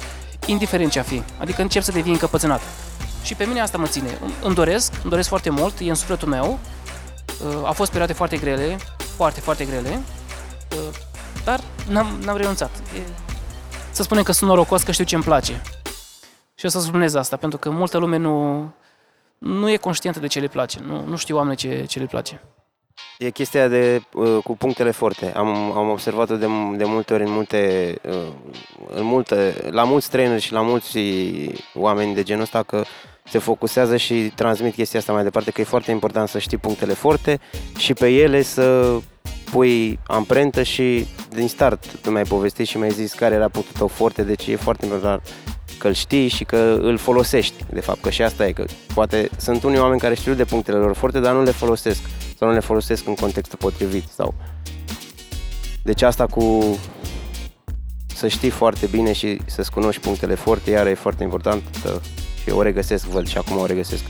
indiferent 0.47 0.91
ce 0.91 0.99
a 0.99 1.03
fi. 1.03 1.23
Adică 1.39 1.63
începi 1.63 1.85
să 1.85 1.93
devii 1.93 2.13
încăpățânat. 2.13 2.61
Și 3.23 3.35
pe 3.35 3.45
mine 3.45 3.61
asta 3.61 3.79
mă 3.79 3.87
ține. 3.87 4.19
Îmi 4.43 4.55
doresc, 4.55 4.93
îmi 4.93 5.11
doresc 5.11 5.29
foarte 5.29 5.51
mult, 5.51 5.75
e 5.81 5.89
în 5.89 5.95
sufletul 5.95 6.29
meu. 6.29 6.59
Uh, 7.47 7.55
au 7.65 7.73
fost 7.73 7.91
perioade 7.91 8.13
foarte 8.13 8.37
grele, 8.37 8.77
foarte, 9.17 9.41
foarte 9.41 9.65
grele, 9.65 10.01
uh, 10.73 10.97
dar 11.45 11.61
n-am, 11.89 12.07
n-am 12.25 12.37
renunțat. 12.37 12.71
E, 12.77 13.01
să 13.91 14.03
spunem 14.03 14.23
că 14.23 14.33
sunt 14.33 14.51
norocos 14.51 14.83
că 14.83 14.93
știu 14.93 15.05
ce 15.05 15.15
îmi 15.15 15.25
place. 15.25 15.63
Și 16.55 16.67
o 16.67 16.69
să 16.69 16.81
spunez 16.81 17.15
asta, 17.15 17.37
pentru 17.37 17.59
că 17.59 17.71
multă 17.71 17.99
lume 17.99 18.17
nu, 18.17 18.71
nu 19.39 19.71
e 19.71 19.77
conștientă 19.77 20.21
de 20.21 20.27
ce 20.27 20.41
le 20.41 20.47
place, 20.47 20.81
nu, 20.87 21.05
nu 21.07 21.17
știu 21.17 21.37
oameni 21.37 21.57
ce, 21.57 21.85
ce 21.89 21.99
le 21.99 22.07
place. 22.07 22.43
E 23.19 23.31
chestia 23.31 23.69
de, 23.69 24.03
uh, 24.15 24.39
cu 24.45 24.57
punctele 24.57 24.91
forte. 24.91 25.33
Am, 25.37 25.49
am 25.77 25.91
observat-o 25.91 26.37
de, 26.37 26.47
de 26.77 26.85
multe 26.85 27.15
ori 27.15 27.23
în 27.23 27.31
multe, 27.31 27.95
uh, 28.09 28.33
în 28.95 29.05
multe, 29.05 29.55
la 29.71 29.85
mulți 29.85 30.11
traineri 30.11 30.43
și 30.43 30.53
la 30.53 30.61
mulți 30.61 30.99
oameni 31.75 32.15
de 32.15 32.23
genul 32.23 32.43
ăsta 32.43 32.63
că 32.63 32.85
se 33.25 33.39
focusează 33.39 33.97
și 33.97 34.33
transmit 34.35 34.75
chestia 34.75 34.99
asta 34.99 35.13
mai 35.13 35.23
departe, 35.23 35.51
că 35.51 35.61
e 35.61 35.65
foarte 35.65 35.91
important 35.91 36.29
să 36.29 36.39
știi 36.39 36.59
punctele 36.59 36.93
forte 36.93 37.41
și 37.77 37.93
pe 37.95 38.09
ele 38.09 38.43
să 38.43 38.97
pui 39.55 39.99
amprentă 40.07 40.63
și 40.63 41.07
din 41.29 41.49
start 41.49 41.87
tu 42.03 42.11
mi-ai 42.11 42.25
povestit 42.25 42.67
și 42.67 42.77
mi-ai 42.77 42.91
zis 42.91 43.13
care 43.13 43.35
era 43.35 43.49
punctul 43.49 43.75
tău 43.79 43.87
forte, 43.87 44.23
deci 44.23 44.47
e 44.47 44.57
foarte 44.57 44.85
important 44.85 45.23
că 45.79 45.87
îl 45.87 45.93
știi 45.93 46.29
și 46.29 46.45
că 46.45 46.79
îl 46.81 46.97
folosești, 46.97 47.65
de 47.73 47.81
fapt, 47.81 48.01
că 48.01 48.11
și 48.11 48.23
asta 48.23 48.47
e, 48.47 48.53
că 48.53 48.65
poate 48.95 49.29
sunt 49.37 49.63
unii 49.63 49.79
oameni 49.79 50.01
care 50.01 50.15
știu 50.15 50.35
de 50.35 50.45
punctele 50.45 50.79
lor 50.79 50.95
forte, 50.95 51.21
dar 51.21 51.35
nu 51.35 51.43
le 51.43 51.51
folosesc 51.51 52.01
sau 52.39 52.49
nu 52.49 52.55
le 52.55 52.61
folosesc 52.61 53.07
în 53.07 53.15
contextul 53.15 53.59
potrivit 53.59 54.05
sau... 54.15 54.35
Deci 55.83 56.03
asta 56.03 56.27
cu 56.27 56.79
să 58.15 58.29
știi 58.29 58.51
foarte 58.51 58.87
bine 58.87 59.13
și 59.13 59.41
să-ți 59.47 59.71
cunoști 59.71 60.01
punctele 60.01 60.35
forte, 60.35 60.71
iar 60.71 60.87
e 60.87 60.95
foarte 60.95 61.23
important 61.23 61.63
și 62.43 62.51
o 62.51 62.63
regăsesc, 62.63 63.07
văd 63.07 63.27
și 63.27 63.39
acum 63.39 63.59
o 63.59 63.67
regăsesc. 63.67 64.05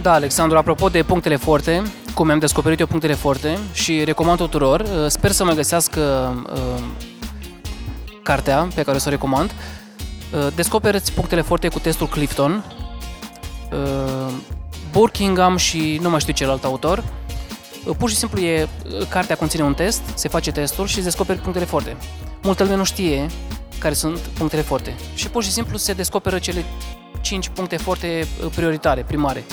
Da, 0.00 0.12
Alexandru, 0.12 0.58
apropo 0.58 0.88
de 0.88 1.02
punctele 1.02 1.36
forte, 1.36 1.82
cum 2.14 2.30
am 2.30 2.38
descoperit 2.38 2.80
eu 2.80 2.86
punctele 2.86 3.14
forte 3.14 3.58
și 3.72 4.04
recomand 4.04 4.38
tuturor, 4.38 4.80
uh, 4.80 5.06
sper 5.08 5.30
să 5.30 5.44
mă 5.44 5.52
găsească 5.52 6.00
uh, 6.52 6.82
cartea 8.22 8.68
pe 8.74 8.82
care 8.82 8.96
o 8.96 9.00
să 9.00 9.08
o 9.08 9.10
recomand. 9.10 9.50
Uh, 9.50 10.46
descoperiți 10.54 11.12
punctele 11.12 11.40
forte 11.40 11.68
cu 11.68 11.78
testul 11.78 12.06
Clifton, 12.06 12.64
uh, 13.72 14.32
Burkingham 14.92 15.56
și 15.56 15.98
nu 16.02 16.10
mai 16.10 16.20
știu 16.20 16.32
celălalt 16.32 16.64
autor. 16.64 17.04
Uh, 17.84 17.94
pur 17.98 18.10
și 18.10 18.16
simplu 18.16 18.40
e, 18.40 18.62
uh, 18.62 19.06
cartea 19.08 19.36
conține 19.36 19.62
un 19.62 19.74
test, 19.74 20.02
se 20.14 20.28
face 20.28 20.52
testul 20.52 20.86
și 20.86 20.94
se 20.94 21.00
descoperi 21.00 21.38
punctele 21.38 21.64
forte. 21.64 21.96
Multă 22.42 22.62
lume 22.62 22.76
nu 22.76 22.84
știe 22.84 23.26
care 23.78 23.94
sunt 23.94 24.18
punctele 24.18 24.62
forte 24.62 24.94
și 25.14 25.28
pur 25.28 25.44
și 25.44 25.50
simplu 25.50 25.76
se 25.76 25.92
descoperă 25.92 26.38
cele 26.38 26.64
5 27.20 27.48
puncte 27.48 27.76
forte 27.76 28.26
uh, 28.44 28.50
prioritare, 28.54 29.02
primare. 29.02 29.44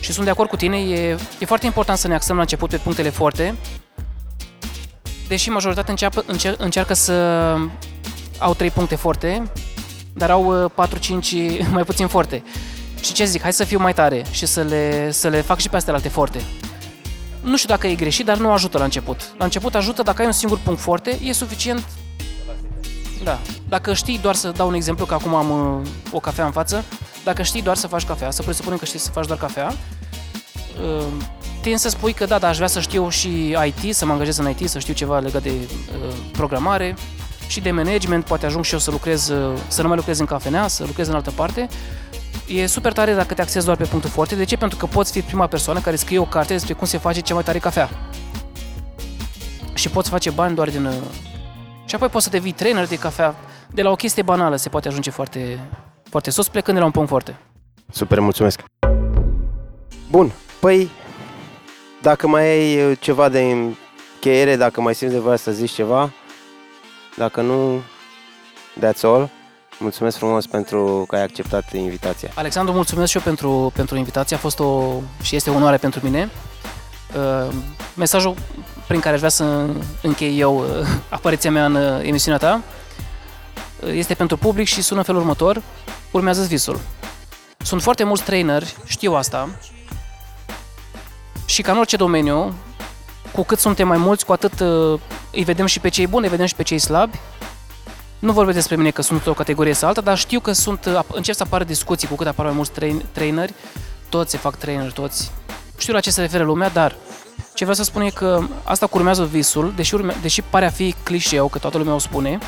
Și 0.00 0.12
sunt 0.12 0.24
de 0.24 0.30
acord 0.30 0.48
cu 0.48 0.56
tine, 0.56 0.78
e, 0.78 1.16
e 1.38 1.44
foarte 1.44 1.66
important 1.66 1.98
să 1.98 2.08
ne 2.08 2.14
axăm 2.14 2.36
la 2.36 2.42
început 2.42 2.70
pe 2.70 2.76
punctele 2.76 3.10
forte, 3.10 3.54
deși 5.28 5.50
majoritatea 5.50 5.90
înceapă, 5.90 6.24
încer, 6.26 6.54
încearcă 6.58 6.94
să 6.94 7.12
au 8.38 8.54
3 8.54 8.70
puncte 8.70 8.94
forte, 8.94 9.42
dar 10.12 10.30
au 10.30 10.72
4-5 10.72 10.72
mai 11.72 11.82
puțin 11.84 12.06
forte. 12.06 12.42
Și 13.00 13.12
ce 13.12 13.24
zic, 13.24 13.42
hai 13.42 13.52
să 13.52 13.64
fiu 13.64 13.78
mai 13.78 13.94
tare 13.94 14.24
și 14.30 14.46
să 14.46 14.62
le, 14.62 15.10
să 15.10 15.28
le 15.28 15.40
fac 15.40 15.58
și 15.58 15.68
pe 15.68 15.76
astea 15.76 15.94
alte 15.94 16.08
forte. 16.08 16.40
Nu 17.40 17.56
știu 17.56 17.68
dacă 17.68 17.86
e 17.86 17.94
greșit, 17.94 18.24
dar 18.24 18.36
nu 18.36 18.50
ajută 18.50 18.78
la 18.78 18.84
început. 18.84 19.34
La 19.38 19.44
început 19.44 19.74
ajută 19.74 20.02
dacă 20.02 20.20
ai 20.20 20.26
un 20.26 20.32
singur 20.32 20.58
punct 20.58 20.80
forte, 20.80 21.18
e 21.22 21.32
suficient. 21.32 21.84
Da. 23.24 23.38
Dacă 23.68 23.94
știi 23.94 24.18
doar 24.18 24.34
să 24.34 24.50
dau 24.56 24.68
un 24.68 24.74
exemplu, 24.74 25.06
că 25.06 25.14
acum 25.14 25.34
am 25.34 25.50
uh, 25.50 25.88
o 26.12 26.20
cafea 26.20 26.44
în 26.44 26.52
față, 26.52 26.84
dacă 27.24 27.42
știi 27.42 27.62
doar 27.62 27.76
să 27.76 27.86
faci 27.86 28.04
cafea, 28.04 28.30
să 28.30 28.42
presupunem 28.42 28.78
că 28.78 28.84
știi 28.84 28.98
să 28.98 29.10
faci 29.10 29.26
doar 29.26 29.38
cafea, 29.38 29.74
uh, 30.82 31.06
tind 31.60 31.78
să 31.78 31.88
spui 31.88 32.12
că 32.12 32.24
da, 32.24 32.38
dar 32.38 32.50
aș 32.50 32.56
vrea 32.56 32.68
să 32.68 32.80
știu 32.80 33.08
și 33.08 33.56
IT, 33.66 33.94
să 33.94 34.06
mă 34.06 34.12
angajez 34.12 34.36
în 34.36 34.48
IT, 34.48 34.68
să 34.68 34.78
știu 34.78 34.94
ceva 34.94 35.18
legat 35.18 35.42
de 35.42 35.50
uh, 35.50 36.14
programare 36.32 36.94
și 37.46 37.60
de 37.60 37.70
management, 37.70 38.24
poate 38.24 38.46
ajung 38.46 38.64
și 38.64 38.72
eu 38.72 38.78
să 38.78 38.90
lucrez, 38.90 39.28
uh, 39.28 39.58
să 39.68 39.82
nu 39.82 39.88
mai 39.88 39.96
lucrez 39.96 40.18
în 40.18 40.26
cafenea, 40.26 40.66
să 40.68 40.84
lucrez 40.86 41.08
în 41.08 41.14
altă 41.14 41.30
parte. 41.30 41.68
E 42.46 42.66
super 42.66 42.92
tare 42.92 43.14
dacă 43.14 43.34
te 43.34 43.42
axezi 43.42 43.64
doar 43.64 43.76
pe 43.76 43.84
punctul 43.84 44.10
forte. 44.10 44.34
De 44.34 44.44
ce? 44.44 44.56
Pentru 44.56 44.78
că 44.78 44.86
poți 44.86 45.12
fi 45.12 45.20
prima 45.20 45.46
persoană 45.46 45.80
care 45.80 45.96
scrie 45.96 46.18
o 46.18 46.24
carte 46.24 46.52
despre 46.52 46.72
cum 46.72 46.86
se 46.86 46.98
face 46.98 47.20
cea 47.20 47.34
mai 47.34 47.42
tare 47.42 47.58
cafea. 47.58 47.90
Și 49.74 49.88
poți 49.88 50.10
face 50.10 50.30
bani 50.30 50.54
doar 50.54 50.70
din... 50.70 50.90
Uh, 51.90 51.96
și 51.96 52.02
apoi 52.02 52.08
poți 52.08 52.24
să 52.24 52.30
devii 52.30 52.52
trainer 52.52 52.86
de 52.86 52.98
cafea. 52.98 53.34
De 53.70 53.82
la 53.82 53.90
o 53.90 53.94
chestie 53.94 54.22
banală 54.22 54.56
se 54.56 54.68
poate 54.68 54.88
ajunge 54.88 55.10
foarte, 55.10 55.58
foarte 56.10 56.30
sus, 56.30 56.48
plecând 56.48 56.74
de 56.74 56.80
la 56.80 56.86
un 56.86 56.92
punct 56.92 57.08
foarte. 57.08 57.36
Super, 57.92 58.20
mulțumesc. 58.20 58.60
Bun, 60.10 60.32
păi, 60.60 60.90
dacă 62.02 62.28
mai 62.28 62.42
ai 62.42 62.90
uh, 62.90 62.98
ceva 63.00 63.28
de 63.28 63.40
încheiere, 63.40 64.56
dacă 64.56 64.80
mai 64.80 64.94
simți 64.94 65.14
nevoia 65.14 65.36
să 65.36 65.50
zici 65.52 65.70
ceva, 65.70 66.10
dacă 67.16 67.40
nu, 67.40 67.80
that's 68.80 69.00
all. 69.02 69.30
Mulțumesc 69.78 70.16
frumos 70.16 70.46
pentru 70.46 71.04
că 71.08 71.16
ai 71.16 71.22
acceptat 71.22 71.72
invitația. 71.72 72.30
Alexandru, 72.34 72.74
mulțumesc 72.74 73.10
și 73.10 73.16
eu 73.16 73.22
pentru, 73.22 73.72
pentru 73.74 73.96
invitație. 73.96 74.36
A 74.36 74.38
fost 74.38 74.58
o 74.60 75.00
și 75.22 75.36
este 75.36 75.50
o 75.50 75.54
onoare 75.54 75.76
pentru 75.76 76.00
mine. 76.02 76.30
Uh, 77.16 77.54
mesajul 77.94 78.34
prin 78.90 79.02
care 79.02 79.14
aș 79.14 79.20
vrea 79.20 79.30
să 79.30 79.66
închei 80.02 80.38
eu 80.38 80.58
uh, 80.58 80.66
apariția 81.08 81.50
mea 81.50 81.64
în 81.64 81.74
uh, 81.74 82.00
emisiunea 82.02 82.38
ta 82.38 82.62
uh, 83.80 83.92
este 83.92 84.14
pentru 84.14 84.36
public 84.36 84.66
și 84.66 84.82
sună 84.82 84.98
în 84.98 85.04
felul 85.04 85.20
următor. 85.20 85.62
Urmează 86.10 86.42
visul. 86.42 86.80
Sunt 87.56 87.82
foarte 87.82 88.04
mulți 88.04 88.22
traineri, 88.22 88.76
știu 88.84 89.14
asta, 89.14 89.48
și 91.44 91.62
ca 91.62 91.72
în 91.72 91.78
orice 91.78 91.96
domeniu, 91.96 92.54
cu 93.32 93.42
cât 93.42 93.58
suntem 93.58 93.88
mai 93.88 93.98
mulți, 93.98 94.24
cu 94.24 94.32
atât 94.32 94.60
uh, 94.60 95.00
îi 95.32 95.44
vedem 95.44 95.66
și 95.66 95.80
pe 95.80 95.88
cei 95.88 96.06
buni, 96.06 96.24
îi 96.24 96.30
vedem 96.30 96.46
și 96.46 96.54
pe 96.54 96.62
cei 96.62 96.78
slabi. 96.78 97.18
Nu 98.18 98.32
vorbesc 98.32 98.56
despre 98.56 98.76
mine 98.76 98.90
că 98.90 99.02
sunt 99.02 99.26
o 99.26 99.34
categorie 99.34 99.72
sau 99.72 99.88
alta, 99.88 100.00
dar 100.00 100.18
știu 100.18 100.40
că 100.40 100.52
sunt, 100.52 100.84
uh, 100.84 101.00
încep 101.12 101.34
să 101.34 101.42
apară 101.42 101.64
discuții 101.64 102.08
cu 102.08 102.14
cât 102.14 102.26
apar 102.26 102.44
mai 102.44 102.54
mulți 102.54 102.70
train, 102.70 103.04
traineri, 103.12 103.54
toți 104.08 104.30
se 104.30 104.36
fac 104.36 104.56
trainer, 104.56 104.92
toți. 104.92 105.30
Știu 105.78 105.92
la 105.92 106.00
ce 106.00 106.10
se 106.10 106.20
referă 106.20 106.44
lumea, 106.44 106.68
dar 106.68 106.96
ce 107.60 107.66
vreau 107.66 107.80
să 107.84 107.90
spun 107.90 108.02
e 108.02 108.10
că 108.10 108.42
asta 108.64 108.86
cu 108.86 108.96
urmează 108.96 109.24
visul, 109.24 109.72
deși, 109.76 109.94
urme, 109.94 110.16
deși 110.22 110.42
pare 110.42 110.66
a 110.66 110.70
fi 110.70 110.94
clișeu, 111.02 111.48
că 111.48 111.58
toată 111.58 111.78
lumea 111.78 111.94
o 111.94 111.98
spune, 111.98 112.38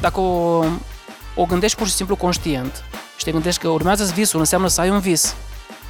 dacă 0.00 0.20
o, 0.20 0.64
o 1.34 1.44
gândești 1.44 1.76
pur 1.76 1.86
și 1.86 1.92
simplu 1.92 2.16
conștient 2.16 2.84
și 3.16 3.24
te 3.24 3.30
gândești 3.30 3.60
că 3.60 3.68
urmează 3.68 4.12
visul, 4.14 4.40
înseamnă 4.40 4.68
să 4.68 4.80
ai 4.80 4.90
un 4.90 4.98
vis 4.98 5.34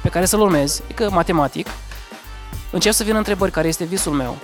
pe 0.01 0.09
care 0.09 0.25
să-l 0.25 0.41
urmezi, 0.41 0.81
adică 0.83 1.09
matematic, 1.11 1.67
încep 2.71 2.91
să 2.91 3.03
vină 3.03 3.17
întrebări 3.17 3.51
care 3.51 3.67
este 3.67 3.83
visul 3.83 4.13
meu. 4.13 4.37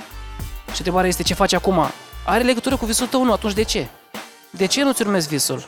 Și 0.65 0.77
întrebarea 0.77 1.09
este 1.09 1.23
ce 1.23 1.33
faci 1.33 1.53
acum? 1.53 1.85
Are 2.25 2.43
legătură 2.43 2.77
cu 2.77 2.85
visul 2.85 3.07
tău? 3.07 3.23
Nu, 3.23 3.31
atunci 3.31 3.53
de 3.53 3.63
ce? 3.63 3.87
de 4.49 4.65
ce 4.65 4.83
nu-ți 4.83 5.01
urmezi 5.01 5.27
visul? 5.27 5.67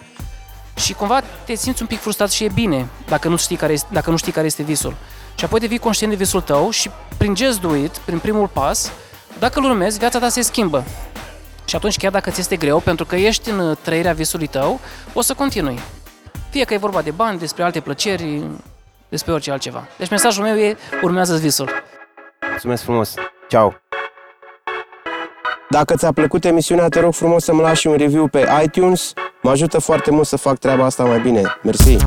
Și 0.75 0.93
cumva 0.93 1.21
te 1.45 1.55
simți 1.55 1.81
un 1.81 1.87
pic 1.87 1.99
frustrat 1.99 2.31
și 2.31 2.43
e 2.43 2.49
bine 2.53 2.87
dacă 3.07 3.27
nu 3.27 3.35
știi 3.35 3.55
care 3.55 3.73
este, 3.73 3.87
dacă 3.91 4.09
nu 4.09 4.17
știi 4.17 4.31
care 4.31 4.45
este 4.45 4.63
visul. 4.63 4.95
Și 5.35 5.45
apoi 5.45 5.59
devii 5.59 5.77
conștient 5.77 6.11
de 6.11 6.17
visul 6.17 6.41
tău 6.41 6.69
și 6.69 6.89
prin 7.17 7.35
just 7.35 7.61
do 7.61 7.75
it, 7.75 7.97
prin 7.97 8.19
primul 8.19 8.47
pas, 8.47 8.91
dacă 9.39 9.59
îl 9.59 9.65
urmezi, 9.65 9.99
viața 9.99 10.19
ta 10.19 10.29
se 10.29 10.41
schimbă. 10.41 10.83
Și 11.65 11.75
atunci, 11.75 11.97
chiar 11.97 12.11
dacă 12.11 12.29
ți 12.29 12.39
este 12.39 12.55
greu, 12.55 12.79
pentru 12.79 13.05
că 13.05 13.15
ești 13.15 13.49
în 13.49 13.59
uh, 13.59 13.77
trăirea 13.81 14.13
visului 14.13 14.47
tău, 14.47 14.79
o 15.13 15.21
să 15.21 15.33
continui. 15.33 15.79
Fie 16.49 16.63
că 16.63 16.73
e 16.73 16.77
vorba 16.77 17.01
de 17.01 17.11
bani, 17.11 17.39
despre 17.39 17.63
alte 17.63 17.79
plăceri, 17.79 18.43
despre 19.09 19.31
orice 19.31 19.51
altceva. 19.51 19.87
Deci 19.97 20.09
mesajul 20.09 20.43
meu 20.43 20.55
e, 20.55 20.77
urmează 21.01 21.35
visul. 21.35 21.69
Mulțumesc 22.49 22.83
frumos! 22.83 23.13
Ciao! 23.47 23.73
Dacă 25.69 25.95
ți-a 25.95 26.11
plăcut 26.11 26.45
emisiunea, 26.45 26.87
te 26.87 26.99
rog 26.99 27.13
frumos 27.13 27.43
să-mi 27.43 27.61
lași 27.61 27.87
un 27.87 27.95
review 27.97 28.27
pe 28.27 28.47
iTunes. 28.63 29.13
Mă 29.41 29.49
ajută 29.49 29.79
foarte 29.79 30.11
mult 30.11 30.27
să 30.27 30.37
fac 30.37 30.57
treaba 30.57 30.85
asta 30.85 31.03
mai 31.03 31.19
bine. 31.19 31.41
Mersi! 31.61 31.97